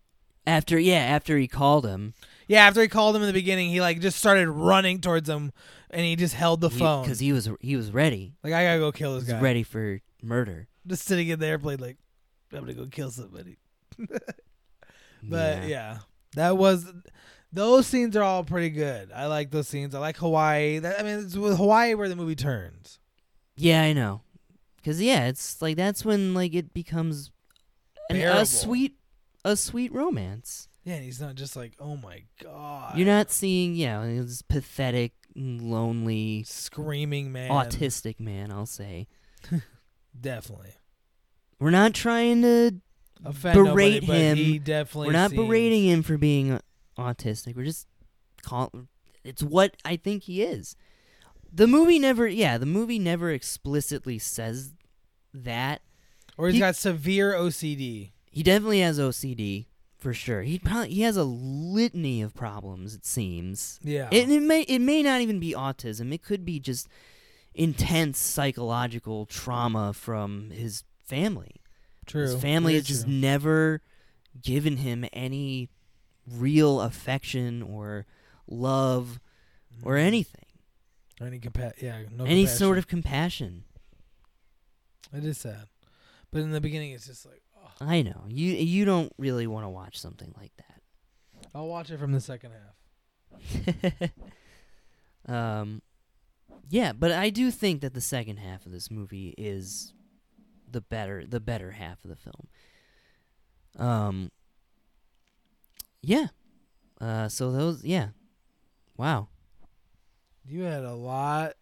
After 0.47 0.79
yeah, 0.79 0.99
after 0.99 1.37
he 1.39 1.47
called 1.49 1.85
him, 1.87 2.15
Yeah. 2.49 2.67
After 2.67 2.83
he 2.83 2.89
called 2.89 3.15
him 3.17 3.23
in 3.23 3.29
the 3.29 3.35
beginning, 3.35 3.71
he 3.71 3.81
like 3.81 4.01
just 4.01 4.19
started 4.19 4.49
running 4.49 5.01
towards 5.01 5.29
him, 5.29 5.53
and 5.91 6.03
he 6.03 6.17
just 6.17 6.35
held 6.35 6.61
the 6.61 6.71
phone. 6.71 7.03
because 7.03 7.19
he 7.21 7.33
was 7.33 7.49
he 7.61 7.77
was 7.77 7.91
ready. 7.93 8.35
like 8.43 8.53
I 8.53 8.65
gotta 8.65 8.79
go 8.81 8.93
kill 8.93 9.15
this 9.15 9.27
He 9.27 9.33
was 9.33 9.39
guy. 9.41 9.45
ready 9.45 9.63
for 9.63 10.01
murder. 10.23 10.69
Just 10.87 11.05
sitting 11.05 11.29
in 11.29 11.39
the 11.39 11.47
airplane, 11.47 11.79
like 11.79 11.99
I'm 12.53 12.61
gonna 12.61 12.75
go 12.75 12.87
kill 12.87 13.11
somebody. 13.11 13.59
But 15.23 15.69
yeah. 15.69 15.99
that 16.35 16.57
was 16.57 16.91
those 17.53 17.87
scenes 17.87 18.17
are 18.17 18.23
all 18.23 18.45
pretty 18.45 18.71
good. 18.71 19.11
I 19.15 19.27
like 19.27 19.51
those 19.51 19.69
scenes. 19.69 19.95
I 19.95 19.99
like 19.99 20.17
Hawaii. 20.19 20.79
That, 20.79 21.01
I 21.01 21.03
mean, 21.03 21.19
it's 21.21 21.37
with 21.37 21.57
Hawaii 21.57 21.95
where 21.95 22.09
the 22.09 22.17
movie 22.17 22.37
turns. 22.37 22.99
Yeah, 23.57 23.83
I 23.83 23.93
know. 23.93 24.23
Cause 24.85 25.01
yeah, 25.01 25.27
it's 25.27 25.61
like 25.61 25.77
that's 25.77 26.05
when 26.07 26.33
like 26.33 26.55
it 26.55 26.73
becomes 26.73 27.31
an, 28.09 28.17
a 28.17 28.47
sweet, 28.47 28.95
a 29.45 29.55
sweet 29.55 29.93
romance. 29.93 30.69
Yeah, 30.85 30.95
and 30.95 31.05
he's 31.05 31.21
not 31.21 31.35
just 31.35 31.55
like, 31.55 31.75
oh 31.79 31.97
my 31.97 32.23
god, 32.43 32.97
You're 32.97 33.07
not 33.07 33.31
seeing 33.31 33.75
yeah 33.75 34.03
this 34.07 34.41
pathetic, 34.41 35.13
lonely, 35.37 36.45
screaming 36.45 37.31
man. 37.31 37.51
autistic 37.51 38.19
man. 38.19 38.51
I'll 38.51 38.65
say 38.65 39.07
definitely 40.19 40.73
we're 41.59 41.71
not 41.71 41.93
trying 41.93 42.41
to. 42.43 42.73
offend 43.23 43.57
nobody, 43.59 44.01
Berate 44.01 44.07
but 44.07 44.17
him. 44.17 44.37
He 44.39 44.59
definitely. 44.59 45.09
We're 45.09 45.13
not 45.13 45.31
seems- 45.31 45.47
berating 45.47 45.85
him 45.85 46.03
for 46.03 46.17
being 46.17 46.59
autistic. 47.01 47.57
We're 47.57 47.65
just 47.65 47.87
call. 48.43 48.73
It's 49.25 49.43
what 49.43 49.77
I 49.85 49.97
think 49.97 50.25
he 50.25 50.43
is. 50.43 50.77
The 51.53 51.67
movie 51.67 51.99
never, 51.99 52.29
yeah, 52.29 52.59
the 52.59 52.67
movie 52.67 52.99
never 52.99 53.31
explicitly 53.31 54.19
says 54.19 54.75
that. 55.35 55.83
Or 56.39 56.47
he's 56.47 56.55
he- 56.55 56.61
got 56.61 56.77
severe 56.77 57.33
OCD. 57.35 58.13
He 58.31 58.43
definitely 58.45 58.81
has 58.81 58.99
OCD 59.01 59.67
for 59.99 60.15
sure. 60.15 60.43
He 60.43 60.59
probably 60.59 60.91
he 60.91 61.03
has 61.03 61.17
a 61.17 61.25
litany 61.25 62.23
of 62.23 62.35
problems. 62.35 62.95
It 62.95 63.05
seems. 63.05 63.81
Yeah, 63.83 64.09
It, 64.13 64.31
it 64.31 64.41
may 64.43 64.63
it 64.63 64.79
may 64.79 65.03
not 65.03 65.21
even 65.21 65.41
be 65.41 65.53
autism. 65.53 66.13
It 66.15 66.23
could 66.23 66.45
be 66.45 66.61
just 66.61 66.89
intense 67.55 68.19
psychological 68.19 69.27
trauma 69.27 69.93
from 69.93 70.51
his 70.51 70.85
family. 71.05 71.57
true. 72.07 72.23
His 72.23 72.37
family 72.41 72.75
has 72.75 72.85
just 72.85 73.05
true. 73.05 73.13
never 73.13 73.83
given 74.41 74.77
him 74.77 75.05
any 75.13 75.69
real 76.27 76.81
affection 76.81 77.63
or 77.63 78.07
love 78.47 79.21
or 79.83 79.95
Mhm. 79.95 80.01
anything. 80.07 80.45
Any 81.21 81.39
compa- 81.39 81.81
yeah, 81.83 82.03
no 82.11 82.25
any 82.25 82.43
compassion. 82.43 82.59
sort 82.59 82.79
of 82.79 82.87
compassion. 82.87 83.65
It 85.13 85.25
is 85.25 85.39
sad, 85.39 85.69
but 86.31 86.41
in 86.43 86.51
the 86.51 86.61
beginning, 86.61 86.93
it's 86.93 87.07
just 87.07 87.27
like, 87.27 87.43
oh, 87.57 87.71
I 87.81 88.03
know. 88.03 88.25
You 88.29 88.53
you 88.55 88.85
don't 88.85 89.13
really 89.19 89.47
want 89.47 89.65
to 89.65 89.69
watch 89.69 89.99
something 89.99 90.33
like 90.39 90.53
that. 90.57 90.81
I'll 91.55 91.67
watch 91.69 91.91
it 91.91 91.99
from 91.99 92.13
the 92.13 92.21
second 92.21 92.53
half. 92.53 94.11
um, 95.27 95.83
yeah, 96.69 96.93
but 96.93 97.13
I 97.13 97.31
do 97.31 97.51
think 97.51 97.81
that 97.83 97.95
the 97.95 98.01
second 98.01 98.39
half 98.39 98.67
of 98.67 98.73
this 98.73 98.91
movie 98.91 99.35
is 99.37 99.93
the 100.71 100.81
better 100.81 101.27
the 101.27 101.41
better 101.41 101.73
half 101.73 102.05
of 102.05 102.11
the 102.11 102.17
film. 102.17 102.49
Um. 103.77 104.31
Yeah. 106.03 106.29
Uh. 107.01 107.29
So 107.29 107.53
those. 107.53 107.85
Yeah. 107.85 108.09
Wow. 108.97 109.29
You 110.47 110.63
had 110.63 110.85
a 110.85 110.95
lot. 110.95 111.55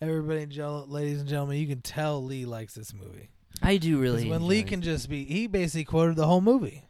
Everybody, 0.00 0.46
ladies 0.56 1.20
and 1.20 1.28
gentlemen, 1.28 1.58
you 1.58 1.66
can 1.66 1.80
tell 1.80 2.22
Lee 2.22 2.46
likes 2.46 2.74
this 2.74 2.94
movie. 2.94 3.30
I 3.60 3.78
do 3.78 3.98
really. 3.98 4.30
when 4.30 4.46
Lee 4.46 4.62
can 4.62 4.80
just 4.80 5.08
be, 5.08 5.24
he 5.24 5.48
basically 5.48 5.84
quoted 5.84 6.14
the 6.14 6.26
whole 6.26 6.40
movie. 6.40 6.84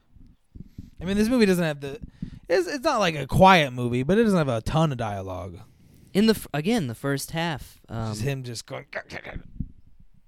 I 1.01 1.05
mean, 1.05 1.17
this 1.17 1.29
movie 1.29 1.47
doesn't 1.47 1.65
have 1.65 1.81
the. 1.81 2.01
It's, 2.49 2.67
it's 2.69 2.85
not 2.85 2.99
like 2.99 3.15
a 3.15 3.27
quiet 3.27 3.73
movie, 3.73 4.03
but 4.03 4.19
it 4.19 4.25
doesn't 4.25 4.39
have 4.39 4.49
a 4.49 4.61
ton 4.61 4.93
of 4.93 4.99
dialogue. 4.99 5.59
in 6.13 6.27
the 6.27 6.47
again 6.53 6.87
the 6.87 6.95
first 6.95 7.31
half, 7.31 7.81
um, 7.89 8.13
just 8.13 8.23
him 8.23 8.43
just 8.43 8.67
going. 8.67 8.87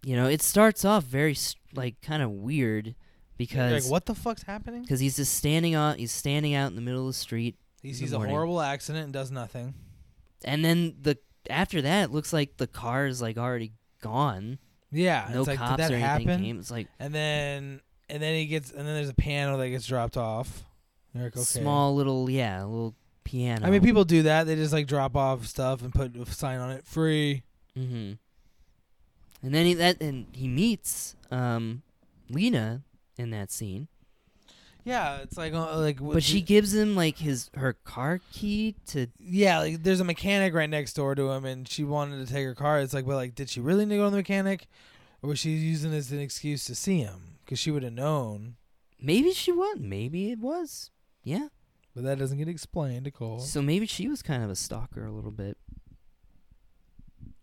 you 0.04 0.16
know, 0.16 0.26
it 0.26 0.42
starts 0.42 0.84
off 0.84 1.04
very 1.04 1.36
like 1.74 2.00
kind 2.00 2.22
of 2.22 2.30
weird 2.30 2.94
Like, 3.40 3.48
because 3.50 3.88
what 3.88 4.06
the 4.06 4.14
fuck's 4.14 4.42
happening? 4.42 4.82
because 4.82 5.00
he's 5.00 5.16
just 5.16 5.34
standing 5.34 5.74
on 5.76 5.98
he's 5.98 6.12
standing 6.12 6.54
out 6.54 6.68
in 6.70 6.76
the 6.76 6.82
middle 6.82 7.02
of 7.02 7.14
the 7.14 7.18
street, 7.18 7.56
He 7.82 7.92
sees 7.92 8.12
a 8.12 8.16
morning. 8.16 8.34
horrible 8.34 8.60
accident 8.60 9.04
and 9.04 9.12
does 9.12 9.30
nothing. 9.30 9.74
and 10.44 10.64
then 10.64 10.94
the 11.00 11.18
after 11.48 11.80
that 11.82 12.04
it 12.04 12.10
looks 12.12 12.32
like 12.32 12.56
the 12.58 12.66
car 12.66 13.06
is 13.06 13.20
like 13.22 13.36
already 13.38 13.72
gone. 14.02 14.58
Yeah, 14.92 15.28
no 15.32 15.40
it's 15.40 15.48
like, 15.48 15.58
cops 15.58 15.76
that 15.78 15.90
or 15.90 15.94
anything 15.94 16.28
happen? 16.28 16.42
came. 16.42 16.58
It's 16.58 16.70
like 16.70 16.88
And 16.98 17.14
then, 17.14 17.80
and 18.08 18.20
then 18.22 18.34
he 18.34 18.46
gets, 18.46 18.70
and 18.72 18.80
then 18.86 18.94
there's 18.96 19.08
a 19.08 19.14
piano 19.14 19.56
that 19.58 19.68
gets 19.68 19.86
dropped 19.86 20.16
off. 20.16 20.64
You're 21.14 21.24
like, 21.24 21.36
okay. 21.36 21.44
small 21.44 21.94
little 21.94 22.28
yeah, 22.28 22.62
a 22.62 22.66
little 22.66 22.94
piano. 23.24 23.64
I 23.66 23.70
mean, 23.70 23.82
people 23.82 24.04
do 24.04 24.22
that. 24.24 24.46
They 24.48 24.56
just 24.56 24.72
like 24.72 24.86
drop 24.88 25.16
off 25.16 25.46
stuff 25.46 25.82
and 25.82 25.94
put 25.94 26.16
a 26.16 26.26
sign 26.26 26.58
on 26.58 26.72
it, 26.72 26.84
free. 26.84 27.42
Mm-hmm. 27.78 28.12
And 29.46 29.54
then 29.54 29.64
he 29.66 29.74
that 29.74 30.00
and 30.02 30.26
he 30.32 30.48
meets 30.48 31.14
um, 31.30 31.82
Lena 32.28 32.82
in 33.16 33.30
that 33.30 33.50
scene, 33.50 33.88
Yeah, 34.84 35.18
it's 35.18 35.36
like, 35.36 35.52
uh, 35.52 35.78
like. 35.78 35.98
but 36.00 36.22
she 36.22 36.40
gives 36.40 36.72
him 36.74 36.96
like 36.96 37.18
his 37.18 37.50
her 37.54 37.74
car 37.84 38.20
key 38.32 38.74
to. 38.88 39.06
Yeah, 39.18 39.58
like 39.60 39.82
there's 39.82 40.00
a 40.00 40.04
mechanic 40.04 40.54
right 40.54 40.70
next 40.70 40.94
door 40.94 41.14
to 41.14 41.30
him, 41.30 41.44
and 41.44 41.68
she 41.68 41.84
wanted 41.84 42.26
to 42.26 42.32
take 42.32 42.44
her 42.46 42.54
car. 42.54 42.80
It's 42.80 42.94
like, 42.94 43.06
but 43.06 43.16
like, 43.16 43.34
did 43.34 43.50
she 43.50 43.60
really 43.60 43.84
need 43.84 43.96
to 43.96 43.98
go 43.98 44.04
to 44.06 44.10
the 44.10 44.16
mechanic, 44.16 44.66
or 45.22 45.28
was 45.30 45.38
she 45.38 45.50
using 45.50 45.90
this 45.90 46.06
as 46.06 46.12
an 46.12 46.20
excuse 46.20 46.64
to 46.66 46.74
see 46.74 47.00
him? 47.00 47.38
Because 47.44 47.58
she 47.58 47.70
would 47.70 47.82
have 47.82 47.92
known, 47.92 48.56
Maybe 49.00 49.32
she 49.32 49.50
was. 49.52 49.78
Maybe 49.80 50.30
it 50.30 50.38
was. 50.38 50.90
Yeah. 51.24 51.48
but 51.94 52.04
that 52.04 52.18
doesn't 52.18 52.38
get 52.38 52.48
explained 52.48 53.04
to 53.06 53.10
Cole. 53.10 53.40
So 53.40 53.60
maybe 53.60 53.86
she 53.86 54.08
was 54.08 54.22
kind 54.22 54.42
of 54.44 54.50
a 54.50 54.56
stalker 54.56 55.04
a 55.04 55.10
little 55.12 55.30
bit. 55.32 55.56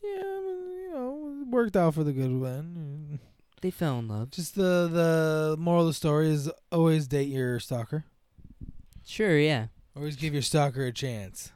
Yeah, 0.04 0.22
I 0.24 0.42
mean, 0.42 0.72
you 0.72 0.90
know, 0.94 1.44
worked 1.50 1.76
out 1.76 1.94
for 1.96 2.04
the 2.04 2.14
good 2.14 2.32
one. 2.32 3.20
They 3.62 3.72
fell 3.72 3.98
in 4.00 4.08
love. 4.08 4.30
Just 4.32 4.56
the 4.56 4.88
the 4.92 5.56
moral 5.60 5.82
of 5.82 5.88
the 5.88 5.94
story 5.94 6.30
is 6.30 6.50
always 6.72 7.08
date 7.08 7.30
your 7.30 7.60
stalker. 7.60 8.06
Sure, 9.06 9.38
yeah. 9.38 9.68
Always 9.96 10.16
give 10.16 10.34
your 10.34 10.44
stalker 10.44 10.86
a 10.86 10.92
chance. 10.92 11.52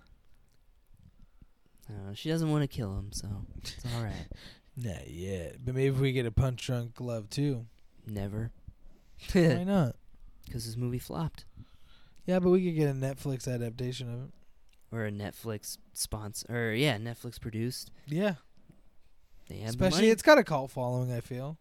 Uh, 1.90 2.14
she 2.14 2.30
doesn't 2.30 2.50
want 2.50 2.64
to 2.64 2.68
kill 2.68 2.98
him, 2.98 3.12
so 3.12 3.28
it's 3.58 3.76
all 3.96 4.04
right. 4.04 4.28
Not 4.78 5.10
yet, 5.10 5.58
but 5.64 5.76
maybe 5.76 5.94
if 5.94 6.00
we 6.00 6.12
get 6.14 6.26
a 6.26 6.32
punch 6.32 6.66
drunk 6.66 7.00
love 7.02 7.30
too. 7.30 7.66
Never, 8.08 8.52
Why 9.34 9.64
not? 9.66 9.96
because 10.46 10.66
this 10.66 10.76
movie 10.78 10.98
flopped. 10.98 11.46
Yeah, 12.26 12.40
but 12.40 12.50
we 12.50 12.64
could 12.64 12.76
get 12.76 12.90
a 12.90 12.94
Netflix 12.94 13.48
adaptation 13.54 14.12
of 14.12 14.22
it. 14.26 14.30
Or 14.92 15.06
a 15.06 15.12
Netflix 15.12 15.78
sponsor, 15.94 16.48
or 16.50 16.74
yeah, 16.74 16.98
Netflix 16.98 17.40
produced. 17.40 17.92
Yeah, 18.08 18.36
They 19.50 19.58
have 19.58 19.66
the 19.66 19.70
especially 19.86 19.98
money. 20.04 20.08
it's 20.10 20.24
got 20.24 20.38
a 20.40 20.44
cult 20.44 20.72
following. 20.72 21.12
I 21.14 21.20
feel. 21.20 21.58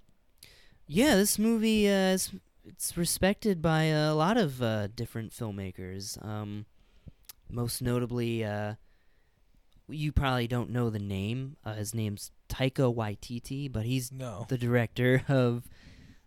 Yeah, 0.92 1.14
this 1.14 1.38
movie 1.38 1.88
uh, 1.88 2.14
is 2.14 2.32
it's 2.66 2.96
respected 2.96 3.62
by 3.62 3.84
a 3.84 4.12
lot 4.12 4.36
of 4.36 4.60
uh, 4.60 4.88
different 4.88 5.30
filmmakers. 5.30 6.22
Um, 6.24 6.66
most 7.48 7.80
notably, 7.80 8.44
uh, 8.44 8.74
you 9.88 10.10
probably 10.10 10.48
don't 10.48 10.70
know 10.70 10.90
the 10.90 10.98
name. 10.98 11.56
Uh, 11.64 11.74
his 11.74 11.94
name's 11.94 12.32
Taika 12.48 12.92
Waititi, 12.92 13.70
but 13.70 13.84
he's 13.84 14.10
No. 14.10 14.46
the 14.48 14.58
director 14.58 15.22
of 15.28 15.62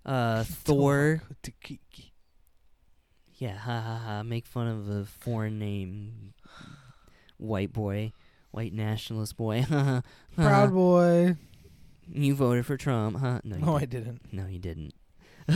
uh, 0.05 0.43
Thor. 0.47 1.22
Yeah, 3.36 3.57
ha 3.57 3.82
ha 3.82 4.01
ha. 4.05 4.24
Make 4.24 4.45
fun 4.45 4.68
of 4.68 4.88
a 4.89 5.03
foreign 5.05 5.59
name, 5.59 6.34
white 7.36 7.74
boy, 7.74 8.14
white 8.51 8.72
nationalist 8.74 9.36
boy. 9.36 9.66
Proud 10.38 10.72
boy. 10.74 11.36
You 12.11 12.35
voted 12.35 12.65
for 12.65 12.77
Trump, 12.77 13.19
huh? 13.19 13.39
No, 13.43 13.55
you 13.55 13.65
No, 13.65 13.77
I 13.77 13.85
didn't. 13.85 14.21
No, 14.33 14.47
you 14.47 14.59
didn't. 14.59 14.93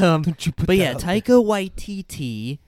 Um, 0.02 0.26
you 0.40 0.52
but 0.66 0.76
yeah. 0.76 0.96
Taika 0.96 1.42
Waititi 1.42 2.60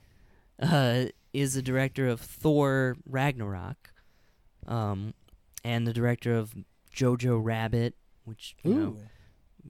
uh, 0.58 1.10
is 1.34 1.52
the 1.52 1.60
director 1.60 2.08
of 2.08 2.18
Thor 2.18 2.96
Ragnarok, 3.04 3.92
um, 4.66 5.12
and 5.62 5.86
the 5.86 5.92
director 5.92 6.34
of 6.34 6.54
Jojo 6.96 7.38
Rabbit, 7.42 7.94
which 8.24 8.56
you 8.64 8.74
know, 8.74 8.96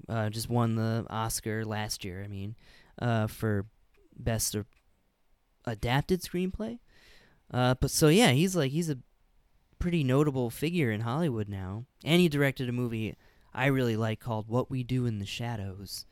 uh, 0.08 0.30
just 0.30 0.48
won 0.48 0.76
the 0.76 1.04
Oscar 1.10 1.64
last 1.64 2.04
year. 2.04 2.22
I 2.24 2.28
mean, 2.28 2.54
uh, 3.02 3.26
for 3.26 3.66
best 4.16 4.56
adapted 5.64 6.22
screenplay. 6.22 6.78
Uh, 7.52 7.74
but 7.80 7.90
so 7.90 8.08
yeah, 8.08 8.30
he's 8.30 8.54
like 8.54 8.70
he's 8.70 8.90
a 8.90 8.98
pretty 9.78 10.04
notable 10.04 10.50
figure 10.50 10.90
in 10.90 11.00
Hollywood 11.00 11.48
now, 11.48 11.84
and 12.04 12.20
he 12.20 12.28
directed 12.28 12.68
a 12.68 12.72
movie 12.72 13.16
I 13.52 13.66
really 13.66 13.96
like 13.96 14.20
called 14.20 14.48
What 14.48 14.70
We 14.70 14.82
Do 14.82 15.06
in 15.06 15.18
the 15.18 15.26
Shadows, 15.26 16.04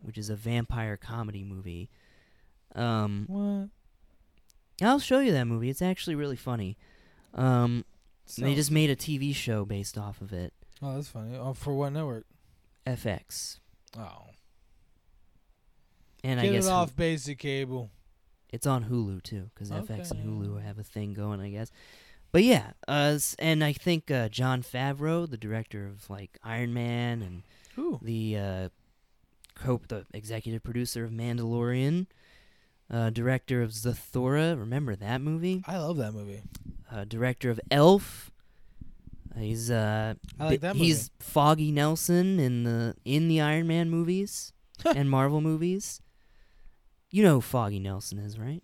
which 0.00 0.18
is 0.18 0.28
a 0.30 0.36
vampire 0.36 0.96
comedy 0.96 1.44
movie. 1.44 1.88
Um, 2.74 3.24
What? 3.28 3.68
I'll 4.86 4.98
show 4.98 5.20
you 5.20 5.32
that 5.32 5.44
movie. 5.46 5.68
It's 5.70 5.82
actually 5.82 6.16
really 6.16 6.36
funny. 6.36 6.76
Um, 7.34 7.84
they 8.38 8.54
just 8.54 8.70
made 8.70 8.90
a 8.90 8.96
TV 8.96 9.34
show 9.34 9.64
based 9.64 9.96
off 9.96 10.20
of 10.20 10.32
it. 10.32 10.52
Oh, 10.82 10.94
that's 10.96 11.08
funny. 11.08 11.36
Oh, 11.36 11.52
for 11.54 11.72
what 11.74 11.92
network? 11.92 12.26
FX. 12.86 13.58
Oh. 13.96 14.30
And 16.24 16.40
Get 16.40 16.48
I 16.48 16.52
guess 16.52 16.66
it 16.66 16.70
off 16.70 16.96
basic 16.96 17.38
cable. 17.38 17.90
it's 18.52 18.66
on 18.66 18.84
Hulu 18.84 19.22
too, 19.22 19.50
because 19.54 19.70
FX 19.70 20.10
and 20.10 20.24
Hulu 20.24 20.62
have 20.62 20.78
a 20.78 20.84
thing 20.84 21.14
going, 21.14 21.40
I 21.40 21.50
guess. 21.50 21.70
But 22.32 22.44
yeah, 22.44 22.72
uh, 22.88 23.18
and 23.38 23.62
I 23.62 23.74
think 23.74 24.10
uh, 24.10 24.28
Jon 24.30 24.62
Favreau, 24.62 25.28
the 25.28 25.36
director 25.36 25.86
of 25.86 26.08
like 26.08 26.38
Iron 26.42 26.72
Man 26.72 27.20
and 27.22 27.42
Ooh. 27.78 27.98
the 28.02 28.36
uh, 28.38 28.68
co 29.54 29.80
the 29.88 30.06
executive 30.14 30.62
producer 30.62 31.04
of 31.04 31.10
Mandalorian, 31.10 32.06
uh, 32.90 33.10
director 33.10 33.60
of 33.62 33.70
Zathura. 33.72 34.58
Remember 34.58 34.96
that 34.96 35.20
movie? 35.20 35.62
I 35.66 35.76
love 35.76 35.98
that 35.98 36.12
movie. 36.14 36.40
Uh, 36.90 37.04
director 37.04 37.50
of 37.50 37.60
Elf. 37.70 38.30
Uh, 39.36 39.40
he's 39.40 39.70
uh, 39.70 40.14
I 40.40 40.44
like 40.44 40.60
bi- 40.62 40.68
that 40.68 40.76
movie. 40.76 40.86
he's 40.86 41.10
Foggy 41.20 41.70
Nelson 41.70 42.40
in 42.40 42.64
the 42.64 42.96
in 43.04 43.28
the 43.28 43.42
Iron 43.42 43.66
Man 43.66 43.90
movies 43.90 44.54
and 44.86 45.10
Marvel 45.10 45.42
movies. 45.42 46.00
You 47.10 47.22
know 47.24 47.34
who 47.36 47.40
Foggy 47.42 47.78
Nelson 47.78 48.18
is, 48.18 48.38
right? 48.38 48.62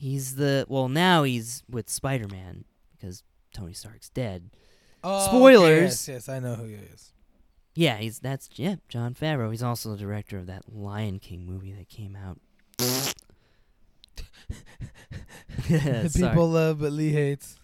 No. 0.00 0.06
He's 0.06 0.36
the 0.36 0.66
well 0.68 0.88
now 0.88 1.22
he's 1.24 1.62
with 1.68 1.88
Spider 1.90 2.28
Man 2.28 2.64
because 2.92 3.22
Tony 3.52 3.72
Stark's 3.72 4.08
dead. 4.10 4.50
Oh, 5.04 5.26
spoilers. 5.26 6.08
Yes, 6.08 6.08
yes, 6.08 6.28
I 6.28 6.40
know 6.40 6.54
who 6.54 6.64
he 6.64 6.74
is. 6.74 7.12
Yeah, 7.74 7.96
he's 7.98 8.18
that's 8.18 8.48
yeah, 8.54 8.76
Jon 8.88 9.14
Favreau. 9.14 9.50
He's 9.50 9.62
also 9.62 9.90
the 9.90 9.96
director 9.96 10.38
of 10.38 10.46
that 10.46 10.62
Lion 10.72 11.18
King 11.18 11.46
movie 11.46 11.72
that 11.72 11.88
came 11.88 12.16
out. 12.16 12.38
The 15.68 16.10
People 16.28 16.48
love, 16.48 16.80
but 16.80 16.92
Lee 16.92 17.12
hates. 17.12 17.58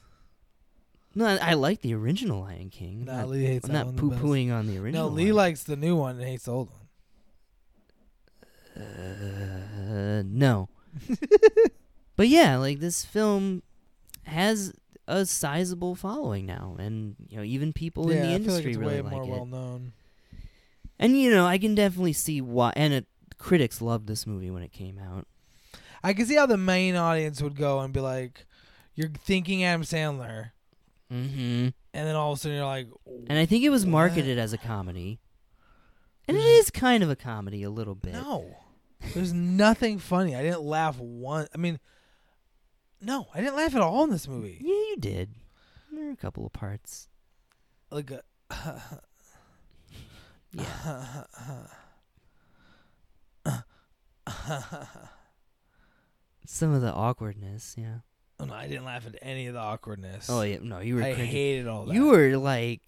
No, 1.15 1.27
I, 1.27 1.39
I 1.51 1.55
like 1.55 1.81
the 1.81 1.95
original 1.95 2.43
Lion 2.43 2.71
King. 2.71 3.05
Nah, 3.05 3.21
not, 3.21 3.29
Lee 3.29 3.45
hates 3.45 3.67
I'm 3.69 3.73
not 3.73 3.97
poo 3.97 4.11
pooing 4.11 4.53
on 4.53 4.67
the 4.67 4.79
original. 4.79 5.09
No, 5.09 5.15
Lee 5.15 5.27
one. 5.27 5.37
likes 5.37 5.63
the 5.63 5.77
new 5.77 5.97
one 5.97 6.17
and 6.17 6.25
hates 6.29 6.45
the 6.45 6.53
old 6.53 6.71
one. 8.75 8.85
Uh, 8.85 10.23
no. 10.27 10.69
but 12.17 12.29
yeah, 12.29 12.57
like 12.57 12.81
this 12.81 13.05
film 13.05 13.63
has 14.25 14.73
a 15.07 15.27
sizable 15.27 15.95
following 15.95 16.47
now, 16.47 16.77
and 16.79 17.17
you 17.29 17.37
know 17.37 17.43
even 17.43 17.73
people 17.73 18.11
yeah, 18.11 18.17
in 18.17 18.23
the 18.23 18.29
I 18.29 18.31
like 18.33 18.41
industry 18.41 18.71
it's 18.73 18.79
really 18.79 18.95
way 18.97 19.01
like 19.03 19.13
more 19.13 19.23
it. 19.25 19.29
well 19.29 19.47
known. 19.47 19.93
And 20.99 21.21
you 21.21 21.31
know, 21.31 21.45
I 21.47 21.59
can 21.59 21.75
definitely 21.75 22.13
see 22.13 22.41
why. 22.41 22.73
And 22.77 22.93
it, 22.95 23.07
critics 23.39 23.83
loved 23.83 24.07
this 24.07 24.27
movie 24.27 24.51
when 24.51 24.63
it 24.63 24.73
came 24.73 24.99
out. 24.99 25.27
I 26.03 26.13
can 26.13 26.27
see 26.27 26.37
how 26.37 26.47
the 26.47 26.57
main 26.57 26.95
audience 26.97 27.43
would 27.43 27.57
go 27.57 27.81
and 27.81 27.93
be 27.93 28.01
like, 28.01 28.47
"You're 28.95 29.09
thinking 29.09 29.65
Adam 29.65 29.83
Sandler," 29.83 30.51
Mm-hmm. 31.13 31.69
and 31.69 31.75
then 31.93 32.15
all 32.17 32.33
of 32.33 32.39
a 32.39 32.41
sudden 32.41 32.57
you're 32.57 32.67
like, 32.67 32.89
And 33.27 33.39
I 33.39 33.45
think 33.47 33.65
it 33.65 33.71
was 33.71 33.85
What? 33.85 33.91
marketed 33.93 34.39
as 34.39 34.53
a 34.53 34.59
comedy, 34.59 35.19
and 36.29 36.37
it 36.37 36.41
is 36.41 36.71
kind 36.71 37.03
of 37.03 37.11
a 37.11 37.17
comedy 37.17 37.63
a 37.63 37.71
little 37.71 37.95
bit. 37.95 38.13
"No, 38.15 38.57
there's 39.15 39.33
nothing 39.33 39.99
funny." 39.99 40.35
I 40.37 40.43
didn't 40.43 40.63
laugh 40.63 40.99
one. 40.99 41.47
I 41.55 41.59
mean, 41.59 41.79
no, 43.05 43.29
I 43.35 43.41
didn't 43.41 43.57
laugh 43.57 43.75
at 43.75 43.81
all 43.83 44.05
in 44.05 44.11
this 44.11 44.27
movie. 44.29 44.59
Yeah, 44.61 44.69
you 44.73 44.97
did. 44.99 45.31
There 45.93 46.07
were 46.07 46.11
a 46.13 46.17
couple 46.17 46.45
of 46.47 46.53
parts. 46.53 47.09
Like, 47.91 48.11
uh, 48.13 48.19
a, 48.51 48.83
Yeah. 50.53 51.25
Some 56.47 56.73
of 56.73 56.83
the 56.83 56.93
awkwardness, 56.93 57.75
yeah. 57.79 57.99
Oh, 58.39 58.45
no, 58.45 58.55
I 58.55 58.67
didn't 58.67 58.85
laugh 58.85 59.07
at 59.07 59.15
any 59.23 59.47
of 59.47 59.55
the 59.55 59.61
awkwardness. 59.61 60.29
Oh 60.29 60.43
yeah, 60.43 60.59
no, 60.61 60.81
you 60.81 60.97
were 60.97 61.03
I 61.03 61.15
cringing. 61.15 61.31
hated 61.33 61.69
all 61.69 61.87
that. 61.87 61.95
You 61.95 62.07
were 62.07 62.37
like, 62.37 62.83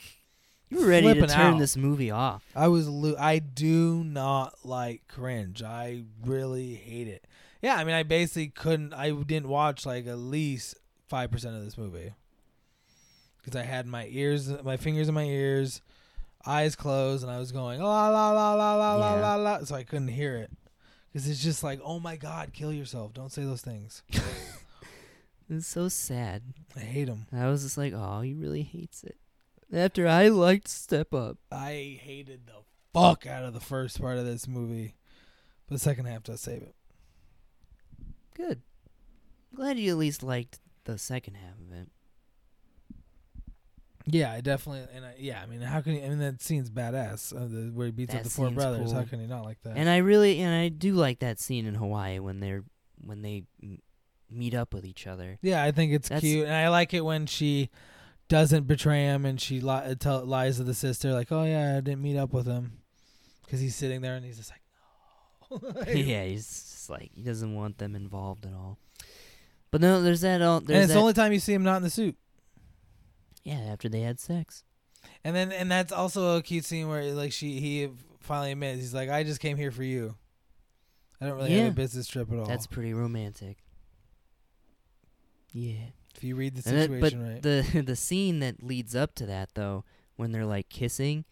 you 0.68 0.80
were 0.80 0.86
ready 0.88 1.06
to 1.06 1.12
Flipping 1.14 1.34
turn 1.34 1.54
out. 1.54 1.58
this 1.58 1.76
movie 1.76 2.10
off. 2.10 2.44
I 2.54 2.68
was. 2.68 2.88
Lo- 2.88 3.14
I 3.18 3.38
do 3.38 4.02
not 4.04 4.54
like 4.64 5.02
cringe. 5.08 5.62
I 5.62 6.02
really 6.24 6.74
hate 6.74 7.08
it. 7.08 7.24
Yeah, 7.66 7.74
I 7.74 7.82
mean, 7.82 7.96
I 7.96 8.04
basically 8.04 8.46
couldn't. 8.46 8.94
I 8.94 9.10
didn't 9.10 9.48
watch 9.48 9.84
like 9.84 10.06
at 10.06 10.18
least 10.18 10.76
five 11.08 11.32
percent 11.32 11.56
of 11.56 11.64
this 11.64 11.76
movie 11.76 12.12
because 13.38 13.58
I 13.58 13.64
had 13.64 13.88
my 13.88 14.06
ears, 14.08 14.48
my 14.62 14.76
fingers 14.76 15.08
in 15.08 15.16
my 15.16 15.24
ears, 15.24 15.82
eyes 16.46 16.76
closed, 16.76 17.24
and 17.24 17.32
I 17.32 17.40
was 17.40 17.50
going 17.50 17.82
la 17.82 18.08
la 18.08 18.30
la 18.30 18.54
la 18.54 18.76
la 18.76 18.94
la 18.94 19.14
la 19.14 19.34
la, 19.34 19.64
so 19.64 19.74
I 19.74 19.82
couldn't 19.82 20.06
hear 20.06 20.36
it. 20.36 20.52
Because 21.12 21.28
it's 21.28 21.42
just 21.42 21.64
like, 21.64 21.80
oh 21.82 21.98
my 21.98 22.14
god, 22.14 22.52
kill 22.52 22.72
yourself! 22.72 23.12
Don't 23.12 23.32
say 23.32 23.42
those 23.42 23.62
things. 23.62 24.04
It's 25.48 25.66
so 25.68 25.88
sad. 25.88 26.42
I 26.76 26.80
hate 26.80 27.08
him. 27.08 27.26
I 27.32 27.48
was 27.48 27.62
just 27.62 27.78
like, 27.78 27.92
oh, 27.92 28.20
he 28.20 28.34
really 28.34 28.62
hates 28.62 29.04
it. 29.04 29.16
After 29.72 30.06
I 30.06 30.26
liked 30.26 30.66
Step 30.66 31.14
Up. 31.14 31.38
I 31.52 31.98
hated 32.00 32.46
the 32.46 32.62
fuck 32.92 33.26
out 33.26 33.44
of 33.44 33.54
the 33.54 33.60
first 33.60 34.00
part 34.00 34.18
of 34.18 34.24
this 34.24 34.48
movie, 34.48 34.94
but 35.68 35.74
the 35.74 35.78
second 35.80 36.06
half 36.06 36.22
does 36.22 36.40
save 36.40 36.62
it. 36.62 36.75
Good. 38.36 38.62
Glad 39.54 39.78
you 39.78 39.90
at 39.92 39.96
least 39.98 40.22
liked 40.22 40.60
the 40.84 40.98
second 40.98 41.34
half 41.34 41.54
of 41.58 41.72
it. 41.72 41.88
Yeah, 44.08 44.32
I 44.32 44.40
definitely 44.40 44.86
and 44.94 45.04
I, 45.04 45.14
yeah, 45.18 45.40
I 45.42 45.46
mean, 45.46 45.60
how 45.60 45.80
can 45.80 45.94
you? 45.94 46.04
I 46.04 46.08
mean, 46.10 46.18
that 46.20 46.40
scene's 46.40 46.70
badass. 46.70 47.34
Uh, 47.34 47.40
the, 47.48 47.72
where 47.74 47.86
he 47.86 47.92
beats 47.92 48.14
up 48.14 48.22
the 48.22 48.30
four 48.30 48.46
scene's 48.46 48.54
brothers. 48.56 48.92
How 48.92 49.02
can 49.02 49.20
you 49.20 49.26
not 49.26 49.44
like 49.44 49.60
that? 49.62 49.76
And 49.76 49.88
I 49.88 49.96
really 49.98 50.40
and 50.40 50.54
I 50.54 50.68
do 50.68 50.92
like 50.94 51.18
that 51.20 51.40
scene 51.40 51.66
in 51.66 51.74
Hawaii 51.74 52.20
when 52.20 52.38
they're 52.38 52.62
when 53.04 53.22
they 53.22 53.44
m- 53.62 53.80
meet 54.30 54.54
up 54.54 54.72
with 54.74 54.84
each 54.84 55.06
other. 55.08 55.38
yeah, 55.42 55.62
I 55.64 55.72
think 55.72 55.92
it's 55.92 56.08
That's- 56.08 56.22
cute, 56.22 56.46
and 56.46 56.54
I 56.54 56.68
like 56.68 56.94
it 56.94 57.04
when 57.04 57.26
she 57.26 57.68
doesn't 58.28 58.66
betray 58.68 59.04
him 59.04 59.24
and 59.24 59.40
she 59.40 59.60
li- 59.60 59.94
tell, 59.98 60.24
lies 60.24 60.58
to 60.58 60.64
the 60.64 60.74
sister 60.74 61.12
like, 61.12 61.32
"Oh 61.32 61.44
yeah, 61.44 61.76
I 61.76 61.80
didn't 61.80 62.02
meet 62.02 62.16
up 62.16 62.32
with 62.32 62.46
him," 62.46 62.78
because 63.44 63.58
he's 63.60 63.74
sitting 63.74 64.02
there 64.02 64.14
and 64.14 64.24
he's 64.24 64.36
just 64.36 64.50
like, 64.50 64.60
"No." 65.50 65.58
yeah, 65.92 66.24
he's 66.24 66.46
just 66.46 66.90
like 66.90 67.10
he 67.14 67.22
doesn't 67.22 67.54
want 67.54 67.78
them 67.78 67.94
involved 67.94 68.46
at 68.46 68.52
all. 68.52 68.78
But 69.70 69.80
no, 69.80 70.00
there's 70.02 70.20
that. 70.22 70.42
All 70.42 70.58
and 70.58 70.66
there's 70.66 70.84
it's 70.84 70.88
that, 70.88 70.94
the 70.94 71.00
only 71.00 71.12
time 71.12 71.32
you 71.32 71.38
see 71.40 71.52
him 71.52 71.62
not 71.64 71.76
in 71.78 71.82
the 71.82 71.90
suit. 71.90 72.16
yeah. 73.44 73.54
After 73.58 73.88
they 73.88 74.00
had 74.00 74.18
sex. 74.20 74.62
And 75.24 75.34
then 75.36 75.52
and 75.52 75.70
that's 75.70 75.92
also 75.92 76.36
a 76.36 76.42
cute 76.42 76.64
scene 76.64 76.88
where 76.88 77.04
like 77.12 77.32
she 77.32 77.60
he 77.60 77.88
finally 78.20 78.52
admits 78.52 78.80
he's 78.80 78.94
like, 78.94 79.08
"I 79.10 79.22
just 79.24 79.40
came 79.40 79.56
here 79.56 79.70
for 79.72 79.82
you. 79.84 80.14
I 81.20 81.26
don't 81.26 81.36
really 81.36 81.50
have 81.52 81.60
Yeah. 81.64 81.68
a 81.68 81.74
business 81.74 82.06
trip 82.06 82.30
at 82.32 82.38
all." 82.38 82.46
That's 82.46 82.66
pretty 82.66 82.92
romantic. 82.94 83.58
Yeah. 85.52 85.90
if 86.14 86.22
you 86.24 86.34
read 86.36 86.54
the 86.56 86.68
And 86.70 86.92
that- 86.92 87.00
but 87.00 87.12
right. 87.14 87.42
the 87.42 87.82
the 87.86 87.96
scene 87.96 88.40
that 88.40 88.62
leads 88.62 88.94
up 88.94 89.14
to 89.16 89.26
that 89.26 89.50
though, 89.54 89.84
when 90.16 90.32
they're 90.32 90.46
like 90.46 90.68
kissing, 90.68 91.24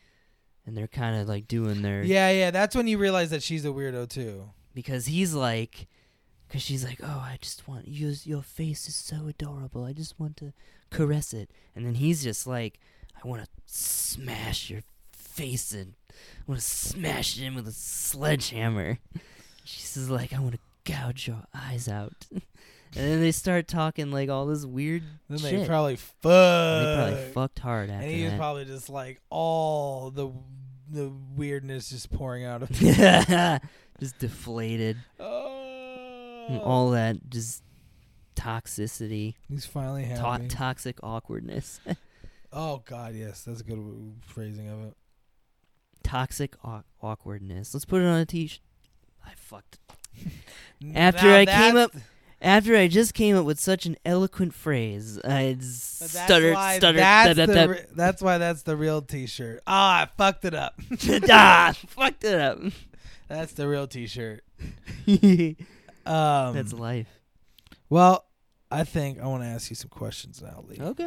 and 0.66 0.76
they're 0.76 0.86
kind 0.88 1.20
of 1.20 1.28
like 1.28 1.46
doing 1.48 1.82
their 1.82 2.02
Yeah, 2.02 2.30
yeah, 2.30 2.50
that's 2.50 2.74
when 2.76 2.86
you 2.86 2.98
realize 2.98 3.30
that 3.30 3.42
she's 3.42 3.64
a 3.64 3.68
weirdo 3.68 4.08
too. 4.08 4.50
because 4.74 5.06
he's 5.06 5.34
like, 5.34 5.86
because 6.48 6.62
she's 6.62 6.84
like, 6.84 7.00
oh, 7.02 7.06
I 7.24 7.38
just 7.40 7.66
want 7.68 7.88
your 7.88 8.12
your 8.24 8.42
face 8.42 8.88
is 8.88 8.94
so 8.94 9.26
adorable. 9.28 9.84
I 9.84 9.92
just 9.92 10.18
want 10.20 10.36
to 10.38 10.52
caress 10.90 11.32
it, 11.34 11.50
and 11.74 11.84
then 11.86 11.94
he's 11.94 12.22
just 12.22 12.46
like, 12.46 12.78
I 13.22 13.26
want 13.26 13.42
to 13.42 13.48
smash 13.66 14.70
your 14.70 14.82
face 15.12 15.72
and 15.72 15.94
I 16.10 16.42
want 16.46 16.60
to 16.60 16.66
smash 16.66 17.36
it 17.38 17.44
in 17.44 17.54
with 17.54 17.66
a 17.66 17.72
sledgehammer. 17.72 18.98
She's 19.64 20.08
like, 20.10 20.32
I 20.32 20.38
want 20.40 20.54
to 20.54 20.92
gouge 20.92 21.26
your 21.26 21.42
eyes 21.54 21.88
out. 21.88 22.26
and 22.96 23.04
then 23.10 23.20
they 23.20 23.32
start 23.32 23.66
talking 23.68 24.10
like 24.10 24.28
all 24.28 24.46
this 24.46 24.64
weird 24.64 25.02
Then 25.28 25.40
they 25.42 25.50
shit. 25.50 25.68
probably 25.68 25.96
fuck. 25.96 26.22
they 26.22 26.94
probably 26.96 27.32
fucked 27.32 27.58
hard 27.58 27.90
after 27.90 28.02
and 28.06 28.10
he 28.14 28.22
was 28.24 28.32
that. 28.32 28.38
probably 28.38 28.64
just 28.64 28.88
like 28.90 29.20
all 29.30 30.10
the 30.10 30.30
the 30.90 31.10
weirdness 31.36 31.90
just 31.90 32.10
pouring 32.10 32.44
out 32.44 32.62
of 32.62 32.68
him. 32.78 33.60
just 34.00 34.18
deflated. 34.18 34.96
oh. 35.20 36.46
And 36.48 36.60
all 36.60 36.90
that 36.90 37.30
just 37.30 37.62
toxicity, 38.36 39.34
He's 39.48 39.64
finally 39.64 40.04
to- 40.04 40.46
toxic 40.48 40.98
awkwardness, 41.02 41.80
oh 42.52 42.82
God, 42.84 43.14
yes, 43.14 43.42
that's 43.44 43.60
a 43.60 43.64
good 43.64 43.76
w- 43.76 44.12
phrasing 44.26 44.68
of 44.68 44.84
it. 44.88 44.94
toxic 46.02 46.54
aw- 46.62 46.82
awkwardness. 47.00 47.72
Let's 47.72 47.84
put 47.86 48.02
it 48.02 48.06
on 48.06 48.20
a 48.20 48.26
t-shirt. 48.26 48.60
I 49.26 49.30
fucked. 49.36 49.78
After 50.94 51.26
now 51.28 51.36
I 51.38 51.46
came 51.46 51.76
up- 51.76 51.92
After 52.44 52.76
I 52.76 52.88
just 52.88 53.14
came 53.14 53.34
up 53.36 53.44
with 53.46 53.58
such 53.58 53.86
an 53.86 53.96
eloquent 54.04 54.52
phrase, 54.54 55.18
I 55.24 55.56
stuttered, 55.60 56.54
why 56.54 56.76
stuttered. 56.76 57.00
That's, 57.00 57.36
da- 57.36 57.46
da- 57.46 57.52
the 57.52 57.54
da- 57.66 57.72
re- 57.72 57.84
that's 57.96 58.22
why 58.22 58.38
that's 58.38 58.62
the 58.62 58.76
real 58.76 59.00
T-shirt. 59.02 59.62
Ah, 59.66 60.02
I 60.02 60.06
fucked 60.16 60.44
it 60.44 60.54
up. 60.54 60.78
ah, 61.30 61.72
fucked 61.88 62.22
it 62.24 62.38
up. 62.38 62.58
that's 63.28 63.54
the 63.54 63.66
real 63.66 63.86
T-shirt. 63.86 64.44
That's 66.06 66.72
Um, 66.74 66.78
life. 66.78 67.08
well, 67.88 68.26
I 68.70 68.84
think 68.84 69.20
I 69.20 69.26
want 69.26 69.42
to 69.42 69.48
ask 69.48 69.70
you 69.70 69.76
some 69.76 69.88
questions 69.90 70.42
now, 70.42 70.64
Lee. 70.68 70.78
Okay. 70.80 71.04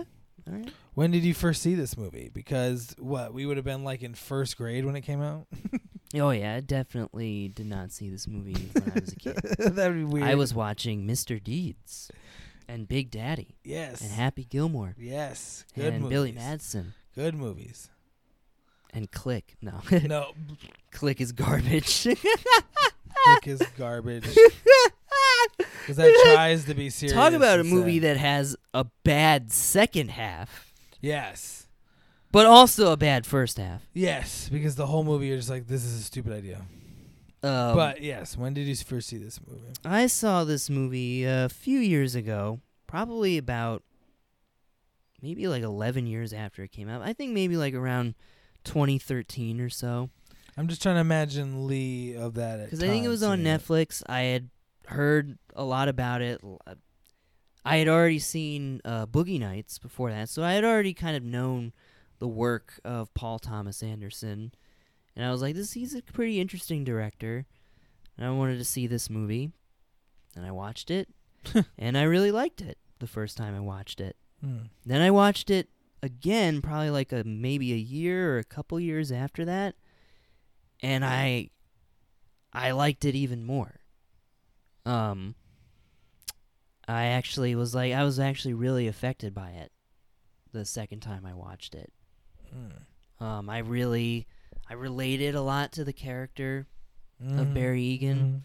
All 0.47 0.53
right. 0.53 0.71
When 0.95 1.11
did 1.11 1.23
you 1.23 1.33
first 1.35 1.61
see 1.61 1.75
this 1.75 1.95
movie? 1.97 2.31
Because 2.33 2.95
what 2.97 3.33
we 3.33 3.45
would 3.45 3.57
have 3.57 3.65
been 3.65 3.83
like 3.83 4.01
in 4.01 4.15
first 4.15 4.57
grade 4.57 4.85
when 4.85 4.95
it 4.95 5.01
came 5.01 5.21
out. 5.21 5.45
Oh 6.15 6.29
yeah, 6.31 6.55
I 6.55 6.59
definitely 6.61 7.49
did 7.49 7.65
not 7.67 7.91
see 7.91 8.09
this 8.09 8.27
movie 8.27 8.53
when 8.73 8.91
I 8.95 8.99
was 8.99 9.11
a 9.11 9.15
kid. 9.15 9.35
That'd 9.59 9.97
be 9.97 10.03
weird. 10.05 10.25
I 10.27 10.35
was 10.35 10.53
watching 10.53 11.05
Mr. 11.05 11.43
Deeds 11.43 12.09
and 12.67 12.87
Big 12.87 13.11
Daddy 13.11 13.55
yes, 13.63 14.01
and 14.01 14.11
Happy 14.11 14.43
Gilmore 14.45 14.95
yes, 14.97 15.65
good 15.75 15.93
and 15.93 16.03
movies. 16.03 16.15
Billy 16.15 16.31
Madison 16.31 16.93
Good 17.15 17.35
movies. 17.35 17.89
and 18.93 19.11
Click. 19.11 19.55
No, 19.61 19.81
No, 20.05 20.31
Click 20.91 21.19
is 21.19 21.31
garbage. 21.33 22.03
Click 22.03 23.47
is 23.47 23.61
garbage. 23.77 24.27
Because 25.81 25.97
that 25.97 26.31
tries 26.33 26.65
to 26.65 26.73
be 26.73 26.89
serious. 26.89 27.13
Talk 27.15 27.33
about 27.33 27.59
a 27.59 27.63
movie 27.63 27.99
sad. 27.99 28.03
that 28.03 28.17
has 28.17 28.55
a 28.73 28.85
bad 29.03 29.51
second 29.51 30.11
half, 30.11 30.71
Yes, 31.01 31.66
but 32.31 32.45
also 32.45 32.91
a 32.91 32.97
bad 32.97 33.25
first 33.25 33.57
half. 33.57 33.83
yes. 33.93 34.49
Because 34.49 34.75
the 34.75 34.85
whole 34.87 35.03
movie, 35.03 35.27
you're 35.27 35.37
just 35.37 35.49
like, 35.49 35.67
this 35.67 35.83
is 35.83 35.99
a 35.99 36.03
stupid 36.03 36.33
idea. 36.33 36.61
Um, 37.43 37.75
but 37.75 38.01
yes, 38.01 38.35
when 38.35 38.53
did 38.53 38.65
you 38.67 38.75
first 38.75 39.07
see 39.07 39.17
this 39.17 39.39
movie? 39.47 39.67
I 39.85 40.07
saw 40.07 40.43
this 40.43 40.69
movie 40.69 41.23
a 41.23 41.49
few 41.49 41.79
years 41.79 42.15
ago, 42.15 42.61
probably 42.87 43.37
about 43.37 43.83
maybe 45.21 45.47
like 45.47 45.63
11 45.63 46.07
years 46.07 46.33
after 46.33 46.63
it 46.63 46.71
came 46.71 46.89
out. 46.89 47.01
I 47.01 47.13
think 47.13 47.33
maybe 47.33 47.55
like 47.55 47.73
around 47.73 48.15
2013 48.63 49.61
or 49.61 49.69
so. 49.69 50.09
I'm 50.57 50.67
just 50.67 50.81
trying 50.81 50.95
to 50.95 51.01
imagine 51.01 51.67
Lee 51.67 52.15
of 52.15 52.33
that. 52.35 52.63
Because 52.63 52.83
I 52.83 52.87
think 52.87 53.05
it 53.05 53.09
was 53.09 53.23
on 53.23 53.43
Netflix. 53.43 54.01
I 54.07 54.21
had 54.21 54.49
heard 54.87 55.37
a 55.55 55.63
lot 55.63 55.87
about 55.89 56.21
it. 56.21 56.41
I 57.63 57.77
had 57.77 57.87
already 57.87 58.19
seen 58.19 58.81
uh, 58.83 59.05
Boogie 59.05 59.39
Nights 59.39 59.77
before 59.77 60.09
that, 60.09 60.29
so 60.29 60.41
I 60.41 60.53
had 60.53 60.63
already 60.63 60.93
kind 60.93 61.15
of 61.15 61.23
known 61.23 61.73
the 62.19 62.27
work 62.27 62.79
of 62.83 63.13
Paul 63.13 63.39
Thomas 63.39 63.83
Anderson. 63.83 64.51
And 65.15 65.25
I 65.25 65.31
was 65.31 65.41
like, 65.41 65.55
this 65.55 65.73
he's 65.73 65.95
a 65.95 66.01
pretty 66.01 66.39
interesting 66.39 66.83
director. 66.83 67.45
And 68.17 68.25
I 68.25 68.31
wanted 68.31 68.57
to 68.57 68.65
see 68.65 68.87
this 68.87 69.09
movie. 69.09 69.51
And 70.35 70.45
I 70.45 70.51
watched 70.51 70.91
it. 70.91 71.09
and 71.77 71.97
I 71.97 72.03
really 72.03 72.31
liked 72.31 72.61
it 72.61 72.77
the 72.99 73.07
first 73.07 73.37
time 73.37 73.55
I 73.55 73.59
watched 73.59 74.01
it. 74.01 74.15
Hmm. 74.41 74.65
Then 74.85 75.01
I 75.01 75.11
watched 75.11 75.49
it 75.49 75.69
again, 76.01 76.61
probably 76.61 76.89
like 76.89 77.11
a 77.11 77.23
maybe 77.23 77.73
a 77.73 77.77
year 77.77 78.33
or 78.35 78.39
a 78.39 78.43
couple 78.43 78.79
years 78.79 79.11
after 79.11 79.45
that, 79.45 79.75
and 80.81 81.03
I 81.03 81.49
I 82.53 82.71
liked 82.71 83.05
it 83.05 83.15
even 83.15 83.43
more. 83.43 83.79
Um 84.85 85.35
I 86.87 87.05
actually 87.05 87.55
was 87.55 87.75
like 87.75 87.93
I 87.93 88.03
was 88.03 88.19
actually 88.19 88.53
really 88.53 88.87
affected 88.87 89.33
by 89.33 89.51
it 89.51 89.71
the 90.53 90.65
second 90.65 91.01
time 91.01 91.25
I 91.25 91.33
watched 91.33 91.75
it. 91.75 91.91
Hmm. 92.51 93.23
Um 93.23 93.49
I 93.49 93.59
really 93.59 94.27
I 94.69 94.73
related 94.73 95.35
a 95.35 95.41
lot 95.41 95.71
to 95.73 95.83
the 95.83 95.93
character 95.93 96.67
of 97.21 97.47
Mhm. 97.47 97.53
Barry 97.53 97.81
Egan. 97.83 98.43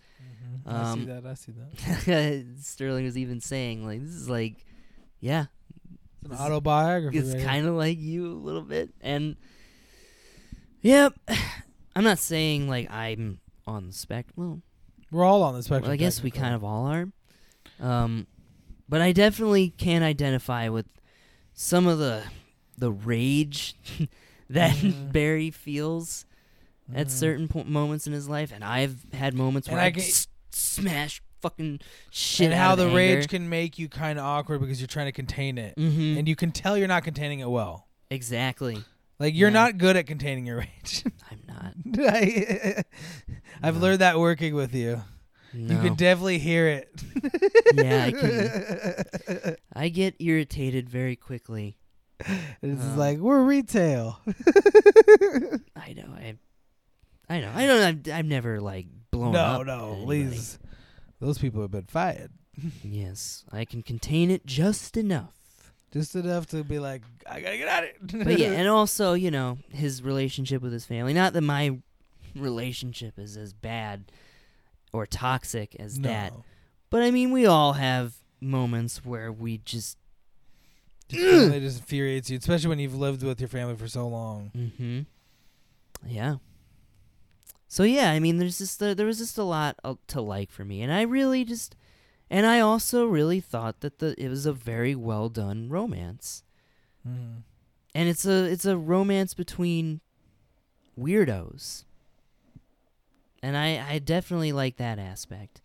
Mhm. 0.64 0.64
Mhm. 0.64 0.72
I 0.72 0.94
see 0.94 1.00
Um, 1.00 1.06
that. 1.06 1.26
I 1.26 1.34
see 1.34 1.52
that. 1.52 2.46
Sterling 2.62 3.04
was 3.04 3.18
even 3.18 3.40
saying 3.40 3.84
like 3.86 4.00
this 4.00 4.10
is 4.14 4.28
like 4.28 4.64
yeah, 5.20 5.46
It's 6.24 6.32
an 6.32 6.38
autobiography. 6.38 7.18
it's 7.18 7.34
right 7.34 7.44
kind 7.44 7.66
of 7.66 7.74
like 7.74 7.98
you 7.98 8.26
a 8.32 8.34
little 8.34 8.62
bit 8.62 8.90
and 9.00 9.36
yep 10.80 11.14
i'm 11.96 12.02
not 12.04 12.18
saying 12.18 12.68
like 12.68 12.90
i'm 12.90 13.38
on 13.66 13.86
the 13.86 13.92
spectrum 13.92 14.34
well, 14.36 14.62
We're 15.10 15.24
all 15.24 15.42
on 15.42 15.54
the 15.54 15.62
spectrum. 15.62 15.82
well 15.82 15.92
i 15.92 15.96
guess 15.96 16.22
we 16.22 16.30
kind 16.30 16.54
of 16.54 16.64
all 16.64 16.86
are 16.86 17.08
um 17.80 18.26
but 18.88 19.00
i 19.00 19.12
definitely 19.12 19.70
can 19.70 20.02
identify 20.02 20.68
with 20.68 20.86
some 21.54 21.86
of 21.86 21.98
the 21.98 22.22
the 22.82 22.90
rage 22.90 23.74
that 24.50 24.74
Mhm. 24.76 25.12
barry 25.16 25.50
feels 25.50 26.26
at 26.92 27.06
Mhm. 27.06 27.10
certain 27.10 27.48
po- 27.48 27.62
moments 27.64 28.06
in 28.08 28.12
his 28.12 28.28
life 28.28 28.50
and 28.52 28.64
i've 28.64 28.96
had 29.12 29.34
moments 29.34 29.68
And 29.68 29.76
where 29.76 29.84
I 29.84 29.86
i 29.86 29.90
get- 29.90 30.02
s- 30.04 30.26
smash 30.50 31.22
fucking 31.40 31.78
shit. 32.10 32.46
and 32.46 32.54
how 32.54 32.74
the 32.74 32.84
anger. 32.84 32.96
rage 32.96 33.28
can 33.28 33.48
make 33.48 33.78
you 33.78 33.88
kind 33.88 34.18
of 34.18 34.24
awkward 34.24 34.60
because 34.60 34.80
you're 34.80 34.88
trying 34.88 35.06
to 35.06 35.12
contain 35.12 35.58
it, 35.58 35.74
Mhm. 35.76 36.18
and 36.18 36.28
you 36.28 36.36
can 36.36 36.50
tell 36.52 36.76
you're 36.78 36.88
not 36.88 37.04
containing 37.04 37.38
it 37.40 37.48
well. 37.50 37.86
exactly. 38.10 38.78
Like 39.18 39.34
you're 39.34 39.48
Yeah. 39.50 39.62
not 39.62 39.78
good 39.78 39.96
at 39.96 40.06
containing 40.06 40.44
your 40.46 40.58
rage. 40.66 41.04
I'm 41.30 41.40
not. 41.48 41.74
I, 42.12 42.82
I've 43.62 43.76
No. 43.76 43.80
learned 43.80 44.00
that 44.00 44.18
working 44.18 44.54
with 44.54 44.74
you. 44.74 45.02
No. 45.54 45.74
You 45.74 45.80
can 45.82 45.94
definitely 45.94 46.38
hear 46.38 46.66
it. 46.68 46.88
Yeah, 47.74 48.04
I 48.06 48.12
can. 48.12 49.56
I 49.74 49.88
get 49.90 50.14
irritated 50.18 50.88
very 50.90 51.14
quickly. 51.16 51.76
It's 52.62 52.82
Uh. 52.82 52.94
like 52.96 53.18
we're 53.18 53.42
retail. 53.42 54.20
I 55.76 55.92
know. 55.94 56.10
I. 56.16 56.36
I 57.28 57.40
know. 57.40 57.52
I 57.54 57.66
don't. 57.66 57.82
I've, 58.08 58.12
I've 58.18 58.26
never 58.26 58.60
like 58.60 58.86
blown 59.10 59.32
no, 59.32 59.38
up. 59.40 59.60
at 59.62 59.66
no, 59.66 60.00
please. 60.04 60.58
Those 61.20 61.38
people 61.38 61.62
have 61.62 61.70
been 61.70 61.86
fired. 61.86 62.30
Yes, 62.84 63.44
I 63.50 63.64
can 63.64 63.82
contain 63.82 64.30
it 64.30 64.44
just 64.44 64.96
enough. 64.98 65.72
Just 65.92 66.14
enough 66.14 66.46
to 66.48 66.62
be 66.64 66.78
like, 66.78 67.02
I 67.28 67.40
gotta 67.40 67.56
get 67.56 67.68
at 67.68 67.84
it. 67.84 67.96
But 68.24 68.38
yeah, 68.38 68.50
and 68.52 68.68
also, 68.68 69.14
you 69.14 69.30
know, 69.30 69.58
his 69.70 70.02
relationship 70.02 70.60
with 70.62 70.72
his 70.72 70.84
family. 70.84 71.14
Not 71.14 71.32
that 71.32 71.40
my 71.42 71.78
relationship 72.36 73.18
is 73.18 73.36
as 73.36 73.52
bad 73.54 74.12
or 74.92 75.06
toxic 75.06 75.74
as 75.78 75.98
no. 75.98 76.08
that, 76.08 76.32
but 76.90 77.02
I 77.02 77.10
mean, 77.10 77.30
we 77.32 77.46
all 77.46 77.72
have 77.74 78.14
moments 78.40 79.04
where 79.04 79.32
we 79.32 79.58
just. 79.58 79.96
Just 81.20 81.52
just 81.60 81.78
infuriates 81.80 82.30
you, 82.30 82.38
especially 82.38 82.68
when 82.68 82.78
you've 82.78 82.94
lived 82.94 83.22
with 83.22 83.40
your 83.40 83.48
family 83.48 83.76
for 83.76 83.88
so 83.88 84.06
long. 84.08 84.50
Mm-hmm. 84.56 85.00
Yeah. 86.06 86.36
So 87.68 87.84
yeah, 87.84 88.10
I 88.10 88.18
mean, 88.18 88.38
there's 88.38 88.58
just 88.58 88.78
there 88.80 89.06
was 89.06 89.18
just 89.18 89.38
a 89.38 89.44
lot 89.44 89.78
to 90.08 90.20
like 90.20 90.50
for 90.50 90.64
me, 90.64 90.82
and 90.82 90.92
I 90.92 91.02
really 91.02 91.44
just, 91.44 91.74
and 92.30 92.44
I 92.46 92.60
also 92.60 93.06
really 93.06 93.40
thought 93.40 93.80
that 93.80 93.98
the 93.98 94.14
it 94.22 94.28
was 94.28 94.44
a 94.46 94.52
very 94.52 94.94
well 94.94 95.28
done 95.28 95.68
romance, 95.70 96.42
Mm. 97.08 97.42
and 97.94 98.08
it's 98.08 98.26
a 98.26 98.44
it's 98.44 98.64
a 98.66 98.76
romance 98.76 99.32
between 99.34 100.00
weirdos, 100.98 101.84
and 103.42 103.56
I 103.56 103.82
I 103.94 103.98
definitely 103.98 104.52
like 104.52 104.76
that 104.76 104.98
aspect, 104.98 105.60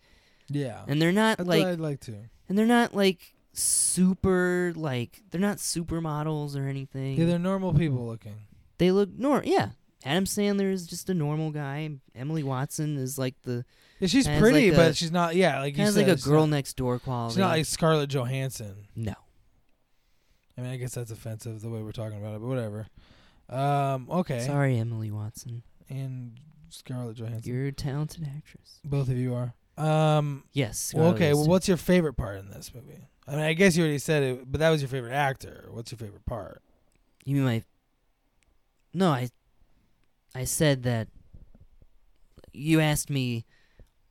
Yeah, 0.48 0.82
and 0.88 1.00
they're 1.00 1.12
not 1.12 1.38
that's 1.38 1.48
like 1.48 1.64
I'd 1.66 1.78
like 1.80 2.00
to. 2.00 2.14
and 2.48 2.58
they're 2.58 2.66
not 2.66 2.94
like 2.94 3.34
super 3.58 4.72
like 4.76 5.22
they're 5.30 5.40
not 5.40 5.58
supermodels 5.58 6.56
or 6.56 6.66
anything. 6.66 7.16
Yeah, 7.16 7.26
they're 7.26 7.38
normal 7.38 7.72
people 7.74 8.06
looking. 8.06 8.34
they 8.78 8.90
look 8.90 9.10
nor 9.16 9.42
yeah. 9.44 9.70
Adam 10.04 10.24
Sandler 10.24 10.72
is 10.72 10.86
just 10.86 11.10
a 11.10 11.14
normal 11.14 11.50
guy. 11.50 11.90
Emily 12.14 12.42
Watson 12.44 12.96
is 12.96 13.18
like 13.18 13.34
the 13.42 13.64
Yeah, 13.98 14.06
she's 14.08 14.28
pretty, 14.28 14.70
like 14.70 14.76
but 14.76 14.90
a- 14.92 14.94
she's 14.94 15.10
not. 15.10 15.34
Yeah, 15.34 15.58
like 15.60 15.76
kind 15.76 15.88
of 15.88 15.96
like 15.96 16.06
a 16.06 16.14
girl 16.16 16.46
Not, 16.46 16.56
next 16.56 16.76
door 16.76 16.98
quality. 17.00 17.32
she's 17.34 17.38
not 17.38 17.50
like 17.50 17.66
Scarlett 17.66 18.08
Johansson. 18.08 18.86
no, 18.94 19.14
I 20.56 20.60
mean, 20.60 20.70
I 20.70 20.76
guess 20.76 20.94
that's 20.94 21.10
offensive 21.10 21.60
the 21.60 21.68
way 21.68 21.82
we're 21.82 21.92
talking 21.92 22.16
about 22.18 22.34
it, 22.36 22.40
but 22.40 22.46
whatever. 22.48 22.86
Um, 23.48 24.08
okay. 24.10 24.40
sorry, 24.46 24.78
Emily 24.78 25.10
Watson. 25.10 25.62
And 25.88 26.38
Scarlett 26.68 27.16
Johansson. 27.16 27.52
You're 27.52 27.66
a 27.66 27.72
talented 27.72 28.28
actress. 28.36 28.78
Both 28.84 29.08
of 29.08 29.16
you 29.16 29.34
are. 29.34 29.54
Um, 29.82 30.44
Yes. 30.52 30.92
well, 30.94 31.08
okay. 31.14 31.32
Well, 31.32 31.46
what's 31.46 31.66
your 31.68 31.76
favorite 31.76 32.14
part 32.14 32.38
in 32.38 32.50
this 32.50 32.72
movie? 32.74 33.06
I 33.28 33.32
mean, 33.32 33.40
I 33.40 33.52
guess 33.52 33.76
you 33.76 33.82
already 33.82 33.98
said 33.98 34.22
it, 34.22 34.50
but 34.50 34.60
that 34.60 34.70
was 34.70 34.80
your 34.80 34.88
favorite 34.88 35.12
actor. 35.12 35.68
What's 35.70 35.92
your 35.92 35.98
favorite 35.98 36.24
part? 36.24 36.62
you 37.24 37.34
mean 37.34 37.44
my? 37.44 37.62
No, 38.94 39.10
I. 39.10 39.28
I 40.34 40.44
said 40.44 40.84
that. 40.84 41.08
You 42.52 42.80
asked 42.80 43.10
me 43.10 43.44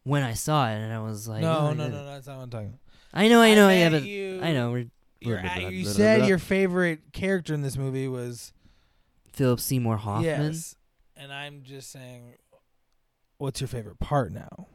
when 0.04 0.24
I 0.24 0.34
saw 0.34 0.70
it, 0.70 0.76
and 0.76 0.94
I 0.94 1.00
was 1.00 1.28
like, 1.28 1.42
no, 1.42 1.58
"Oh, 1.58 1.74
no, 1.74 1.88
no, 1.88 1.90
no, 1.90 2.06
that's 2.06 2.28
not 2.28 2.38
what 2.38 2.44
I'm 2.44 2.50
talking 2.50 2.68
about. 2.68 2.80
I 3.14 3.28
know, 3.28 3.42
I 3.42 3.56
know, 3.56 3.68
I 3.68 3.74
haven't. 3.74 4.06
You, 4.06 4.40
I 4.42 4.54
know. 4.54 4.72
We're 4.72 4.86
blah, 5.22 5.42
blah, 5.42 5.60
blah, 5.62 5.70
you 5.70 5.84
blah, 5.84 5.94
said 5.94 6.20
blah. 6.20 6.28
your 6.28 6.38
favorite 6.38 7.12
character 7.12 7.54
in 7.54 7.62
this 7.62 7.76
movie 7.76 8.08
was 8.08 8.54
Philip 9.34 9.60
Seymour 9.60 9.98
Hoffman. 9.98 10.26
yes, 10.26 10.76
and 11.16 11.34
I'm 11.34 11.64
just 11.64 11.92
saying, 11.92 12.36
what's 13.38 13.60
your 13.60 13.68
favorite 13.68 14.00
part 14.00 14.32
now? 14.32 14.68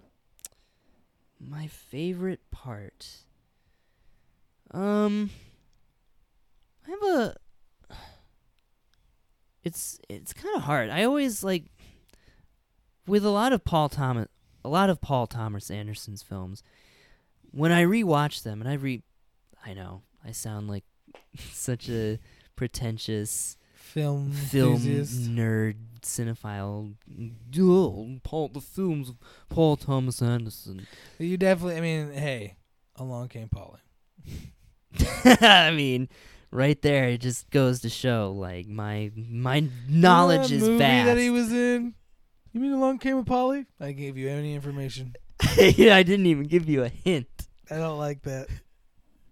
My 1.40 1.66
favorite 1.68 2.40
part. 2.50 3.06
Um 4.72 5.30
I 6.86 6.90
have 6.90 7.02
a 7.02 7.36
It's 9.64 9.98
it's 10.08 10.32
kind 10.32 10.56
of 10.56 10.62
hard. 10.62 10.90
I 10.90 11.04
always 11.04 11.44
like 11.44 11.64
with 13.06 13.24
a 13.24 13.30
lot 13.30 13.52
of 13.52 13.64
Paul 13.64 13.88
Thomas 13.88 14.28
a 14.64 14.68
lot 14.68 14.90
of 14.90 15.00
Paul 15.00 15.26
Thomas 15.26 15.70
Anderson's 15.70 16.22
films 16.22 16.62
when 17.50 17.72
I 17.72 17.84
rewatch 17.84 18.42
them 18.42 18.60
and 18.60 18.68
I 18.68 18.74
re 18.74 19.02
I 19.64 19.74
know 19.74 20.02
I 20.24 20.32
sound 20.32 20.68
like 20.68 20.84
such 21.52 21.88
a 21.88 22.18
pretentious 22.56 23.56
Film, 23.74 24.32
film 24.32 24.74
enthusiast. 24.74 25.30
nerd 25.30 25.74
cinephile. 26.00 26.94
Oh, 27.60 28.18
Paul, 28.22 28.48
the 28.48 28.60
films 28.62 29.10
of 29.10 29.16
Paul 29.50 29.76
Thomas 29.76 30.22
Anderson. 30.22 30.86
You 31.18 31.36
definitely. 31.36 31.76
I 31.76 31.80
mean, 31.82 32.12
hey, 32.12 32.54
along 32.96 33.28
came 33.28 33.48
Polly. 33.50 33.80
I 35.24 35.70
mean, 35.70 36.08
right 36.50 36.80
there, 36.82 37.08
it 37.08 37.20
just 37.20 37.50
goes 37.50 37.80
to 37.80 37.88
show 37.88 38.32
like 38.36 38.66
my 38.66 39.10
my 39.14 39.64
knowledge 39.88 40.52
is 40.52 40.62
movie 40.62 40.78
vast. 40.78 41.06
that 41.06 41.18
he 41.18 41.30
was 41.30 41.52
in. 41.52 41.94
You 42.52 42.60
mean 42.60 42.72
Along 42.72 42.98
Came 42.98 43.16
a 43.16 43.24
Polly? 43.24 43.66
I 43.80 43.92
gave 43.92 44.16
you 44.18 44.28
any 44.28 44.54
information. 44.54 45.14
yeah, 45.56 45.96
I 45.96 46.02
didn't 46.02 46.26
even 46.26 46.44
give 46.44 46.68
you 46.68 46.82
a 46.82 46.88
hint. 46.88 47.26
I 47.70 47.76
don't 47.76 47.98
like 47.98 48.22
that. 48.22 48.48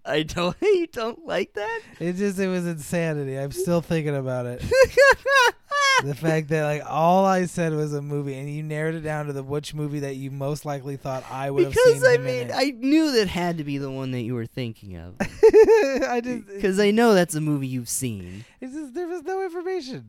I 0.04 0.22
don't. 0.22 0.56
You 0.62 0.86
don't 0.86 1.26
like 1.26 1.52
that? 1.54 1.80
It 1.98 2.14
just 2.14 2.38
it 2.38 2.48
was 2.48 2.66
insanity. 2.66 3.36
I'm 3.38 3.52
still 3.52 3.80
thinking 3.82 4.16
about 4.16 4.46
it. 4.46 4.60
the 6.04 6.14
fact 6.14 6.48
that 6.48 6.64
like 6.64 6.82
all 6.88 7.24
I 7.26 7.44
said 7.46 7.74
was 7.74 7.92
a 7.92 8.00
movie, 8.00 8.34
and 8.38 8.48
you 8.48 8.62
narrowed 8.62 8.94
it 8.94 9.00
down 9.00 9.26
to 9.26 9.32
the 9.34 9.42
which 9.42 9.74
movie 9.74 10.00
that 10.00 10.16
you 10.16 10.30
most 10.30 10.64
likely 10.64 10.96
thought 10.96 11.24
I 11.30 11.50
would 11.50 11.64
have 11.64 11.74
seen. 11.74 11.94
because 11.94 12.08
I 12.08 12.16
mean. 12.16 12.50
I 12.54 12.70
knew 12.70 13.12
that 13.12 13.28
had 13.28 13.58
to 13.58 13.64
be 13.64 13.76
the 13.78 13.90
one 13.90 14.12
that 14.12 14.22
you 14.22 14.34
were 14.34 14.46
thinking 14.46 14.96
of. 14.96 15.14
I 15.20 16.20
just 16.24 16.46
Because 16.46 16.80
I 16.80 16.90
know 16.92 17.12
that's 17.14 17.34
a 17.34 17.40
movie 17.40 17.66
you've 17.66 17.88
seen. 17.88 18.44
it's 18.60 18.72
just 18.72 18.94
there 18.94 19.08
was 19.08 19.22
no 19.24 19.42
information. 19.44 20.06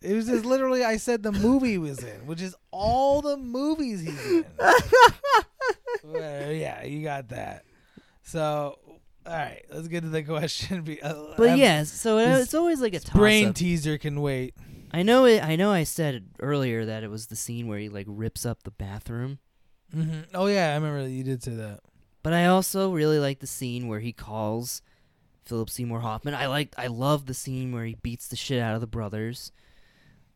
it 0.00 0.14
was 0.14 0.26
just 0.26 0.44
literally 0.46 0.84
I 0.84 0.96
said 0.96 1.22
the 1.22 1.32
movie 1.32 1.76
was 1.76 2.02
in, 2.02 2.26
which 2.26 2.40
is 2.40 2.54
all 2.70 3.20
the 3.20 3.36
movies 3.36 4.00
he's 4.00 4.26
in. 4.30 4.44
Well, 6.04 6.52
yeah, 6.52 6.84
you 6.84 7.02
got 7.02 7.28
that. 7.28 7.64
So, 8.22 8.78
all 9.28 9.34
right, 9.36 9.62
let's 9.70 9.88
get 9.88 10.02
to 10.02 10.08
the 10.08 10.22
question. 10.24 10.86
Uh, 11.02 11.34
But 11.36 11.50
I'm- 11.50 11.58
yeah, 11.58 11.84
so 11.84 12.18
it- 12.18 12.40
it's 12.42 12.54
always 12.54 12.80
like 12.80 12.94
a 12.94 13.00
brain 13.12 13.52
teaser 13.52 13.98
can 13.98 14.20
wait. 14.20 14.54
I 14.90 15.02
know 15.02 15.26
it. 15.26 15.44
I 15.44 15.56
know. 15.56 15.70
I 15.70 15.84
said 15.84 16.28
earlier 16.40 16.86
that 16.86 17.02
it 17.04 17.10
was 17.10 17.26
the 17.26 17.36
scene 17.36 17.66
where 17.68 17.78
he 17.78 17.88
like 17.90 18.06
rips 18.08 18.46
up 18.46 18.62
the 18.62 18.70
bathroom. 18.70 19.38
hmm 19.92 20.20
Oh 20.34 20.46
yeah, 20.46 20.70
I 20.70 20.74
remember 20.76 21.06
you 21.06 21.22
did 21.24 21.42
say 21.42 21.54
that. 21.56 21.80
But 22.22 22.32
I 22.32 22.46
also 22.46 22.90
really 22.92 23.18
like 23.18 23.40
the 23.40 23.46
scene 23.46 23.86
where 23.86 24.00
he 24.00 24.12
calls 24.12 24.80
Philip 25.44 25.68
Seymour 25.70 26.00
Hoffman. 26.00 26.34
I 26.34 26.46
like. 26.46 26.74
I 26.78 26.86
love 26.88 27.26
the 27.26 27.34
scene 27.34 27.70
where 27.72 27.84
he 27.84 27.96
beats 28.02 28.28
the 28.28 28.36
shit 28.36 28.60
out 28.62 28.74
of 28.74 28.80
the 28.80 28.86
brothers. 28.86 29.52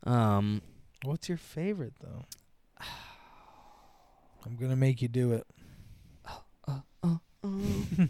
Um. 0.05 0.61
What's 1.05 1.29
your 1.29 1.39
favorite 1.39 1.95
though? 2.01 2.25
I'm 4.47 4.57
gonna 4.57 4.77
make 4.77 5.01
you 5.03 5.09
do 5.09 5.33
it. 5.33 5.47
Uh, 6.27 6.31
uh, 6.69 6.81
uh, 7.03 7.17
uh, 7.45 8.05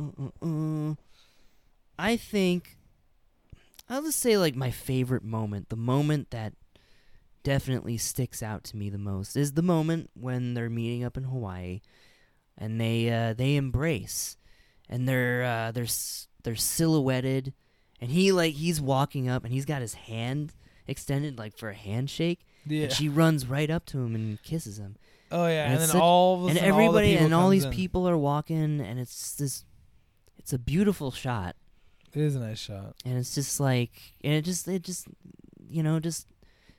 uh, 0.00 0.04
uh, 0.44 0.46
uh. 0.90 0.94
I 1.98 2.16
think 2.16 2.76
I'll 3.88 4.02
just 4.02 4.20
say 4.20 4.36
like 4.38 4.54
my 4.54 4.70
favorite 4.70 5.24
moment, 5.24 5.68
the 5.68 5.76
moment 5.76 6.30
that 6.30 6.52
definitely 7.42 7.96
sticks 7.96 8.42
out 8.42 8.64
to 8.64 8.76
me 8.76 8.90
the 8.90 8.98
most 8.98 9.36
is 9.36 9.52
the 9.52 9.62
moment 9.62 10.10
when 10.14 10.54
they're 10.54 10.68
meeting 10.70 11.02
up 11.04 11.16
in 11.16 11.24
Hawaii 11.24 11.80
and 12.58 12.80
they 12.80 13.10
uh, 13.10 13.32
they 13.32 13.56
embrace 13.56 14.36
and 14.88 15.08
they're 15.08 15.44
uh, 15.44 15.72
they're 15.72 15.86
they're 16.42 16.56
silhouetted 16.56 17.52
and 18.00 18.10
he 18.10 18.32
like 18.32 18.54
he's 18.54 18.80
walking 18.80 19.28
up 19.28 19.44
and 19.44 19.52
he's 19.52 19.64
got 19.64 19.80
his 19.80 19.94
hand 19.94 20.52
extended 20.86 21.38
like 21.38 21.56
for 21.56 21.70
a 21.70 21.74
handshake 21.74 22.40
Yeah. 22.66 22.84
and 22.84 22.92
she 22.92 23.08
runs 23.08 23.46
right 23.46 23.70
up 23.70 23.86
to 23.86 23.98
him 23.98 24.14
and 24.14 24.42
kisses 24.42 24.78
him 24.78 24.96
oh 25.30 25.46
yeah, 25.46 25.64
and 25.64 25.72
and, 25.74 25.82
then 25.82 25.88
such- 25.88 26.00
all 26.00 26.34
of 26.36 26.42
a 26.42 26.46
and 26.48 26.58
sudden, 26.58 26.72
all 26.72 26.76
the 26.78 26.82
everybody 26.84 27.16
and 27.16 27.34
all 27.34 27.48
these 27.50 27.64
in. 27.64 27.70
people 27.72 28.08
are 28.08 28.16
walking 28.18 28.80
and 28.80 28.98
it's 28.98 29.34
this 29.36 29.64
it's 30.48 30.52
a 30.54 30.58
beautiful 30.58 31.10
shot 31.10 31.56
It 32.14 32.22
is 32.22 32.34
a 32.34 32.40
nice 32.40 32.58
shot. 32.58 32.94
and 33.04 33.18
it's 33.18 33.34
just 33.34 33.60
like 33.60 33.90
and 34.24 34.32
it 34.32 34.42
just 34.46 34.66
it 34.66 34.82
just 34.82 35.06
you 35.68 35.82
know 35.82 36.00
just 36.00 36.26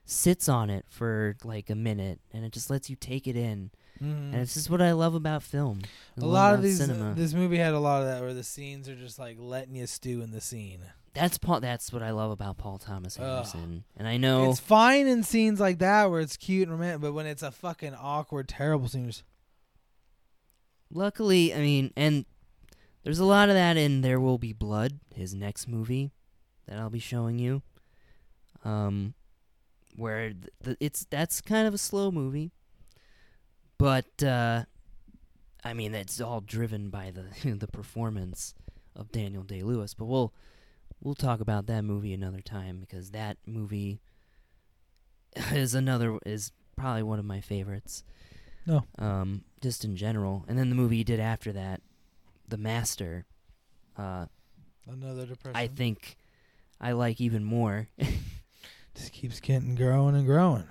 sits 0.06 0.50
on 0.50 0.72
it 0.72 0.86
for 0.90 1.36
like 1.44 1.70
a 1.70 1.76
minute 1.76 2.20
and 2.34 2.44
it 2.44 2.52
just 2.52 2.72
lets 2.72 2.90
you 2.90 2.96
take 2.96 3.28
it 3.28 3.36
in 3.36 3.70
Mhm. 4.02 4.34
and 4.34 4.36
it's 4.38 4.56
just 4.56 4.72
what 4.72 4.82
i 4.82 4.92
love 4.92 5.14
about 5.14 5.44
film 5.44 5.82
I 6.18 6.22
a 6.22 6.26
lot 6.26 6.56
of 6.56 6.64
these. 6.64 6.78
cinema 6.80 7.14
This 7.14 7.34
movie 7.36 7.58
had 7.58 7.74
a 7.76 7.80
lot 7.80 8.02
of 8.02 8.08
that, 8.08 8.22
where 8.22 8.34
the 8.34 8.44
scenes 8.44 8.90
are 8.90 8.96
just 8.96 9.20
like 9.20 9.38
letting 9.40 9.76
you 9.76 9.86
stew 9.86 10.24
in 10.24 10.32
the 10.32 10.42
scene. 10.42 10.80
that's 11.14 11.38
paul 11.38 11.60
that's 11.60 11.94
what 11.94 12.02
i 12.02 12.10
love 12.10 12.32
about 12.32 12.58
paul 12.58 12.80
thomas 12.80 13.20
Ugh. 13.20 13.24
anderson 13.24 13.84
and 13.98 14.08
i 14.08 14.18
know 14.18 14.50
It's 14.50 14.60
fine 14.60 15.06
in 15.06 15.22
scenes 15.22 15.60
like 15.60 15.78
that 15.78 16.10
where 16.10 16.22
it's 16.22 16.38
cute 16.38 16.64
and 16.68 16.72
romantic, 16.72 17.02
but 17.02 17.14
when 17.14 17.28
it's 17.28 17.44
a 17.44 17.52
fucking 17.52 17.94
awkward, 17.94 18.48
terrible 18.48 18.88
scene, 18.88 19.06
just 19.06 19.22
luckily, 20.92 21.54
I 21.54 21.60
mean, 21.60 21.92
and 21.96 22.26
there's 23.10 23.18
a 23.18 23.26
lot 23.26 23.50
of 23.50 23.56
that 23.56 23.76
in 23.76 24.02
There 24.02 24.20
Will 24.20 24.38
Be 24.38 24.54
Blood, 24.54 25.00
his 25.16 25.34
next 25.34 25.68
movie 25.68 26.12
that 26.68 26.78
I'll 26.78 26.92
be 26.92 27.00
showing 27.00 27.40
you. 27.40 27.64
Um, 28.64 29.16
where 29.96 30.30
th- 30.30 30.54
th- 30.64 30.78
it's 30.80 31.08
that's 31.10 31.42
kind 31.42 31.68
of 31.68 31.74
a 31.74 31.80
slow 31.80 32.12
movie, 32.12 32.52
but 33.80 34.22
uh, 34.22 34.66
I 35.64 35.74
mean, 35.74 35.96
it's 35.96 36.22
all 36.22 36.40
driven 36.40 36.92
by 36.92 37.10
the 37.10 37.50
the 37.56 37.68
performance 37.68 38.54
of 38.96 39.12
Daniel 39.12 39.42
Day 39.42 39.64
Lewis. 39.64 39.96
But 39.96 40.06
we'll 40.06 40.32
we'll 41.02 41.16
talk 41.16 41.40
about 41.40 41.66
that 41.66 41.82
movie 41.82 42.14
another 42.14 42.42
time 42.42 42.78
because 42.80 43.10
that 43.10 43.38
movie 43.48 44.02
is 45.52 45.74
another 45.74 46.20
is 46.28 46.52
probably 46.78 47.02
one 47.02 47.18
of 47.18 47.26
my 47.26 47.42
favorites. 47.42 48.04
No. 48.68 48.84
Um, 49.00 49.46
just 49.62 49.84
in 49.84 49.96
general, 49.96 50.46
and 50.48 50.60
then 50.60 50.70
the 50.70 50.76
movie 50.76 50.98
he 50.98 51.04
did 51.04 51.20
after 51.20 51.52
that, 51.54 51.82
The 52.50 52.58
Master. 52.58 53.26
Uh, 53.98 54.26
Another 54.88 55.26
depression. 55.26 55.56
I 55.56 55.68
think 55.68 56.18
I 56.82 56.94
like 56.94 57.22
even 57.22 57.44
more. 57.44 57.88
just 58.96 59.14
keeps 59.14 59.40
getting 59.40 59.76
growing 59.76 60.16
and 60.16 60.26
growing. 60.26 60.66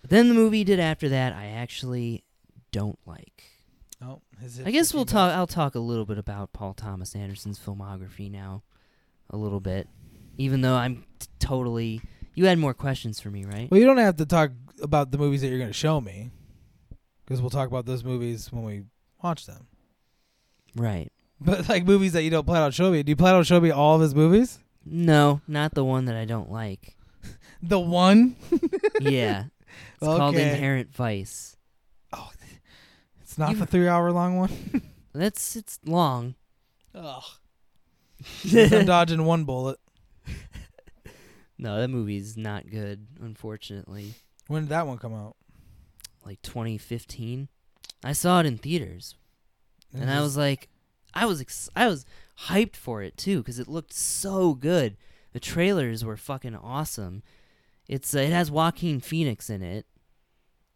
But 0.00 0.10
then 0.10 0.28
the 0.28 0.34
movie 0.34 0.64
did 0.64 0.78
after 0.78 1.08
that, 1.08 1.32
I 1.32 1.46
actually 1.46 2.24
don't 2.72 2.98
like. 3.06 3.42
Oh, 4.02 4.20
his 4.40 4.60
I 4.60 4.70
guess 4.70 4.92
we'll 4.92 5.06
talk. 5.06 5.32
I'll 5.32 5.46
talk 5.46 5.74
a 5.74 5.80
little 5.80 6.04
bit 6.04 6.18
about 6.18 6.52
Paul 6.52 6.74
Thomas 6.74 7.16
Anderson's 7.16 7.58
filmography 7.58 8.30
now, 8.30 8.62
a 9.30 9.36
little 9.36 9.60
bit, 9.60 9.88
even 10.36 10.60
though 10.60 10.74
I'm 10.74 11.04
t- 11.18 11.26
totally. 11.38 12.02
You 12.34 12.44
had 12.44 12.58
more 12.58 12.74
questions 12.74 13.18
for 13.18 13.30
me, 13.30 13.44
right? 13.46 13.70
Well, 13.70 13.80
you 13.80 13.86
don't 13.86 13.96
have 13.96 14.16
to 14.16 14.26
talk 14.26 14.50
about 14.82 15.10
the 15.10 15.16
movies 15.18 15.40
that 15.40 15.48
you're 15.48 15.58
going 15.58 15.70
to 15.70 15.74
show 15.74 16.00
me, 16.02 16.30
because 17.24 17.40
we'll 17.40 17.48
talk 17.48 17.68
about 17.68 17.86
those 17.86 18.04
movies 18.04 18.52
when 18.52 18.62
we 18.62 18.84
watch 19.22 19.46
them. 19.46 19.66
Right. 20.74 21.10
But 21.40 21.68
like 21.68 21.84
movies 21.84 22.12
that 22.14 22.22
you 22.22 22.30
don't 22.30 22.46
plan 22.46 22.62
on 22.62 22.70
showing 22.72 22.92
me, 22.92 23.02
do 23.02 23.10
you 23.10 23.16
plan 23.16 23.34
on 23.34 23.44
showing 23.44 23.62
me 23.62 23.70
all 23.70 23.94
of 23.96 24.00
his 24.00 24.14
movies? 24.14 24.58
No, 24.84 25.40
not 25.46 25.74
the 25.74 25.84
one 25.84 26.06
that 26.06 26.16
I 26.16 26.24
don't 26.24 26.50
like. 26.50 26.94
The 27.62 27.80
one? 27.80 28.36
yeah, 29.00 29.44
it's 29.94 30.00
called 30.00 30.36
Inherent 30.36 30.94
Vice. 30.94 31.56
Oh, 32.12 32.30
it's 33.22 33.38
not 33.38 33.48
You've- 33.50 33.60
the 33.60 33.66
three-hour 33.66 34.12
long 34.12 34.36
one. 34.36 34.82
That's 35.14 35.56
it's 35.56 35.80
long. 35.84 36.34
Ugh. 36.94 37.22
I'm 38.54 38.84
dodging 38.86 39.24
one 39.24 39.44
bullet. 39.44 39.78
No, 41.58 41.80
that 41.80 41.88
movie's 41.88 42.36
not 42.36 42.68
good, 42.70 43.06
unfortunately. 43.20 44.12
When 44.48 44.64
did 44.64 44.68
that 44.68 44.86
one 44.86 44.98
come 44.98 45.14
out? 45.14 45.36
Like 46.24 46.42
2015. 46.42 47.48
I 48.04 48.12
saw 48.12 48.40
it 48.40 48.46
in 48.46 48.58
theaters, 48.58 49.14
and 49.94 50.10
I 50.10 50.20
was 50.20 50.36
like, 50.36 50.68
I 51.14 51.26
was 51.26 51.40
ex- 51.40 51.70
I 51.76 51.86
was 51.88 52.04
hyped 52.46 52.76
for 52.76 53.02
it 53.02 53.16
too 53.16 53.38
because 53.38 53.58
it 53.58 53.68
looked 53.68 53.92
so 53.92 54.54
good. 54.54 54.96
The 55.32 55.40
trailers 55.40 56.04
were 56.04 56.16
fucking 56.16 56.54
awesome. 56.56 57.22
It's 57.88 58.14
uh, 58.14 58.18
it 58.20 58.30
has 58.32 58.50
Joaquin 58.50 59.00
Phoenix 59.00 59.48
in 59.50 59.62
it. 59.62 59.86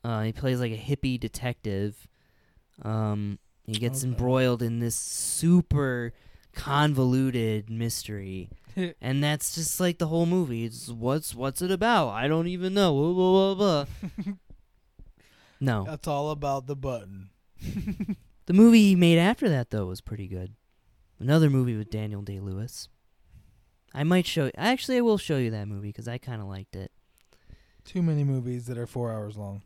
Uh, 0.05 0.23
he 0.23 0.33
plays 0.33 0.61
like 0.61 0.73
a 0.73 0.77
hippie 0.79 1.19
detective. 1.21 2.09
Um, 2.83 3.39
he 3.67 3.73
gets 3.75 4.01
Okay. 4.03 4.09
embroiled 4.09 4.63
in 4.63 4.79
this 4.79 4.97
super 4.97 6.13
convoluted 6.55 7.69
mystery, 7.71 8.49
and 9.01 9.23
that's 9.23 9.55
just 9.55 9.79
like 9.81 9.99
the 9.99 10.07
whole 10.07 10.27
movie. 10.27 10.65
It's 10.65 10.89
what's 10.89 11.35
what's 11.35 11.61
it 11.63 11.71
about? 11.71 12.09
I 12.11 12.29
don't 12.29 12.47
even 12.47 12.73
know. 12.75 12.93
Blah, 12.95 13.13
blah, 13.13 13.55
blah, 13.55 13.85
blah. 14.25 14.35
no, 15.61 15.85
That's 15.85 16.09
all 16.09 16.31
about 16.31 16.67
the 16.67 16.77
button. 16.77 17.31
the 18.47 18.53
movie 18.53 18.83
he 18.89 18.97
made 18.97 19.19
after 19.19 19.49
that 19.49 19.71
though 19.71 19.87
was 19.87 20.01
pretty 20.01 20.29
good. 20.29 20.55
Another 21.19 21.51
movie 21.51 21.77
with 21.77 21.91
Daniel 21.91 22.23
Day 22.23 22.41
Lewis. 22.41 22.89
I 23.93 24.05
might 24.05 24.27
show. 24.27 24.51
Actually, 24.57 24.99
I 24.99 25.03
will 25.03 25.19
show 25.19 25.37
you 25.37 25.51
that 25.51 25.69
movie 25.69 25.89
because 25.89 26.09
I 26.09 26.19
kind 26.19 26.41
of 26.41 26.49
liked 26.49 26.77
it. 26.77 26.93
Too 27.85 28.03
many 28.03 28.25
movies 28.25 28.67
that 28.67 28.79
are 28.79 28.87
four 28.87 29.13
hours 29.13 29.37
long. 29.37 29.63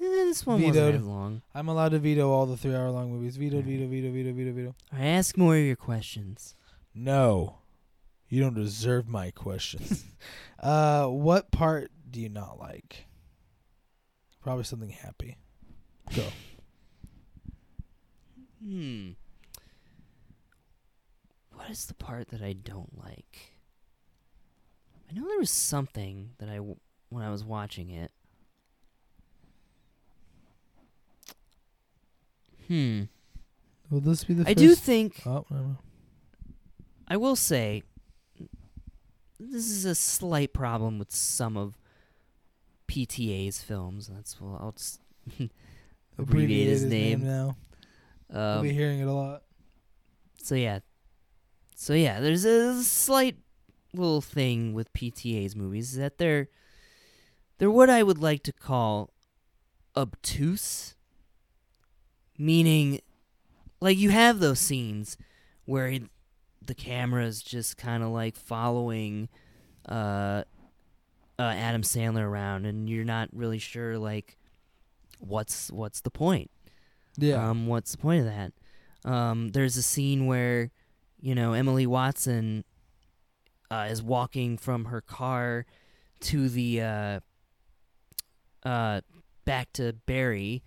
Eh, 0.00 0.04
this 0.04 0.44
one 0.44 0.58
Vetoed. 0.60 0.74
wasn't 0.76 0.96
as 0.96 1.06
long. 1.06 1.42
I'm 1.54 1.68
allowed 1.68 1.90
to 1.90 1.98
veto 1.98 2.30
all 2.30 2.46
the 2.46 2.56
three-hour 2.56 2.90
long 2.90 3.12
movies. 3.12 3.36
Veto, 3.36 3.56
Alright. 3.56 3.68
veto, 3.70 3.86
veto, 3.88 4.10
veto, 4.12 4.32
veto, 4.32 4.52
veto. 4.52 4.74
All 4.92 4.98
right, 4.98 5.06
ask 5.06 5.36
more 5.36 5.56
of 5.56 5.62
your 5.64 5.76
questions. 5.76 6.56
No, 6.94 7.58
you 8.28 8.40
don't 8.42 8.54
deserve 8.54 9.08
my 9.08 9.30
questions. 9.30 10.04
uh, 10.60 11.06
what 11.06 11.50
part 11.50 11.90
do 12.10 12.20
you 12.20 12.28
not 12.28 12.58
like? 12.58 13.06
Probably 14.42 14.64
something 14.64 14.90
happy. 14.90 15.38
Go. 16.14 16.24
Hmm. 18.64 19.10
What 21.52 21.70
is 21.70 21.86
the 21.86 21.94
part 21.94 22.28
that 22.28 22.42
I 22.42 22.52
don't 22.54 22.98
like? 22.98 23.52
I 25.10 25.14
know 25.14 25.26
there 25.28 25.38
was 25.38 25.50
something 25.50 26.30
that 26.38 26.48
I 26.48 26.56
w- 26.56 26.76
when 27.10 27.22
I 27.22 27.30
was 27.30 27.44
watching 27.44 27.90
it. 27.90 28.10
Hmm. 32.68 33.02
Will 33.90 34.00
this 34.00 34.24
be 34.24 34.34
the? 34.34 34.48
I 34.48 34.54
do 34.54 34.70
first- 34.70 34.82
think 34.82 35.22
Oh, 35.26 35.44
no, 35.50 35.76
I 37.06 37.16
will 37.18 37.36
say 37.36 37.82
this 39.38 39.70
is 39.70 39.84
a 39.84 39.94
slight 39.94 40.52
problem 40.54 40.98
with 40.98 41.12
some 41.14 41.56
of 41.56 41.76
PTA's 42.88 43.60
films. 43.62 44.06
That's 44.08 44.40
well, 44.40 44.58
I'll 44.60 44.72
just 44.72 45.00
abbreviate 46.18 46.68
his 46.68 46.84
name. 46.84 47.22
now. 47.24 47.56
I'll 48.32 48.62
be 48.62 48.70
Um, 48.70 48.74
hearing 48.74 49.00
it 49.00 49.06
a 49.08 49.12
lot. 49.12 49.42
so 50.42 50.54
yeah, 50.54 50.80
so 51.74 51.92
yeah, 51.94 52.20
there's 52.20 52.44
a 52.44 52.82
slight 52.82 53.36
little 53.92 54.20
thing 54.20 54.72
with 54.74 54.92
PTA's 54.92 55.54
movies 55.54 55.92
is 55.92 55.98
that 55.98 56.18
they're 56.18 56.48
they're 57.58 57.70
what 57.70 57.88
I 57.90 58.02
would 58.02 58.18
like 58.18 58.42
to 58.44 58.52
call 58.52 59.10
obtuse, 59.96 60.96
meaning 62.38 63.00
like 63.80 63.98
you 63.98 64.10
have 64.10 64.40
those 64.40 64.58
scenes 64.58 65.16
where 65.64 65.88
he, 65.88 66.04
the 66.64 66.74
camera's 66.74 67.42
just 67.42 67.76
kind 67.76 68.02
of 68.02 68.08
like 68.10 68.36
following 68.36 69.28
uh, 69.88 70.42
uh, 71.38 71.42
Adam 71.42 71.82
Sandler 71.82 72.24
around, 72.24 72.66
and 72.66 72.88
you're 72.88 73.04
not 73.04 73.28
really 73.32 73.58
sure 73.58 73.98
like 73.98 74.36
what's 75.18 75.70
what's 75.70 76.00
the 76.00 76.10
point. 76.10 76.50
Yeah. 77.16 77.48
Um, 77.48 77.66
what's 77.66 77.92
the 77.92 77.98
point 77.98 78.20
of 78.20 78.26
that? 78.26 78.52
Um, 79.10 79.48
there's 79.50 79.76
a 79.76 79.82
scene 79.82 80.26
where, 80.26 80.70
you 81.20 81.34
know, 81.34 81.52
Emily 81.52 81.86
Watson 81.86 82.64
uh, 83.70 83.88
is 83.90 84.02
walking 84.02 84.56
from 84.58 84.86
her 84.86 85.00
car 85.00 85.66
to 86.20 86.48
the 86.48 86.80
uh, 86.80 87.20
uh, 88.64 89.00
back 89.44 89.72
to 89.74 89.92
Barry, 90.06 90.62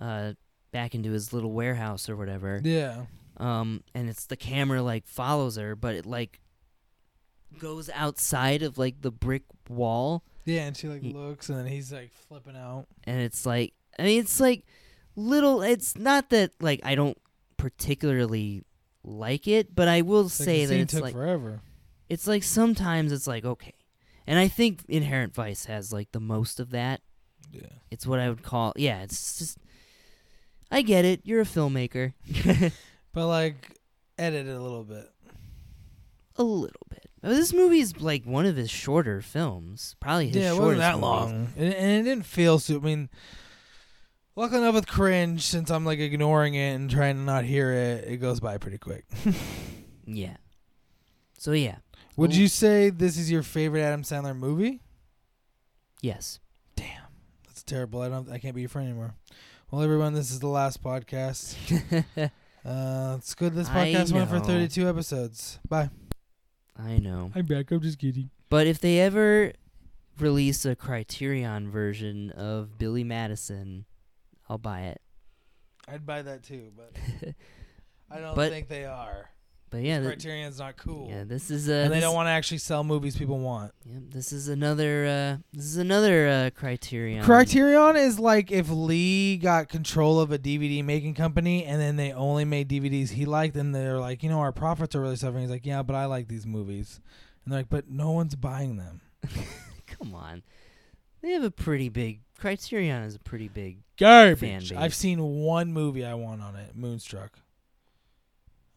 uh, 0.00 0.34
back 0.70 0.94
into 0.94 1.10
his 1.12 1.32
little 1.32 1.52
warehouse 1.52 2.08
or 2.08 2.16
whatever. 2.16 2.60
yeah. 2.62 3.04
Um, 3.40 3.84
and 3.94 4.08
it's 4.08 4.26
the 4.26 4.36
camera 4.36 4.82
like 4.82 5.06
follows 5.06 5.56
her, 5.56 5.76
but 5.76 5.94
it 5.94 6.04
like 6.04 6.40
goes 7.58 7.88
outside 7.94 8.62
of 8.62 8.78
like 8.78 9.00
the 9.00 9.12
brick 9.12 9.44
wall 9.68 10.24
Yeah, 10.44 10.66
and 10.66 10.76
she 10.76 10.88
like 10.88 11.02
looks, 11.04 11.48
and 11.48 11.56
then 11.56 11.66
he's 11.66 11.92
like 11.92 12.10
flipping 12.12 12.56
out. 12.56 12.86
and 13.04 13.20
it's 13.22 13.46
like 13.46 13.74
I 13.96 14.02
mean 14.02 14.20
it's 14.20 14.40
like 14.40 14.64
little 15.18 15.62
it's 15.62 15.96
not 15.98 16.30
that 16.30 16.52
like 16.60 16.80
I 16.84 16.94
don't 16.94 17.18
particularly 17.56 18.64
like 19.04 19.46
it, 19.48 19.74
but 19.74 19.88
I 19.88 20.02
will 20.02 20.24
Like, 20.24 20.30
say 20.32 20.64
that 20.66 20.78
it's 20.78 20.92
took 20.94 21.02
like 21.02 21.14
forever. 21.14 21.60
it's 22.08 22.26
like 22.26 22.42
sometimes 22.42 23.12
it's 23.12 23.26
like 23.26 23.44
okay. 23.44 23.74
And 24.26 24.38
I 24.38 24.48
think 24.48 24.84
Inherent 24.88 25.34
Vice 25.34 25.64
has 25.66 25.92
like 25.92 26.12
the 26.12 26.20
most 26.20 26.60
of 26.60 26.70
that. 26.70 27.00
Yeah. 27.50 27.62
It's 27.90 28.06
what 28.06 28.20
I 28.20 28.28
would 28.28 28.42
call 28.42 28.72
yeah, 28.76 29.02
it's 29.02 29.38
just 29.38 29.58
I 30.70 30.82
get 30.82 31.04
it. 31.04 31.20
You're 31.24 31.40
a 31.42 31.44
filmmaker. 31.44 32.12
But 33.14 33.26
like, 33.26 33.70
edit 34.18 34.46
it 34.46 34.50
a 34.52 34.60
little 34.60 34.84
bit. 34.84 35.10
a 36.36 36.42
little 36.44 36.86
bit. 36.90 37.10
This 37.22 37.52
movie 37.54 37.80
is 37.80 38.00
like 38.00 38.24
one 38.24 38.44
of 38.46 38.54
his 38.56 38.70
shorter 38.70 39.22
films. 39.22 39.96
Probably 39.98 40.26
his 40.28 40.36
yeah, 40.36 40.52
it 40.52 40.56
shortest 40.56 40.60
wasn't 40.60 40.78
that 40.80 40.92
movies. 40.92 41.02
long, 41.02 41.48
and, 41.56 41.74
and 41.74 41.90
it 42.00 42.02
didn't 42.10 42.26
feel 42.26 42.58
so. 42.60 42.76
I 42.76 42.80
mean, 42.80 43.08
luckily 44.38 44.62
enough 44.62 44.74
with 44.74 44.86
cringe, 44.86 45.42
since 45.42 45.70
I'm 45.70 45.84
like 45.84 45.98
ignoring 45.98 46.54
it 46.54 46.74
and 46.74 46.90
trying 46.90 47.16
to 47.16 47.22
not 47.22 47.44
hear 47.44 47.72
it, 47.72 48.04
it 48.08 48.16
goes 48.18 48.40
by 48.40 48.58
pretty 48.58 48.78
quick. 48.78 49.04
Yeah. 50.10 50.38
So 51.36 51.52
yeah. 51.52 51.76
Would 52.16 52.30
Cool. 52.30 52.40
you 52.40 52.48
say 52.48 52.88
this 52.88 53.18
is 53.18 53.30
your 53.30 53.42
favorite 53.42 53.82
Adam 53.82 54.02
Sandler 54.02 54.34
movie? 54.34 54.80
Yes. 56.00 56.40
Damn, 56.76 57.02
that's 57.46 57.62
terrible. 57.62 58.00
I 58.00 58.08
don't. 58.08 58.30
I 58.30 58.38
can't 58.38 58.54
be 58.54 58.62
your 58.62 58.70
friend 58.70 58.88
anymore. 58.88 59.14
Well, 59.70 59.82
everyone, 59.82 60.14
this 60.14 60.30
is 60.30 60.40
the 60.40 60.48
last 60.48 60.82
podcast. 60.82 61.54
Uh, 62.64 63.14
it's 63.18 63.34
good. 63.34 63.54
This 63.54 63.68
I 63.68 63.92
podcast 63.92 64.12
went 64.12 64.28
for 64.28 64.38
know. 64.40 64.44
32 64.44 64.88
episodes. 64.88 65.58
Bye. 65.68 65.88
I 66.76 66.98
know. 66.98 67.30
I'm 67.34 67.46
back. 67.46 67.70
I'm 67.70 67.80
just 67.80 67.98
kidding. 67.98 68.30
But 68.50 68.66
if 68.66 68.78
they 68.80 68.98
ever 69.00 69.52
release 70.18 70.64
a 70.66 70.74
Criterion 70.74 71.70
version 71.70 72.30
of 72.30 72.76
Billy 72.76 73.04
Madison, 73.04 73.84
I'll 74.48 74.58
buy 74.58 74.82
it. 74.82 75.00
I'd 75.86 76.04
buy 76.06 76.22
that 76.22 76.42
too, 76.42 76.70
but 76.76 76.92
I 78.10 78.20
don't 78.20 78.34
But- 78.36 78.50
think 78.50 78.68
they 78.68 78.84
are. 78.84 79.30
But 79.70 79.82
yeah, 79.82 79.98
th- 80.00 80.08
Criterion's 80.12 80.58
not 80.58 80.78
cool. 80.78 81.10
yeah, 81.10 81.24
this 81.24 81.50
is 81.50 81.68
uh, 81.68 81.72
and 81.72 81.92
they 81.92 81.96
this- 81.96 82.04
don't 82.04 82.14
want 82.14 82.26
to 82.28 82.30
actually 82.30 82.56
sell 82.56 82.82
movies 82.82 83.18
people 83.18 83.38
want. 83.38 83.72
yeah, 83.84 83.98
this 84.08 84.32
is 84.32 84.48
another 84.48 85.04
uh, 85.04 85.36
this 85.52 85.66
is 85.66 85.76
another 85.76 86.26
uh, 86.26 86.50
criterion. 86.58 87.22
Criterion 87.22 87.94
is 87.96 88.18
like 88.18 88.50
if 88.50 88.70
Lee 88.70 89.36
got 89.36 89.68
control 89.68 90.20
of 90.20 90.32
a 90.32 90.38
DVD 90.38 90.82
making 90.82 91.12
company 91.12 91.66
and 91.66 91.78
then 91.78 91.96
they 91.96 92.12
only 92.14 92.46
made 92.46 92.70
DVDs 92.70 93.10
he 93.10 93.26
liked, 93.26 93.56
and 93.56 93.74
they're 93.74 93.98
like, 93.98 94.22
you 94.22 94.30
know, 94.30 94.38
our 94.40 94.52
profits 94.52 94.94
are 94.96 95.02
really 95.02 95.16
suffering. 95.16 95.42
He's 95.42 95.50
like, 95.50 95.66
yeah, 95.66 95.82
but 95.82 95.94
I 95.94 96.06
like 96.06 96.28
these 96.28 96.46
movies, 96.46 97.02
and 97.44 97.52
they're 97.52 97.60
like, 97.60 97.68
but 97.68 97.90
no 97.90 98.12
one's 98.12 98.36
buying 98.36 98.78
them. 98.78 99.02
Come 99.86 100.14
on, 100.14 100.44
they 101.20 101.32
have 101.32 101.44
a 101.44 101.50
pretty 101.50 101.90
big 101.90 102.20
Criterion 102.38 103.02
is 103.02 103.16
a 103.16 103.18
pretty 103.18 103.48
big. 103.48 103.78
Garbage. 103.98 104.38
Fan 104.40 104.60
base. 104.60 104.72
I've 104.72 104.94
seen 104.94 105.20
one 105.20 105.72
movie 105.72 106.04
I 106.04 106.14
want 106.14 106.40
on 106.40 106.56
it, 106.56 106.76
Moonstruck. 106.76 107.38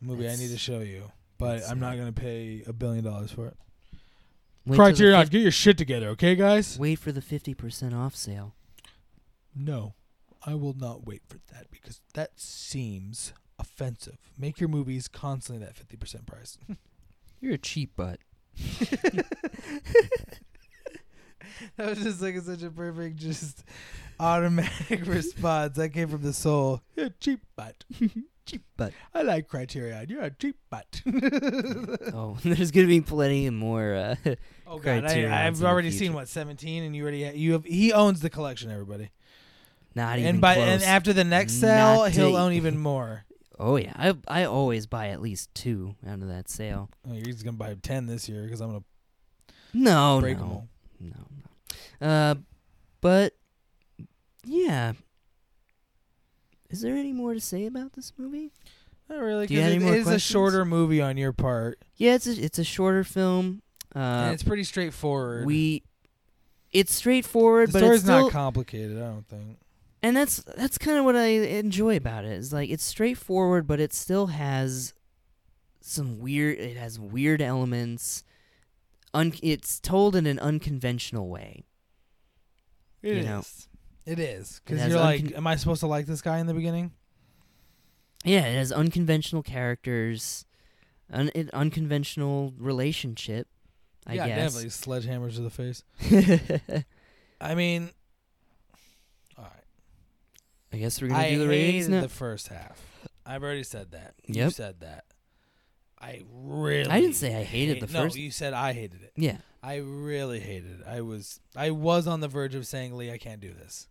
A 0.02 0.06
movie 0.06 0.28
I 0.28 0.36
need 0.36 0.50
to 0.50 0.58
show 0.58 0.80
you, 0.80 1.12
but 1.38 1.62
I'm 1.70 1.80
not 1.80 1.96
gonna 1.96 2.12
pay 2.12 2.64
a 2.66 2.74
billion 2.74 3.04
dollars 3.04 3.32
for 3.32 3.48
it. 3.48 3.58
Wait 4.66 4.76
Criterion, 4.76 5.28
get 5.28 5.42
your 5.42 5.52
shit 5.52 5.78
together, 5.78 6.10
okay, 6.10 6.36
guys? 6.36 6.78
wait 6.78 6.98
for 7.00 7.12
the 7.12 7.22
fifty 7.22 7.54
percent 7.54 7.94
off 7.94 8.16
sale. 8.16 8.56
No, 9.56 9.94
I 10.46 10.56
will 10.56 10.74
not 10.74 11.06
wait 11.06 11.22
for 11.28 11.38
that 11.54 11.70
because 11.70 12.02
that 12.16 12.40
seems 12.40 13.34
offensive. 13.60 14.18
Make 14.38 14.60
your 14.60 14.70
movies 14.70 15.08
constantly 15.08 15.64
that 15.64 15.76
fifty 15.76 15.98
percent 15.98 16.26
price. 16.26 16.58
You're 17.40 17.54
a 17.54 17.60
cheap 17.60 17.96
butt. 17.96 18.20
that 21.78 21.90
was 21.90 22.00
just 22.04 22.22
like 22.22 22.38
such 22.40 22.64
a 22.64 22.70
perfect, 22.70 23.18
just 23.18 23.64
automatic 24.20 25.06
response. 25.06 25.76
That 25.78 25.90
came 25.90 26.08
from 26.10 26.22
the 26.22 26.34
soul. 26.34 26.82
You're 26.96 27.10
cheap 27.20 27.42
butt. 27.56 27.84
cheap 28.46 28.64
butt. 28.78 28.94
I 29.14 29.22
like 29.24 29.48
Criterion. 29.48 30.08
You're 30.10 30.24
a 30.24 30.32
cheap 30.32 30.58
butt. 30.70 31.02
Oh, 32.14 32.38
there's 32.44 32.72
gonna 32.72 32.88
be 32.88 33.02
plenty 33.02 33.50
more. 33.50 33.94
Uh, 33.96 34.16
oh 34.68 34.80
god, 34.80 35.06
I, 35.06 35.48
I've 35.48 35.64
already 35.64 35.92
seen 35.92 36.14
what 36.14 36.28
seventeen, 36.28 36.84
and 36.84 36.96
you 36.96 37.04
already 37.04 37.24
ha- 37.26 37.34
you 37.36 37.54
have. 37.54 37.66
He 37.66 37.94
owns 37.94 38.20
the 38.22 38.30
collection. 38.30 38.72
Everybody, 38.72 39.10
not 39.96 40.18
even 40.20 40.30
and 40.30 40.42
by 40.42 40.56
close. 40.56 40.68
and 40.68 40.84
after 40.84 41.14
the 41.14 41.24
next 41.24 41.54
sale, 41.54 41.98
Not 41.98 42.12
he'll 42.12 42.36
own 42.38 42.54
even 42.54 42.78
more. 42.78 43.26
oh 43.60 43.76
yeah, 43.78 43.94
I 43.96 44.14
I 44.28 44.44
always 44.46 44.88
buy 44.88 45.10
at 45.10 45.22
least 45.22 45.54
two 45.56 45.96
out 46.08 46.22
of 46.22 46.28
that 46.28 46.50
sale. 46.50 46.90
Oh, 47.10 47.14
he's 47.14 47.44
gonna 47.44 47.58
buy 47.58 47.76
ten 47.82 48.06
this 48.08 48.28
year 48.30 48.44
because 48.44 48.62
I'm 48.62 48.70
gonna 48.70 48.84
No, 49.74 50.20
break 50.22 50.38
no. 50.40 50.68
No, 51.02 51.26
no. 52.02 52.08
Uh, 52.08 52.36
but 53.02 53.34
yeah. 54.46 54.94
Is 56.70 56.82
there 56.82 56.96
any 56.96 57.12
more 57.12 57.34
to 57.34 57.40
say 57.42 57.66
about 57.66 57.94
this 57.94 58.14
movie? 58.18 58.52
Not 59.10 59.20
really, 59.20 59.46
Do 59.48 59.54
you 59.56 59.60
have 59.62 59.72
because 59.72 59.84
any 59.84 60.00
it 60.00 60.06
more 60.06 60.14
is 60.14 60.16
a 60.16 60.20
shorter 60.20 60.64
movie 60.64 61.02
on 61.02 61.18
your 61.18 61.34
part, 61.34 61.80
Yeah, 61.98 62.16
it's 62.16 62.28
a, 62.28 62.32
it's 62.32 62.60
a 62.60 62.64
shorter 62.64 63.04
film. 63.04 63.62
Uh, 63.94 64.00
and 64.00 64.34
it's 64.34 64.44
pretty 64.44 64.64
straightforward. 64.64 65.46
we 65.46 65.84
it's 66.72 66.94
straightforward, 66.94 67.70
the 67.70 67.74
but 67.74 67.80
story's 67.80 67.96
it's 67.96 68.04
still, 68.06 68.22
not 68.24 68.32
complicated. 68.32 68.98
I 68.98 69.08
don't 69.08 69.28
think. 69.28 69.58
and 70.02 70.16
that's 70.16 70.38
that's 70.56 70.78
kind 70.78 70.98
of 70.98 71.04
what 71.04 71.18
I 71.18 71.26
enjoy 71.26 71.98
about 71.98 72.24
it. 72.24 72.32
Is 72.32 72.54
like 72.54 72.70
it's 72.70 72.86
straightforward, 72.86 73.68
but 73.68 73.82
it 73.82 73.92
still 73.94 74.28
has 74.28 74.94
some 75.82 76.20
weird. 76.22 76.58
It 76.58 76.78
has 76.78 76.98
weird 76.98 77.42
elements. 77.42 78.24
Un, 79.14 79.34
it's 79.44 79.80
told 79.80 80.16
in 80.16 80.26
an 80.26 80.40
unconventional 80.40 81.28
way. 81.30 81.66
It 83.02 83.18
You 83.18 83.24
know, 83.24 83.40
is. 83.40 83.68
It 84.06 84.20
is 84.20 84.62
because 84.66 84.88
you're 84.88 85.00
like, 85.00 85.36
am 85.36 85.46
I 85.48 85.56
supposed 85.58 85.82
to 85.82 85.88
like 85.88 86.06
this 86.06 86.22
guy 86.22 86.40
in 86.40 86.48
the 86.48 86.54
beginning? 86.54 86.92
Yeah, 88.24 88.46
it 88.46 88.56
has 88.56 88.72
unconventional 88.72 89.44
characters, 89.44 90.46
an, 91.10 91.32
unconventional 91.54 92.54
relationship. 92.58 93.48
I 94.08 94.14
yeah, 94.16 94.28
guess. 94.28 94.54
definitely 94.56 94.70
sledgehammers 94.70 95.36
to 95.36 95.42
the 95.42 95.50
face. 95.50 95.84
I 97.42 97.56
mean, 97.56 97.90
all 99.38 99.44
right. 99.44 99.64
I 100.74 100.78
guess 100.78 101.02
we're 101.02 101.10
gonna 101.10 101.20
I 101.20 101.30
do 101.32 101.40
the 101.40 101.48
ratings 101.48 101.90
now. 101.90 102.02
the 102.02 102.10
first 102.10 102.48
half. 102.48 102.80
I've 103.26 103.44
already 103.44 103.64
said 103.64 103.92
that. 103.92 104.16
You 104.26 104.36
Yep. 104.44 104.54
said 104.54 104.80
that. 104.82 105.06
I 106.02 106.24
really. 106.34 106.90
I 106.90 107.00
didn't 107.00 107.16
say 107.16 107.36
I 107.36 107.44
hated 107.44 107.78
the 107.82 107.86
hate- 107.86 107.94
No, 107.94 108.02
first- 108.04 108.18
you 108.18 108.32
said 108.32 108.54
I 108.54 108.74
hated 108.74 109.04
it. 109.04 109.14
yeah, 109.16 109.38
I 109.62 109.76
really 109.78 110.40
hated 110.40 110.80
it. 110.82 110.88
I 110.88 111.02
was 111.02 111.40
I 111.56 111.70
was 111.72 112.08
on 112.08 112.20
the 112.22 112.28
verge 112.28 112.56
of 112.56 112.66
saying, 112.66 112.96
Lee, 112.98 113.12
I 113.12 113.18
can't 113.20 113.40
do 113.42 113.54
this. 113.54 113.88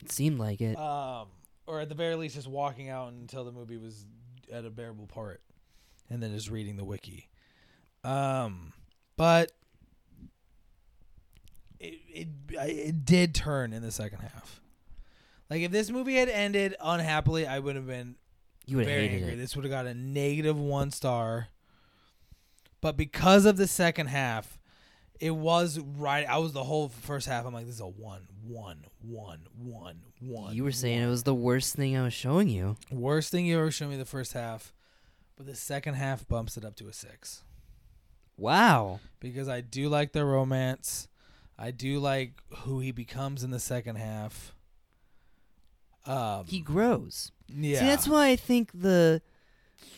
it 0.00 0.12
seemed 0.12 0.38
like 0.38 0.60
it. 0.60 0.76
Um, 0.78 1.28
or 1.66 1.80
at 1.80 1.88
the 1.88 1.94
very 1.96 2.14
least, 2.14 2.36
just 2.36 2.46
walking 2.46 2.88
out 2.90 3.12
until 3.12 3.44
the 3.44 3.50
movie 3.52 3.76
was 3.76 4.06
at 4.52 4.64
a 4.64 4.70
bearable 4.70 5.06
part, 5.08 5.40
and 6.08 6.22
then 6.22 6.32
just 6.32 6.48
reading 6.50 6.76
the 6.76 6.84
wiki. 6.84 7.28
Um, 8.04 8.72
but 9.16 9.50
it 11.80 11.94
it 12.08 12.28
it 12.52 13.04
did 13.04 13.34
turn 13.34 13.72
in 13.72 13.82
the 13.82 13.90
second 13.90 14.20
half. 14.20 14.60
Like 15.50 15.62
if 15.62 15.70
this 15.72 15.90
movie 15.90 16.14
had 16.16 16.28
ended 16.28 16.74
unhappily, 16.80 17.46
I 17.46 17.58
would 17.58 17.76
have 17.76 17.86
been 17.86 18.16
you 18.66 18.76
would 18.78 18.86
have 18.86 18.94
hated 19.00 19.14
angry. 19.16 19.32
it. 19.34 19.36
This 19.36 19.54
would 19.56 19.64
have 19.64 19.70
got 19.72 19.86
a 19.86 19.94
negative 19.94 20.58
one 20.58 20.90
star. 20.90 21.48
But 22.80 22.96
because 22.96 23.46
of 23.46 23.56
the 23.56 23.66
second 23.66 24.08
half, 24.08 24.58
it 25.18 25.30
was 25.30 25.78
right. 25.78 26.26
I 26.28 26.38
was 26.38 26.52
the 26.52 26.64
whole 26.64 26.88
first 26.88 27.26
half. 27.26 27.46
I'm 27.46 27.54
like, 27.54 27.64
this 27.66 27.76
is 27.76 27.80
a 27.80 27.86
one, 27.86 28.28
one, 28.46 28.84
one, 29.00 29.40
one, 29.58 30.02
one. 30.20 30.54
You 30.54 30.62
were 30.64 30.72
saying 30.72 31.00
it 31.02 31.06
was 31.08 31.22
the 31.22 31.34
worst 31.34 31.74
thing 31.74 31.96
I 31.96 32.02
was 32.02 32.12
showing 32.12 32.48
you. 32.48 32.76
worst 32.90 33.30
thing 33.32 33.46
you 33.46 33.58
ever 33.58 33.70
showed 33.70 33.88
me 33.88 33.96
the 33.96 34.04
first 34.04 34.34
half, 34.34 34.72
but 35.36 35.46
the 35.46 35.54
second 35.54 35.94
half 35.94 36.28
bumps 36.28 36.56
it 36.56 36.64
up 36.64 36.76
to 36.76 36.88
a 36.88 36.92
six 36.92 37.42
Wow. 38.36 39.00
because 39.20 39.48
I 39.48 39.62
do 39.62 39.88
like 39.88 40.12
the 40.12 40.24
romance. 40.24 41.08
I 41.58 41.70
do 41.70 41.98
like 41.98 42.34
who 42.58 42.80
he 42.80 42.92
becomes 42.92 43.42
in 43.42 43.50
the 43.50 43.58
second 43.60 43.96
half. 43.96 44.54
Um, 46.04 46.44
He 46.46 46.60
grows. 46.60 47.32
Yeah, 47.48 47.78
See, 47.80 47.84
that's 47.86 48.08
why 48.08 48.28
I 48.28 48.36
think 48.36 48.70
the 48.72 49.22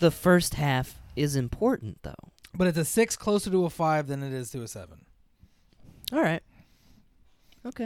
the 0.00 0.10
first 0.10 0.54
half 0.54 0.96
is 1.16 1.34
important, 1.36 1.98
though. 2.02 2.14
but 2.54 2.66
it's 2.68 2.78
a 2.78 2.84
six 2.84 3.16
closer 3.16 3.50
to 3.50 3.64
a 3.64 3.70
five 3.70 4.06
than 4.06 4.22
it 4.22 4.32
is 4.32 4.50
to 4.52 4.62
a 4.62 4.68
seven. 4.68 5.04
All 6.12 6.20
right. 6.20 6.42
Okay. 7.66 7.84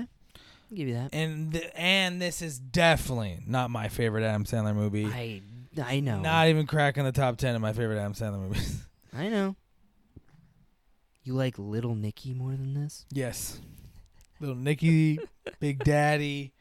I'll 0.70 0.76
give 0.76 0.88
you 0.88 0.94
that. 0.94 1.10
And 1.12 1.52
th- 1.52 1.70
and 1.74 2.20
this 2.20 2.40
is 2.42 2.58
definitely 2.58 3.38
not 3.46 3.70
my 3.70 3.88
favorite 3.88 4.24
Adam 4.24 4.44
Sandler 4.44 4.74
movie. 4.74 5.06
I 5.06 5.42
I 5.82 6.00
know. 6.00 6.20
Not 6.20 6.48
even 6.48 6.66
cracking 6.66 7.04
the 7.04 7.12
top 7.12 7.36
ten 7.38 7.54
of 7.54 7.62
my 7.62 7.72
favorite 7.72 7.98
Adam 7.98 8.14
Sandler 8.14 8.40
movies. 8.40 8.84
I 9.16 9.28
know. 9.28 9.56
You 11.24 11.34
like 11.34 11.58
Little 11.58 11.94
Nicky 11.94 12.34
more 12.34 12.50
than 12.50 12.74
this? 12.74 13.06
yes, 13.12 13.60
Little 14.40 14.56
Nicky, 14.56 15.20
Big 15.60 15.84
Daddy, 15.84 16.52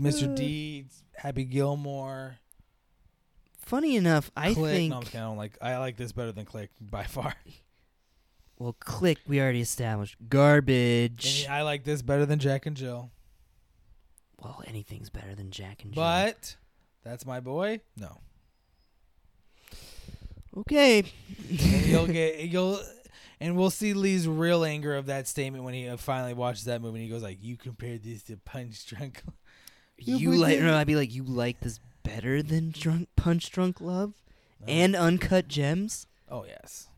Mr. 0.00 0.32
Uh. 0.32 0.34
Deeds, 0.34 1.03
Happy 1.16 1.44
Gilmore, 1.44 2.36
Funny 3.58 3.96
enough, 3.96 4.30
I 4.36 4.52
Click. 4.52 4.72
think 4.74 4.90
No, 4.90 4.96
I'm 4.96 5.02
just 5.02 5.12
kidding. 5.12 5.24
I 5.24 5.28
don't 5.28 5.36
like. 5.38 5.56
I 5.62 5.78
like 5.78 5.96
this 5.96 6.12
better 6.12 6.32
than 6.32 6.44
Click 6.44 6.70
by 6.80 7.04
far. 7.04 7.34
well, 8.58 8.74
Click 8.78 9.18
we 9.26 9.40
already 9.40 9.62
established 9.62 10.16
And 10.20 10.28
garbage. 10.28 11.46
I 11.48 11.62
like 11.62 11.84
this 11.84 12.02
better 12.02 12.26
than 12.26 12.38
Jack 12.38 12.66
and 12.66 12.76
Jill. 12.76 13.10
Well, 14.38 14.62
anything's 14.66 15.08
better 15.08 15.34
than 15.34 15.50
Jack 15.50 15.82
and 15.82 15.94
Jill. 15.94 16.02
But 16.02 16.56
that's 17.04 17.24
my 17.24 17.40
boy. 17.40 17.80
No, 17.96 18.18
okay. 20.58 21.04
and 21.48 21.86
you'll 21.86 22.06
get 22.08 22.40
you'll. 22.40 22.80
And 23.40 23.56
we'll 23.56 23.70
see 23.70 23.94
Lee's 23.94 24.28
real 24.28 24.64
anger 24.64 24.94
of 24.94 25.06
that 25.06 25.26
statement 25.26 25.64
when 25.64 25.74
he 25.74 25.88
uh, 25.88 25.96
finally 25.96 26.34
watches 26.34 26.64
that 26.64 26.80
movie. 26.80 26.98
and 27.00 27.04
He 27.04 27.10
goes 27.10 27.22
like, 27.22 27.38
"You 27.42 27.56
compared 27.56 28.02
this 28.04 28.22
to 28.24 28.36
Punch 28.36 28.84
Drunk." 28.86 29.22
You 29.98 30.32
like? 30.32 30.60
No, 30.60 30.76
I'd 30.76 30.86
be 30.86 30.96
like, 30.96 31.14
you 31.14 31.22
like 31.24 31.60
this 31.60 31.80
better 32.02 32.42
than 32.42 32.70
Drunk 32.70 33.08
Punch 33.16 33.50
Drunk 33.50 33.80
Love 33.80 34.14
No. 34.60 34.66
and 34.68 34.94
Uncut 34.96 35.48
Gems. 35.48 36.06
oh 36.28 36.44
yes, 36.44 36.88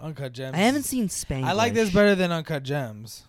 Uncut 0.00 0.32
Gems. 0.32 0.54
I 0.54 0.58
haven't 0.58 0.84
seen 0.84 1.08
Spanglish. 1.08 1.44
I 1.46 1.52
like 1.52 1.74
this 1.74 1.90
better 1.92 2.14
than 2.14 2.30
Uncut 2.30 2.62
Gems. 2.62 3.24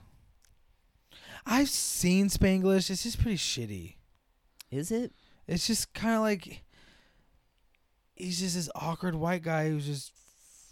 I've 1.46 1.70
seen 1.70 2.28
Spanglish. 2.28 2.90
It's 2.90 3.04
just 3.04 3.20
pretty 3.20 3.38
shitty. 3.38 3.96
Is 4.70 4.92
it? 4.92 5.12
It's 5.48 5.66
just 5.68 5.94
kind 5.94 6.16
of 6.16 6.22
like 6.22 6.64
he's 8.16 8.40
just 8.40 8.56
this 8.56 8.70
awkward 8.76 9.16
white 9.16 9.42
guy 9.42 9.70
who's 9.70 9.86
just 9.88 10.12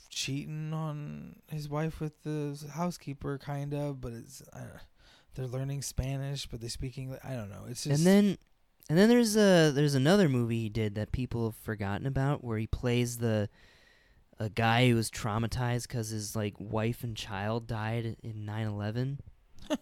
cheating 0.09 0.71
on 0.73 1.37
his 1.47 1.67
wife 1.67 1.99
with 1.99 2.21
the 2.23 2.57
housekeeper, 2.73 3.37
kind 3.39 3.73
of. 3.73 3.99
But 3.99 4.13
it's 4.13 4.43
I 4.53 4.59
don't 4.59 4.67
know. 4.73 4.79
They're 5.39 5.47
learning 5.47 5.81
Spanish, 5.81 6.47
but 6.47 6.59
they 6.59 6.67
speak 6.67 6.97
English. 6.97 7.21
I 7.23 7.33
don't 7.33 7.49
know. 7.49 7.63
It's 7.69 7.85
just 7.85 7.97
and 7.97 8.05
then, 8.05 8.37
and 8.89 8.97
then 8.97 9.07
there's 9.07 9.37
a 9.37 9.71
there's 9.71 9.95
another 9.95 10.27
movie 10.27 10.63
he 10.63 10.69
did 10.69 10.95
that 10.95 11.13
people 11.13 11.45
have 11.45 11.55
forgotten 11.55 12.05
about 12.05 12.43
where 12.43 12.57
he 12.57 12.67
plays 12.67 13.19
the 13.19 13.47
a 14.37 14.49
guy 14.49 14.89
who 14.89 14.95
was 14.95 15.09
traumatized 15.09 15.83
because 15.87 16.09
his 16.09 16.35
like 16.35 16.55
wife 16.59 17.03
and 17.03 17.15
child 17.15 17.67
died 17.67 18.17
in 18.21 18.45
9/11. 18.45 19.19
I 19.71 19.77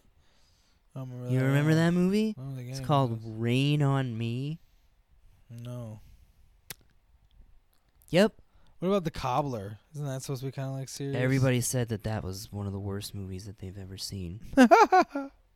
remember 0.95 1.29
You 1.29 1.39
remember 1.41 1.71
at 1.71 1.75
that 1.75 1.91
movie? 1.91 2.35
I 2.37 2.41
don't 2.41 2.55
think 2.55 2.69
It's 2.69 2.79
called. 2.79 3.19
Rain 3.23 3.81
on 3.81 4.15
Me. 4.15 4.59
No. 5.49 6.01
Yep. 8.09 8.33
What 8.79 8.89
about 8.89 9.03
the 9.05 9.11
Cobbler? 9.11 9.79
Isn't 9.95 10.05
that 10.05 10.21
supposed 10.21 10.41
to 10.41 10.45
be 10.45 10.51
kind 10.51 10.69
of 10.69 10.75
like 10.75 10.87
serious? 10.89 11.17
Everybody 11.17 11.61
said 11.61 11.89
that 11.89 12.03
that 12.03 12.23
was 12.23 12.51
one 12.51 12.67
of 12.67 12.73
the 12.73 12.79
worst 12.79 13.15
movies 13.15 13.45
that 13.45 13.57
they've 13.57 13.77
ever 13.77 13.97
seen 13.97 14.39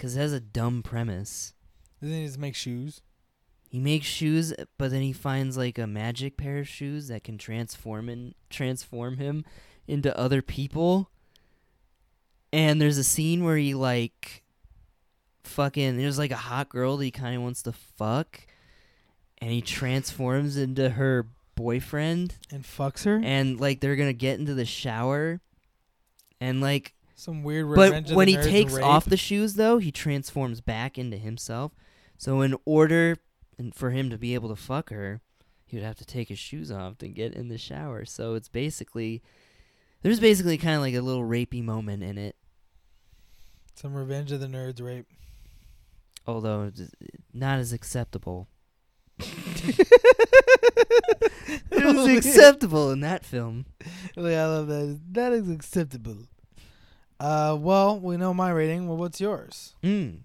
because 0.00 0.16
it 0.16 0.20
has 0.20 0.32
a 0.32 0.40
dumb 0.40 0.82
premise. 0.82 1.52
Doesn't 2.00 2.16
he 2.16 2.24
just 2.24 2.38
make 2.38 2.54
shoes? 2.54 3.02
He 3.68 3.78
makes 3.78 4.06
shoes, 4.06 4.54
but 4.78 4.90
then 4.90 5.02
he 5.02 5.12
finds 5.12 5.58
like 5.58 5.76
a 5.78 5.86
magic 5.86 6.38
pair 6.38 6.58
of 6.60 6.66
shoes 6.66 7.08
that 7.08 7.22
can 7.22 7.36
transform 7.36 8.08
and 8.08 8.34
transform 8.48 9.18
him 9.18 9.44
into 9.86 10.16
other 10.18 10.40
people. 10.40 11.10
And 12.50 12.80
there's 12.80 12.96
a 12.96 13.04
scene 13.04 13.44
where 13.44 13.58
he 13.58 13.74
like 13.74 14.42
fucking 15.44 15.98
there's 15.98 16.18
like 16.18 16.30
a 16.30 16.36
hot 16.36 16.70
girl 16.70 16.96
that 16.96 17.04
he 17.04 17.10
kind 17.10 17.36
of 17.36 17.42
wants 17.42 17.62
to 17.64 17.72
fuck 17.72 18.40
and 19.38 19.50
he 19.50 19.60
transforms 19.60 20.56
into 20.56 20.88
her 20.90 21.26
boyfriend 21.56 22.36
And 22.50 22.62
fucks 22.64 23.04
her? 23.04 23.20
and 23.22 23.60
like 23.60 23.80
they're 23.80 23.96
going 23.96 24.08
to 24.08 24.14
get 24.14 24.38
into 24.40 24.54
the 24.54 24.64
shower 24.64 25.40
and 26.40 26.62
like 26.62 26.94
Some 27.20 27.42
weird 27.42 27.68
but 27.74 27.82
Revenge 27.90 28.10
of 28.10 28.16
when 28.16 28.28
he 28.28 28.36
takes 28.36 28.72
rape? 28.72 28.84
off 28.84 29.04
the 29.04 29.16
shoes, 29.18 29.54
though, 29.54 29.76
he 29.76 29.92
transforms 29.92 30.62
back 30.62 30.96
into 30.96 31.18
himself. 31.18 31.72
So 32.16 32.40
in 32.40 32.56
order 32.64 33.16
and 33.58 33.74
for 33.74 33.90
him 33.90 34.08
to 34.08 34.16
be 34.16 34.32
able 34.34 34.48
to 34.48 34.56
fuck 34.56 34.88
her, 34.88 35.20
he 35.66 35.76
would 35.76 35.84
have 35.84 35.98
to 35.98 36.06
take 36.06 36.28
his 36.30 36.38
shoes 36.38 36.72
off 36.72 36.96
to 36.98 37.08
get 37.08 37.34
in 37.34 37.48
the 37.48 37.58
shower. 37.58 38.06
So 38.06 38.34
it's 38.34 38.48
basically 38.48 39.22
there's 40.00 40.18
basically 40.18 40.56
kind 40.56 40.76
of 40.76 40.80
like 40.80 40.94
a 40.94 41.02
little 41.02 41.22
rapey 41.22 41.62
moment 41.62 42.02
in 42.02 42.16
it, 42.16 42.36
Some 43.74 43.94
Revenge 43.94 44.32
of 44.32 44.40
the 44.40 44.46
Nerds 44.46 44.82
rape. 44.82 45.06
although 46.26 46.72
not 47.34 47.58
as 47.58 47.72
acceptable. 47.74 48.48
It 51.72 51.84
was 51.84 52.06
acceptable 52.26 52.90
in 52.90 53.00
that 53.00 53.24
film. 53.24 53.66
Oh, 54.16 54.22
like, 54.22 54.34
I 54.34 54.46
love 54.46 54.68
that. 54.68 55.00
That 55.12 55.32
is 55.32 55.50
acceptable. 55.50 56.18
Uh, 57.20 57.54
well, 57.60 58.00
we 58.00 58.16
know 58.16 58.32
my 58.32 58.50
rating. 58.50 58.88
Well, 58.88 58.96
what's 58.96 59.20
yours? 59.20 59.74
Mm. 59.82 60.20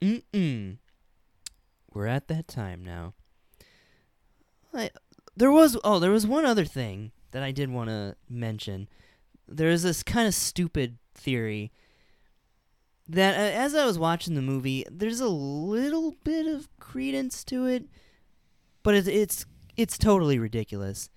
Mm-mm. 0.00 0.76
We're 1.92 2.06
at 2.06 2.28
that 2.28 2.46
time 2.46 2.84
now. 2.84 3.14
I, 4.72 4.90
there 5.36 5.50
was 5.50 5.76
oh, 5.82 5.98
there 5.98 6.12
was 6.12 6.28
one 6.28 6.44
other 6.44 6.64
thing 6.64 7.10
that 7.32 7.42
I 7.42 7.50
did 7.50 7.70
want 7.70 7.90
to 7.90 8.14
mention. 8.28 8.88
There 9.48 9.70
is 9.70 9.82
this 9.82 10.04
kind 10.04 10.28
of 10.28 10.34
stupid 10.34 10.98
theory 11.16 11.72
that 13.08 13.34
uh, 13.34 13.58
as 13.58 13.74
I 13.74 13.84
was 13.84 13.98
watching 13.98 14.36
the 14.36 14.42
movie, 14.42 14.86
there's 14.88 15.20
a 15.20 15.28
little 15.28 16.14
bit 16.22 16.46
of 16.46 16.68
credence 16.78 17.42
to 17.44 17.66
it, 17.66 17.86
but 18.84 18.94
it's 18.94 19.08
it's 19.08 19.46
it's 19.76 19.98
totally 19.98 20.38
ridiculous. 20.38 21.10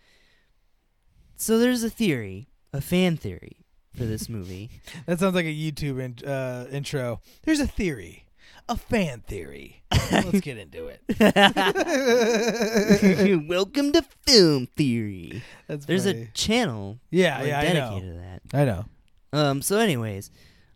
So 1.36 1.60
there's 1.60 1.84
a 1.84 1.90
theory, 1.92 2.48
a 2.74 2.82
fan 2.82 3.16
theory 3.16 3.63
for 3.96 4.06
this 4.06 4.30
movie. 4.30 4.70
That 5.06 5.20
sounds 5.20 5.36
like 5.36 5.46
a 5.46 5.54
YouTube 5.54 6.00
in, 6.00 6.28
uh, 6.28 6.68
intro. 6.72 7.20
There's 7.44 7.60
a 7.60 7.68
theory, 7.68 8.26
a 8.70 8.78
fan 8.78 9.22
theory. 9.22 9.84
Let's 10.12 10.40
get 10.42 10.58
into 10.58 10.88
it. 10.88 11.02
Welcome 13.50 13.92
to 13.94 14.02
Film 14.26 14.68
Theory. 14.76 15.44
That's 15.68 15.86
There's 15.86 16.06
funny. 16.06 16.24
a 16.24 16.28
channel 16.34 17.00
yeah, 17.12 17.40
like, 17.40 17.48
yeah, 17.48 17.60
I 17.60 17.64
dedicated 17.64 18.04
know. 18.04 18.14
to 18.14 18.20
that. 18.20 18.42
I 18.54 18.66
know. 18.66 18.86
Um, 19.34 19.62
so, 19.62 19.78
anyways, 19.80 20.32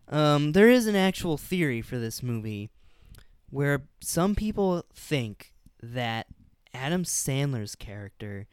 um, 0.08 0.52
there 0.52 0.68
is 0.68 0.86
an 0.86 0.96
actual 0.96 1.38
theory 1.38 1.80
for 1.80 1.98
this 1.98 2.22
movie 2.22 2.68
where 3.50 3.82
some 4.00 4.34
people 4.34 4.84
think 4.94 5.52
that 5.82 6.26
Adam 6.74 7.04
Sandler's 7.04 7.74
character 7.74 8.46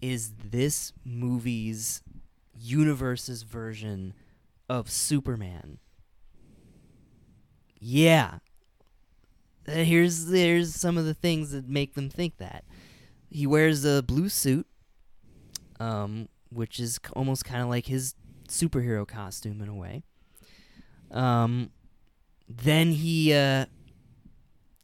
is 0.00 0.32
this 0.50 0.92
movie's 1.04 2.02
universe's 2.64 3.42
version 3.42 4.14
of 4.68 4.90
Superman. 4.90 5.78
Yeah. 7.78 8.38
Uh, 9.68 9.72
Here's 9.72 10.26
there's 10.26 10.74
some 10.74 10.96
of 10.98 11.04
the 11.04 11.14
things 11.14 11.50
that 11.50 11.68
make 11.68 11.94
them 11.94 12.08
think 12.08 12.38
that. 12.38 12.64
He 13.30 13.46
wears 13.46 13.84
a 13.84 14.02
blue 14.02 14.28
suit, 14.28 14.66
um, 15.80 16.28
which 16.50 16.78
is 16.78 16.98
k- 16.98 17.10
almost 17.14 17.44
kind 17.44 17.62
of 17.62 17.68
like 17.68 17.86
his 17.86 18.14
superhero 18.48 19.06
costume 19.06 19.60
in 19.60 19.68
a 19.68 19.74
way. 19.74 20.02
Um, 21.10 21.70
then 22.48 22.92
he 22.92 23.32
uh, 23.32 23.66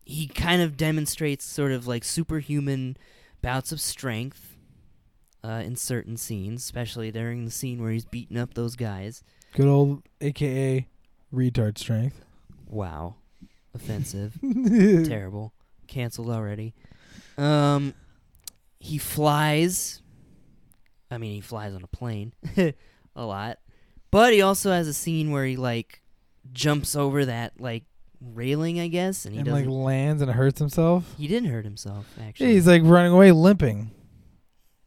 he 0.05 0.27
kind 0.27 0.61
of 0.63 0.77
demonstrates 0.77 1.45
sort 1.45 1.73
of 1.73 1.87
like 1.87 2.05
superhuman 2.05 2.97
bouts 3.43 3.73
of 3.73 3.81
strength 3.81 4.50
uh, 5.45 5.63
in 5.65 5.77
certain 5.77 6.17
scenes, 6.17 6.63
especially 6.63 7.11
during 7.11 7.45
the 7.45 7.51
scene 7.51 7.81
where 7.83 7.91
he's 7.93 8.05
beating 8.05 8.37
up 8.37 8.55
those 8.55 8.77
guys. 8.77 9.23
Good 9.55 9.67
old 9.67 10.03
AKA 10.21 10.87
retard 11.35 11.79
strength. 11.79 12.25
Wow, 12.69 13.17
offensive, 13.75 14.39
terrible, 15.07 15.53
canceled 15.87 16.31
already. 16.31 16.75
Um, 17.37 17.95
he 18.79 18.99
flies. 18.99 20.03
I 21.11 21.19
mean, 21.19 21.35
he 21.35 21.41
flies 21.41 21.75
on 21.75 21.83
a 21.83 21.89
plane 21.89 22.33
a 23.17 23.25
lot, 23.25 23.59
but 24.13 24.33
he 24.33 24.43
also 24.43 24.71
has 24.71 24.87
a 24.87 24.95
scene 24.95 25.31
where 25.33 25.45
he 25.45 25.57
like 25.57 26.03
jumps 26.53 26.95
over 26.95 27.25
that 27.25 27.61
like 27.61 27.85
railing, 28.21 28.79
I 28.79 28.87
guess, 28.89 29.25
and 29.25 29.35
he 29.35 29.41
and 29.41 29.51
like 29.51 29.67
lands 29.67 30.23
and 30.23 30.31
hurts 30.31 30.61
himself. 30.61 31.15
he 31.19 31.27
didn't 31.27 31.51
hurt 31.51 31.65
himself 31.65 32.07
Yeah, 32.19 32.25
actually. 32.27 32.53
he's 32.53 32.67
like 32.69 32.83
running 32.85 33.13
away 33.13 33.33
limping. 33.33 33.91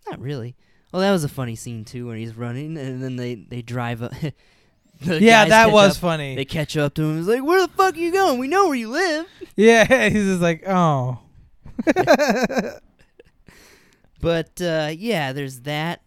Not 0.09 0.19
really. 0.19 0.55
Well, 0.91 1.01
that 1.01 1.11
was 1.11 1.23
a 1.23 1.29
funny 1.29 1.55
scene 1.55 1.85
too, 1.85 2.07
when 2.07 2.17
he's 2.17 2.35
running 2.35 2.77
and 2.77 3.01
then 3.03 3.15
they 3.15 3.35
they 3.35 3.61
drive 3.61 4.03
up. 4.03 4.13
yeah, 5.01 5.45
that 5.45 5.71
was 5.71 5.91
up- 5.91 6.01
funny. 6.01 6.35
They 6.35 6.45
catch 6.45 6.77
up 6.77 6.93
to 6.95 7.03
him. 7.03 7.17
He's 7.17 7.27
like, 7.27 7.43
"Where 7.43 7.61
the 7.65 7.73
fuck 7.73 7.95
are 7.95 7.99
you 7.99 8.11
going? 8.11 8.39
We 8.39 8.47
know 8.47 8.67
where 8.67 8.75
you 8.75 8.89
live." 8.89 9.25
yeah, 9.55 9.85
he's 10.09 10.25
just 10.25 10.41
like, 10.41 10.63
oh. 10.67 11.19
But 14.23 14.61
uh, 14.61 14.91
yeah, 14.97 15.33
there's 15.33 15.61
that. 15.61 16.01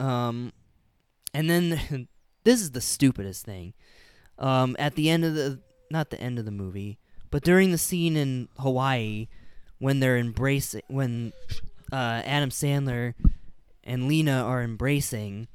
Um, 0.00 0.52
and 1.32 1.48
then 1.48 2.08
this 2.42 2.60
is 2.60 2.72
the 2.72 2.80
stupidest 2.80 3.44
thing. 3.44 3.74
Um, 4.40 4.74
at 4.76 4.96
the 4.96 5.08
end 5.08 5.24
of 5.24 5.36
the 5.36 5.60
not 5.88 6.10
the 6.10 6.20
end 6.20 6.40
of 6.40 6.46
the 6.46 6.50
movie, 6.50 6.98
but 7.30 7.44
during 7.44 7.70
the 7.70 7.78
scene 7.78 8.16
in 8.16 8.48
Hawaii 8.58 9.28
when 9.78 10.00
they're 10.00 10.18
embracing 10.18 10.82
when 10.88 11.32
uh, 11.92 12.22
Adam 12.24 12.50
Sandler 12.50 13.14
and 13.82 14.08
Lena 14.08 14.42
are 14.42 14.62
embracing, 14.62 15.48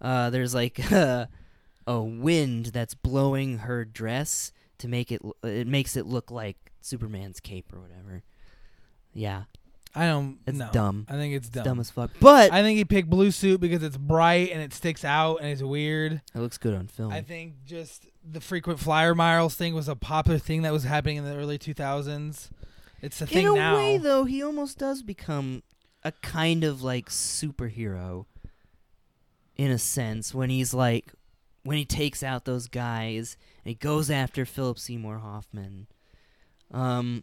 uh, 0.00 0.30
there's 0.30 0.54
like 0.54 0.78
a, 0.92 1.28
a 1.86 2.00
wind 2.00 2.66
that's 2.66 2.94
blowing 2.94 3.58
her 3.58 3.84
dress 3.84 4.52
to 4.78 4.88
make 4.88 5.12
it 5.12 5.22
it 5.44 5.66
makes 5.66 5.96
it 5.96 6.06
look 6.06 6.30
like 6.30 6.72
Superman's 6.80 7.40
cape 7.40 7.72
or 7.72 7.80
whatever. 7.80 8.22
Yeah, 9.14 9.44
I 9.94 10.06
don't. 10.06 10.38
it's 10.46 10.58
no. 10.58 10.70
dumb. 10.72 11.06
I 11.08 11.14
think 11.14 11.34
it's 11.34 11.48
dumb. 11.48 11.64
Dumb 11.64 11.80
as 11.80 11.90
fuck. 11.90 12.10
But 12.18 12.52
I 12.52 12.62
think 12.62 12.78
he 12.78 12.84
picked 12.84 13.10
blue 13.10 13.30
suit 13.30 13.60
because 13.60 13.82
it's 13.82 13.96
bright 13.96 14.50
and 14.50 14.62
it 14.62 14.72
sticks 14.72 15.04
out 15.04 15.36
and 15.36 15.48
it's 15.48 15.62
weird. 15.62 16.22
It 16.34 16.38
looks 16.38 16.58
good 16.58 16.74
on 16.74 16.86
film. 16.86 17.12
I 17.12 17.20
think 17.20 17.64
just 17.66 18.06
the 18.28 18.40
frequent 18.40 18.80
flyer 18.80 19.14
miles 19.14 19.54
thing 19.54 19.74
was 19.74 19.88
a 19.88 19.96
popular 19.96 20.38
thing 20.38 20.62
that 20.62 20.72
was 20.72 20.84
happening 20.84 21.18
in 21.18 21.24
the 21.24 21.36
early 21.36 21.58
2000s. 21.58 22.48
It's 23.02 23.20
a 23.20 23.26
thing 23.26 23.44
now. 23.44 23.52
In 23.52 23.56
a 23.56 23.60
now. 23.60 23.76
way, 23.76 23.98
though, 23.98 24.24
he 24.24 24.42
almost 24.42 24.78
does 24.78 25.02
become 25.02 25.62
a 26.04 26.12
kind 26.12 26.64
of 26.64 26.82
like 26.82 27.08
superhero, 27.08 28.26
in 29.56 29.70
a 29.70 29.78
sense, 29.78 30.34
when 30.34 30.50
he's 30.50 30.74
like, 30.74 31.12
when 31.64 31.76
he 31.76 31.84
takes 31.84 32.22
out 32.22 32.44
those 32.44 32.66
guys 32.68 33.36
and 33.64 33.70
he 33.70 33.74
goes 33.74 34.10
after 34.10 34.44
Philip 34.44 34.78
Seymour 34.78 35.18
Hoffman. 35.18 35.86
Um, 36.72 37.22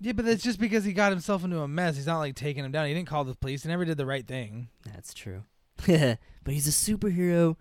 yeah, 0.00 0.12
but 0.12 0.24
that's 0.24 0.42
just 0.42 0.58
because 0.58 0.84
he 0.84 0.92
got 0.92 1.12
himself 1.12 1.44
into 1.44 1.60
a 1.60 1.68
mess. 1.68 1.96
He's 1.96 2.06
not 2.06 2.18
like 2.18 2.34
taking 2.34 2.64
him 2.64 2.72
down. 2.72 2.86
He 2.86 2.94
didn't 2.94 3.08
call 3.08 3.24
the 3.24 3.34
police. 3.34 3.62
He 3.62 3.68
never 3.68 3.84
did 3.84 3.96
the 3.96 4.06
right 4.06 4.26
thing. 4.26 4.68
that's 4.84 5.14
true. 5.14 5.44
but 5.86 6.18
he's 6.46 6.66
a 6.66 6.70
superhero 6.70 7.56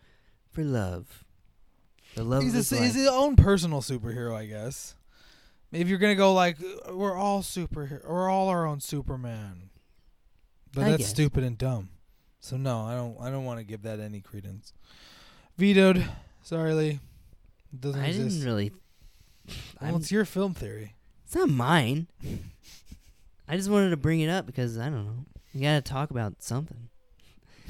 for 0.49 0.63
love. 0.63 1.23
The 2.15 2.23
love 2.23 2.43
He's, 2.43 2.53
his 2.53 2.71
a, 2.71 2.77
he's 2.77 2.95
his 2.95 3.07
own 3.07 3.35
personal 3.35 3.81
superhero, 3.81 4.35
I 4.35 4.45
guess. 4.45 4.95
If 5.71 5.87
you're 5.87 5.97
gonna 5.97 6.15
go 6.15 6.33
like 6.33 6.57
we're 6.91 7.15
all 7.15 7.41
superhero, 7.41 8.07
we're 8.07 8.29
all 8.29 8.49
our 8.49 8.65
own 8.65 8.81
Superman, 8.81 9.69
but 10.73 10.83
I 10.83 10.91
that's 10.91 11.03
guess. 11.03 11.09
stupid 11.09 11.43
and 11.43 11.57
dumb. 11.57 11.89
So 12.39 12.57
no, 12.57 12.81
I 12.81 12.95
don't. 12.95 13.17
I 13.21 13.29
don't 13.29 13.45
want 13.45 13.59
to 13.59 13.63
give 13.65 13.83
that 13.83 13.99
any 13.99 14.19
credence. 14.21 14.73
Vetoed. 15.57 16.03
Sorry, 16.43 16.73
Lee. 16.73 16.99
It 17.73 17.81
doesn't 17.81 18.01
I 18.01 18.07
exist. 18.07 18.37
didn't 18.39 18.45
really. 18.45 18.71
well, 19.47 19.55
I'm- 19.81 19.95
it's 19.95 20.11
your 20.11 20.25
film 20.25 20.53
theory. 20.53 20.95
It's 21.25 21.35
not 21.35 21.49
mine. 21.49 22.07
I 23.47 23.55
just 23.57 23.69
wanted 23.69 23.91
to 23.91 23.97
bring 23.97 24.19
it 24.21 24.29
up 24.29 24.45
because 24.45 24.77
I 24.77 24.85
don't 24.85 25.05
know. 25.05 25.25
You 25.53 25.61
gotta 25.61 25.81
talk 25.81 26.09
about 26.11 26.41
something. 26.41 26.89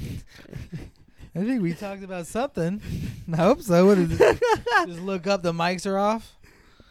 I 1.34 1.44
think 1.44 1.62
we 1.62 1.72
talked 1.74 2.02
about 2.02 2.26
something. 2.26 2.80
I 3.32 3.36
hope 3.36 3.62
so. 3.62 3.86
What 3.86 3.98
is 3.98 4.20
it? 4.20 4.40
Just 4.86 5.00
look 5.00 5.26
up. 5.26 5.42
The 5.42 5.52
mics 5.52 5.86
are 5.86 5.98
off. 5.98 6.36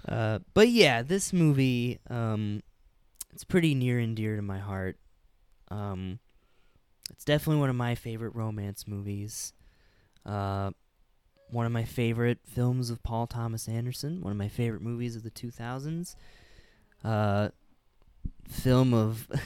Uh, 0.07 0.39
but 0.53 0.69
yeah, 0.69 1.03
this 1.03 1.31
movie, 1.31 1.99
um, 2.09 2.61
it's 3.33 3.43
pretty 3.43 3.75
near 3.75 3.99
and 3.99 4.15
dear 4.15 4.35
to 4.35 4.41
my 4.41 4.57
heart. 4.57 4.97
Um, 5.71 6.19
it's 7.09 7.23
definitely 7.23 7.61
one 7.61 7.69
of 7.69 7.75
my 7.75 7.95
favorite 7.95 8.35
romance 8.35 8.87
movies. 8.87 9.53
Uh, 10.25 10.71
one 11.49 11.65
of 11.65 11.71
my 11.71 11.83
favorite 11.83 12.39
films 12.45 12.89
of 12.89 13.01
Paul 13.03 13.27
Thomas 13.27 13.67
Anderson. 13.67 14.21
One 14.21 14.31
of 14.31 14.37
my 14.37 14.49
favorite 14.49 14.81
movies 14.81 15.15
of 15.15 15.23
the 15.23 15.31
2000s. 15.31 16.15
Uh, 17.03 17.49
film 18.49 18.93
of, 18.93 19.27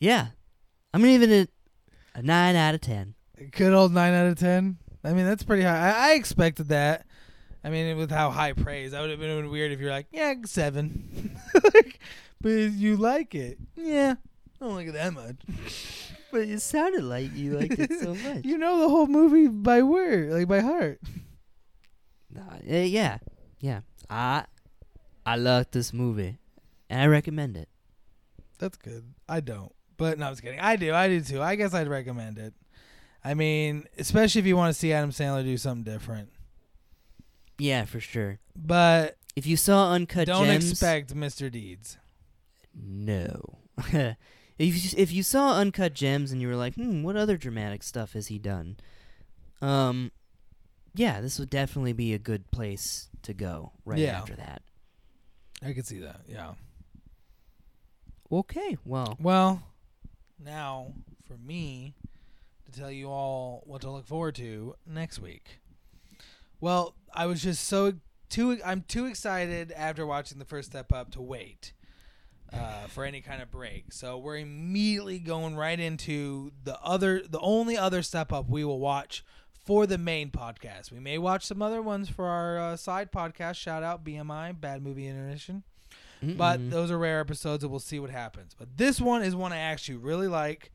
yeah, 0.00 0.26
I'm 0.92 1.00
gonna 1.00 1.18
give 1.18 1.30
it 1.30 1.50
a, 2.14 2.22
nine 2.22 2.56
out 2.56 2.74
of 2.74 2.80
ten. 2.80 3.14
Good 3.52 3.72
old 3.72 3.92
nine 3.92 4.12
out 4.12 4.26
of 4.26 4.38
ten. 4.38 4.78
I 5.04 5.12
mean, 5.12 5.24
that's 5.24 5.42
pretty 5.42 5.62
high. 5.62 5.90
I, 5.90 6.10
I 6.10 6.12
expected 6.14 6.68
that. 6.68 7.06
I 7.64 7.70
mean, 7.70 7.96
with 7.96 8.10
how 8.10 8.30
high 8.30 8.52
praise, 8.52 8.90
that 8.90 9.00
would 9.00 9.10
have 9.10 9.20
been 9.20 9.50
weird 9.50 9.70
if 9.70 9.78
you're 9.78 9.90
like, 9.90 10.06
yeah, 10.10 10.34
seven. 10.44 11.38
but 12.40 12.50
you 12.50 12.96
like 12.96 13.34
it, 13.36 13.58
yeah. 13.76 14.14
I 14.62 14.64
don't 14.66 14.74
like 14.76 14.86
it 14.88 14.92
that 14.92 15.12
much. 15.12 15.36
But 16.30 16.42
it 16.42 16.60
sounded 16.60 17.02
like 17.02 17.34
you 17.34 17.58
liked 17.58 17.78
it 17.78 17.90
so 18.00 18.14
much. 18.28 18.44
you 18.44 18.56
know 18.56 18.78
the 18.80 18.88
whole 18.88 19.08
movie 19.08 19.48
by 19.48 19.82
word, 19.82 20.30
like 20.30 20.46
by 20.48 20.60
heart. 20.60 21.00
Nah, 22.32 22.42
uh, 22.54 22.76
yeah, 22.76 23.18
yeah. 23.58 23.80
I 24.08 24.44
I 25.26 25.36
love 25.36 25.66
this 25.72 25.92
movie, 25.92 26.38
and 26.88 27.00
I 27.00 27.06
recommend 27.06 27.56
it. 27.56 27.68
That's 28.58 28.78
good. 28.78 29.04
I 29.28 29.40
don't, 29.40 29.72
but 29.96 30.18
no, 30.18 30.26
I 30.28 30.30
was 30.30 30.40
kidding. 30.40 30.60
I 30.60 30.76
do. 30.76 30.94
I 30.94 31.08
do 31.08 31.20
too. 31.20 31.42
I 31.42 31.56
guess 31.56 31.74
I'd 31.74 31.88
recommend 31.88 32.38
it. 32.38 32.54
I 33.24 33.34
mean, 33.34 33.84
especially 33.98 34.38
if 34.40 34.46
you 34.46 34.56
want 34.56 34.72
to 34.72 34.78
see 34.78 34.92
Adam 34.92 35.10
Sandler 35.10 35.42
do 35.44 35.56
something 35.56 35.84
different. 35.84 36.30
Yeah, 37.58 37.84
for 37.84 38.00
sure. 38.00 38.38
But 38.56 39.16
If 39.36 39.46
you 39.46 39.56
saw 39.56 39.92
Uncut 39.92 40.26
don't 40.26 40.46
Gems, 40.46 40.70
expect 40.70 41.14
Mr. 41.14 41.50
Deeds. 41.50 41.98
no. 42.74 43.58
if 44.58 44.84
you, 44.92 44.98
if 44.98 45.12
you 45.12 45.22
saw 45.22 45.56
Uncut 45.56 45.94
Gems 45.94 46.32
and 46.32 46.40
you 46.40 46.48
were 46.48 46.56
like, 46.56 46.74
hmm, 46.74 47.02
what 47.02 47.16
other 47.16 47.36
dramatic 47.36 47.82
stuff 47.82 48.12
has 48.12 48.28
he 48.28 48.38
done? 48.38 48.76
Um, 49.60 50.10
yeah, 50.94 51.20
this 51.20 51.38
would 51.38 51.50
definitely 51.50 51.92
be 51.92 52.12
a 52.12 52.18
good 52.18 52.50
place 52.50 53.08
to 53.22 53.32
go 53.32 53.72
right 53.84 53.98
Yeah. 53.98 54.18
after 54.18 54.34
that. 54.36 54.62
I 55.64 55.72
could 55.72 55.86
see 55.86 55.98
that. 56.00 56.20
Yeah. 56.28 56.54
Okay, 58.30 58.78
well, 58.84 59.16
Well, 59.20 59.62
now 60.42 60.92
for 61.26 61.36
me 61.36 61.94
to 62.64 62.72
tell 62.78 62.90
you 62.90 63.08
all 63.10 63.62
what 63.66 63.82
to 63.82 63.90
look 63.90 64.06
forward 64.06 64.34
to 64.36 64.74
next 64.86 65.18
week. 65.18 65.60
Well, 66.60 66.94
I 67.14 67.26
was 67.26 67.42
just 67.42 67.64
so 67.66 67.94
too 68.30 68.58
I'm 68.64 68.82
too 68.88 69.04
excited 69.06 69.70
after 69.72 70.06
watching 70.06 70.38
the 70.38 70.44
first 70.46 70.70
step 70.70 70.92
up 70.92 71.10
to 71.12 71.20
wait 71.20 71.72
uh, 72.54 72.86
for 72.88 73.04
any 73.04 73.20
kind 73.20 73.42
of 73.42 73.50
break. 73.50 73.92
So 73.92 74.18
we're 74.18 74.38
immediately 74.38 75.18
going 75.18 75.56
right 75.56 75.78
into 75.78 76.52
the 76.64 76.80
other 76.80 77.22
the 77.28 77.40
only 77.40 77.76
other 77.76 78.02
step 78.02 78.32
up 78.32 78.48
we 78.48 78.64
will 78.64 78.80
watch 78.80 79.24
for 79.64 79.86
the 79.86 79.98
main 79.98 80.30
podcast. 80.30 80.90
We 80.90 81.00
may 81.00 81.18
watch 81.18 81.44
some 81.44 81.62
other 81.62 81.82
ones 81.82 82.08
for 82.08 82.26
our 82.26 82.58
uh, 82.58 82.76
side 82.76 83.12
podcast. 83.12 83.56
Shout 83.56 83.82
out 83.82 84.04
BMI 84.04 84.60
Bad 84.60 84.82
Movie 84.82 85.06
Intermission 85.06 85.64
but 86.22 86.60
mm-mm. 86.60 86.70
those 86.70 86.90
are 86.90 86.98
rare 86.98 87.20
episodes 87.20 87.64
and 87.64 87.70
we'll 87.70 87.80
see 87.80 87.98
what 87.98 88.10
happens 88.10 88.54
but 88.58 88.76
this 88.76 89.00
one 89.00 89.22
is 89.22 89.34
one 89.34 89.52
i 89.52 89.58
actually 89.58 89.96
really 89.96 90.28
like 90.28 90.70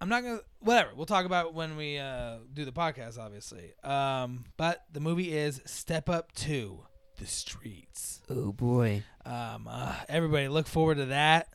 i'm 0.00 0.08
not 0.08 0.22
gonna 0.22 0.40
whatever 0.60 0.90
we'll 0.96 1.06
talk 1.06 1.26
about 1.26 1.52
when 1.54 1.76
we 1.76 1.98
uh, 1.98 2.36
do 2.52 2.64
the 2.64 2.72
podcast 2.72 3.18
obviously 3.18 3.72
um, 3.84 4.44
but 4.56 4.84
the 4.92 5.00
movie 5.00 5.36
is 5.36 5.60
step 5.66 6.08
up 6.08 6.32
2 6.32 6.80
the 7.20 7.26
streets 7.26 8.20
oh 8.28 8.50
boy, 8.52 9.02
um, 9.24 9.68
uh, 9.70 9.94
everybody 10.08 10.48
look 10.48 10.66
forward 10.66 10.96
to 10.96 11.06
that 11.06 11.48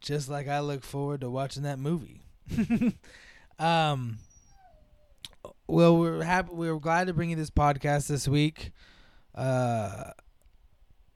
just 0.00 0.28
like 0.28 0.48
i 0.48 0.60
look 0.60 0.82
forward 0.84 1.20
to 1.20 1.28
watching 1.30 1.64
that 1.64 1.78
movie 1.78 2.22
um, 3.58 4.18
well 5.66 5.96
we're 5.98 6.22
happy 6.22 6.50
we're 6.52 6.78
glad 6.78 7.06
to 7.08 7.12
bring 7.14 7.30
you 7.30 7.36
this 7.36 7.50
podcast 7.50 8.06
this 8.06 8.26
week 8.28 8.70
uh, 9.34 10.10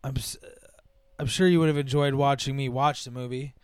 I'm 0.03 0.15
I'm 1.21 1.27
sure 1.27 1.47
you 1.49 1.59
would 1.61 1.69
have 1.69 1.77
enjoyed 1.79 2.15
watching 2.15 2.57
me 2.57 2.69
watch 2.69 3.05
the 3.05 3.11
movie 3.11 3.55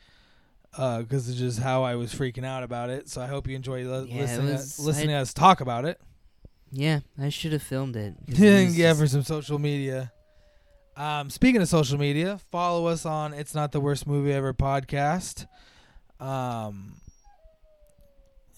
because 0.73 1.29
it's 1.29 1.39
just 1.39 1.59
how 1.61 1.83
I 1.85 1.95
was 1.95 2.13
freaking 2.15 2.45
out 2.45 2.63
about 2.65 2.91
it. 2.91 3.09
So 3.09 3.21
I 3.23 3.27
hope 3.27 3.47
you 3.49 3.55
enjoy 3.57 3.85
li- 3.85 4.09
Yeah, 4.11 4.21
listening 4.23 4.53
was- 4.53 4.79
listening 4.81 5.11
I- 5.11 5.19
to 5.19 5.23
us 5.23 5.33
talk 5.35 5.61
about 5.61 5.85
it. 5.85 6.01
Yeah, 6.75 7.01
I 7.21 7.29
should 7.29 7.53
have 7.53 7.63
filmed 7.63 7.97
it 7.97 8.15
yeah, 8.27 8.93
for 8.95 9.07
some 9.07 9.23
social 9.23 9.59
media. 9.59 10.13
Um, 10.97 11.31
speaking 11.31 11.61
of 11.63 11.69
social 11.69 11.99
media, 11.99 12.39
follow 12.51 12.87
us 12.87 13.07
on 13.07 13.33
It's 13.33 13.55
Not 13.55 13.73
the 13.73 13.81
Worst 13.81 14.07
Movie 14.07 14.33
Ever 14.33 14.53
podcast. 14.53 15.47
Um, 16.21 16.95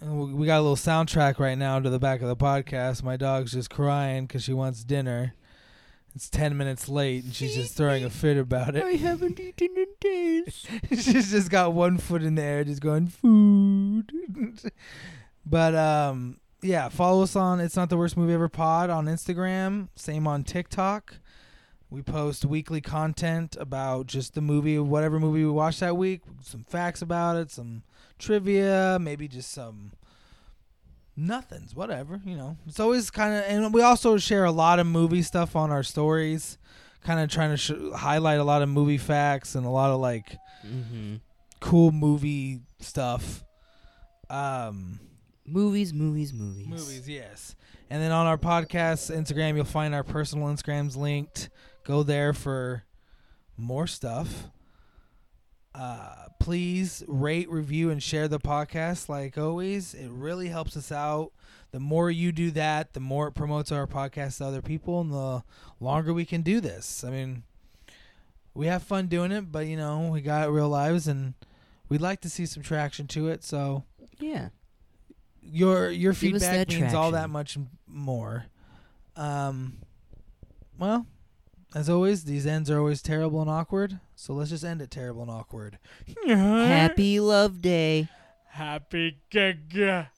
we- 0.03 0.47
got 0.47 0.59
a 0.59 0.63
little 0.63 0.77
soundtrack 0.77 1.39
right 1.39 1.57
now 1.57 1.79
to 1.81 1.89
the 1.91 1.99
back 1.99 2.21
of 2.23 2.29
the 2.29 2.37
podcast. 2.37 3.03
My 3.03 3.17
dog's 3.17 3.53
just 3.53 3.71
crying 3.71 4.27
because 4.27 4.43
she 4.43 4.53
wants 4.53 4.85
dinner. 4.85 5.35
It's 6.15 6.31
10 6.31 6.57
minutes 6.57 6.89
late 6.89 7.25
and 7.25 7.35
she's 7.35 7.55
just 7.55 7.77
throwing 7.77 8.03
a 8.03 8.09
fit 8.09 8.39
about 8.39 8.75
it. 8.75 8.83
I 8.83 8.93
haven't 8.93 9.39
eaten 9.39 9.69
in 9.77 9.87
days. 10.01 10.67
she's 10.91 11.31
just 11.31 11.51
got 11.51 11.75
one 11.75 11.99
foot 11.99 12.23
in 12.23 12.37
the 12.37 12.43
air, 12.43 12.65
just 12.65 12.81
going 12.81 13.09
food. 13.09 14.11
but 15.47 15.75
um, 15.75 16.39
yeah, 16.67 16.89
follow 16.89 17.23
us 17.23 17.37
on 17.37 17.61
It's 17.61 17.77
Not 17.77 17.91
the 17.91 17.97
Worst 17.97 18.17
Movie 18.17 18.35
Ever 18.35 18.49
Pod 18.49 18.91
on 18.91 19.07
Instagram. 19.07 19.89
Same 19.95 20.27
on 20.27 20.43
TikTok. 20.43 21.15
We 21.91 22.03
post 22.03 22.45
weekly 22.45 22.81
content 22.81 23.57
about 23.61 24.09
just 24.09 24.35
the 24.35 24.41
movie, 24.41 24.77
whatever 24.79 25.21
movie 25.21 25.45
we 25.45 25.51
watched 25.51 25.79
that 25.81 25.97
week. 25.97 26.23
Some 26.43 26.65
facts 26.65 27.01
about 27.03 27.37
it, 27.37 27.53
some 27.53 27.85
trivia, 28.19 28.99
maybe 29.01 29.29
just 29.29 29.53
some 29.53 29.93
nothings, 31.17 31.77
whatever. 31.77 32.21
You 32.25 32.37
know, 32.37 32.57
it's 32.67 32.81
always 32.81 33.11
kind 33.11 33.35
of, 33.35 33.45
and 33.45 33.73
we 33.73 33.83
also 33.83 34.19
share 34.19 34.45
a 34.45 34.51
lot 34.51 34.81
of 34.81 34.87
movie 34.89 35.23
stuff 35.23 35.55
on 35.55 35.71
our 35.71 35.85
stories. 35.85 36.59
Kind 37.03 37.21
of 37.21 37.31
trying 37.31 37.51
to 37.51 37.57
sh- 37.57 37.97
highlight 37.97 38.41
a 38.41 38.45
lot 38.45 38.63
of 38.63 38.69
movie 38.69 38.99
facts 38.99 39.55
and 39.55 39.65
a 39.65 39.71
lot 39.71 39.91
of 39.91 40.01
like 40.01 40.37
mm-hmm. 40.67 41.17
cool 41.61 41.93
movie 41.93 42.63
stuff. 42.81 43.45
Um, 44.29 44.99
Movies, 45.47 45.93
movies, 45.95 46.33
movies. 46.33 46.67
movies, 46.67 47.09
yes. 47.09 47.55
And 47.89 48.03
then 48.03 48.11
on 48.13 48.27
our 48.27 48.39
podcast 48.39 49.15
Instagram, 49.15 49.55
you'll 49.55 49.65
find 49.65 49.95
our 49.95 50.03
personal 50.03 50.49
Instagrams 50.49 50.97
linked. 50.97 51.51
Go 51.85 52.03
there 52.03 52.33
for 52.33 52.83
more 53.57 53.87
stuff. 53.87 54.49
Uh, 55.75 56.27
please 56.41 57.05
rate, 57.07 57.51
review, 57.51 57.91
and 57.91 58.03
share 58.03 58.29
the 58.29 58.41
podcast. 58.41 59.09
Like 59.09 59.37
always, 59.39 59.95
it 59.95 60.09
really 60.11 60.49
helps 60.49 60.77
us 60.77 60.91
out. 60.91 61.33
The 61.71 61.81
more 61.81 62.11
you 62.11 62.33
do 62.33 62.51
that, 62.53 62.95
the 62.95 63.01
more 63.01 63.29
it 63.29 63.33
promotes 63.33 63.71
our 63.71 63.87
podcast 63.87 64.39
to 64.39 64.47
other 64.47 64.63
people, 64.63 65.01
and 65.01 65.13
the 65.13 65.45
longer 65.79 66.15
we 66.15 66.25
can 66.25 66.41
do 66.43 66.61
this. 66.61 67.05
I 67.05 67.11
mean, 67.11 67.43
we 68.55 68.67
have 68.67 68.83
fun 68.83 69.07
doing 69.09 69.33
it, 69.33 69.53
but 69.53 69.67
you 69.67 69.77
know, 69.77 70.09
we 70.11 70.23
got 70.23 70.51
real 70.51 70.69
lives, 70.69 71.07
and 71.07 71.35
we'd 71.89 72.01
like 72.01 72.21
to 72.23 72.31
see 72.31 72.47
some 72.47 72.63
traction 72.63 73.07
to 73.09 73.29
it. 73.29 73.45
So 73.45 73.85
Yeah. 74.19 74.49
Your 75.51 75.91
your 75.91 76.13
Give 76.13 76.35
us 76.35 76.43
feedback 76.43 76.69
that 76.69 76.81
means 76.81 76.95
all 76.95 77.11
that 77.13 77.31
much 77.31 77.57
m- 77.57 77.69
more. 77.87 78.47
Um, 79.17 79.79
well, 80.79 81.07
as 81.75 81.89
always, 81.89 82.25
these 82.25 82.47
ends 82.47 82.71
are 82.71 82.79
always 82.79 83.03
terrible 83.03 83.41
and 83.41 83.51
awkward. 83.51 83.99
So 84.15 84.33
let's 84.35 84.51
just 84.51 84.65
end 84.65 84.81
it 84.83 84.91
terrible 84.91 85.23
and 85.23 85.31
awkward. 85.31 85.79
Happy 86.27 87.21
Love 87.21 87.61
Day. 87.63 88.09
happy 88.49 89.19
gaga. 89.31 90.11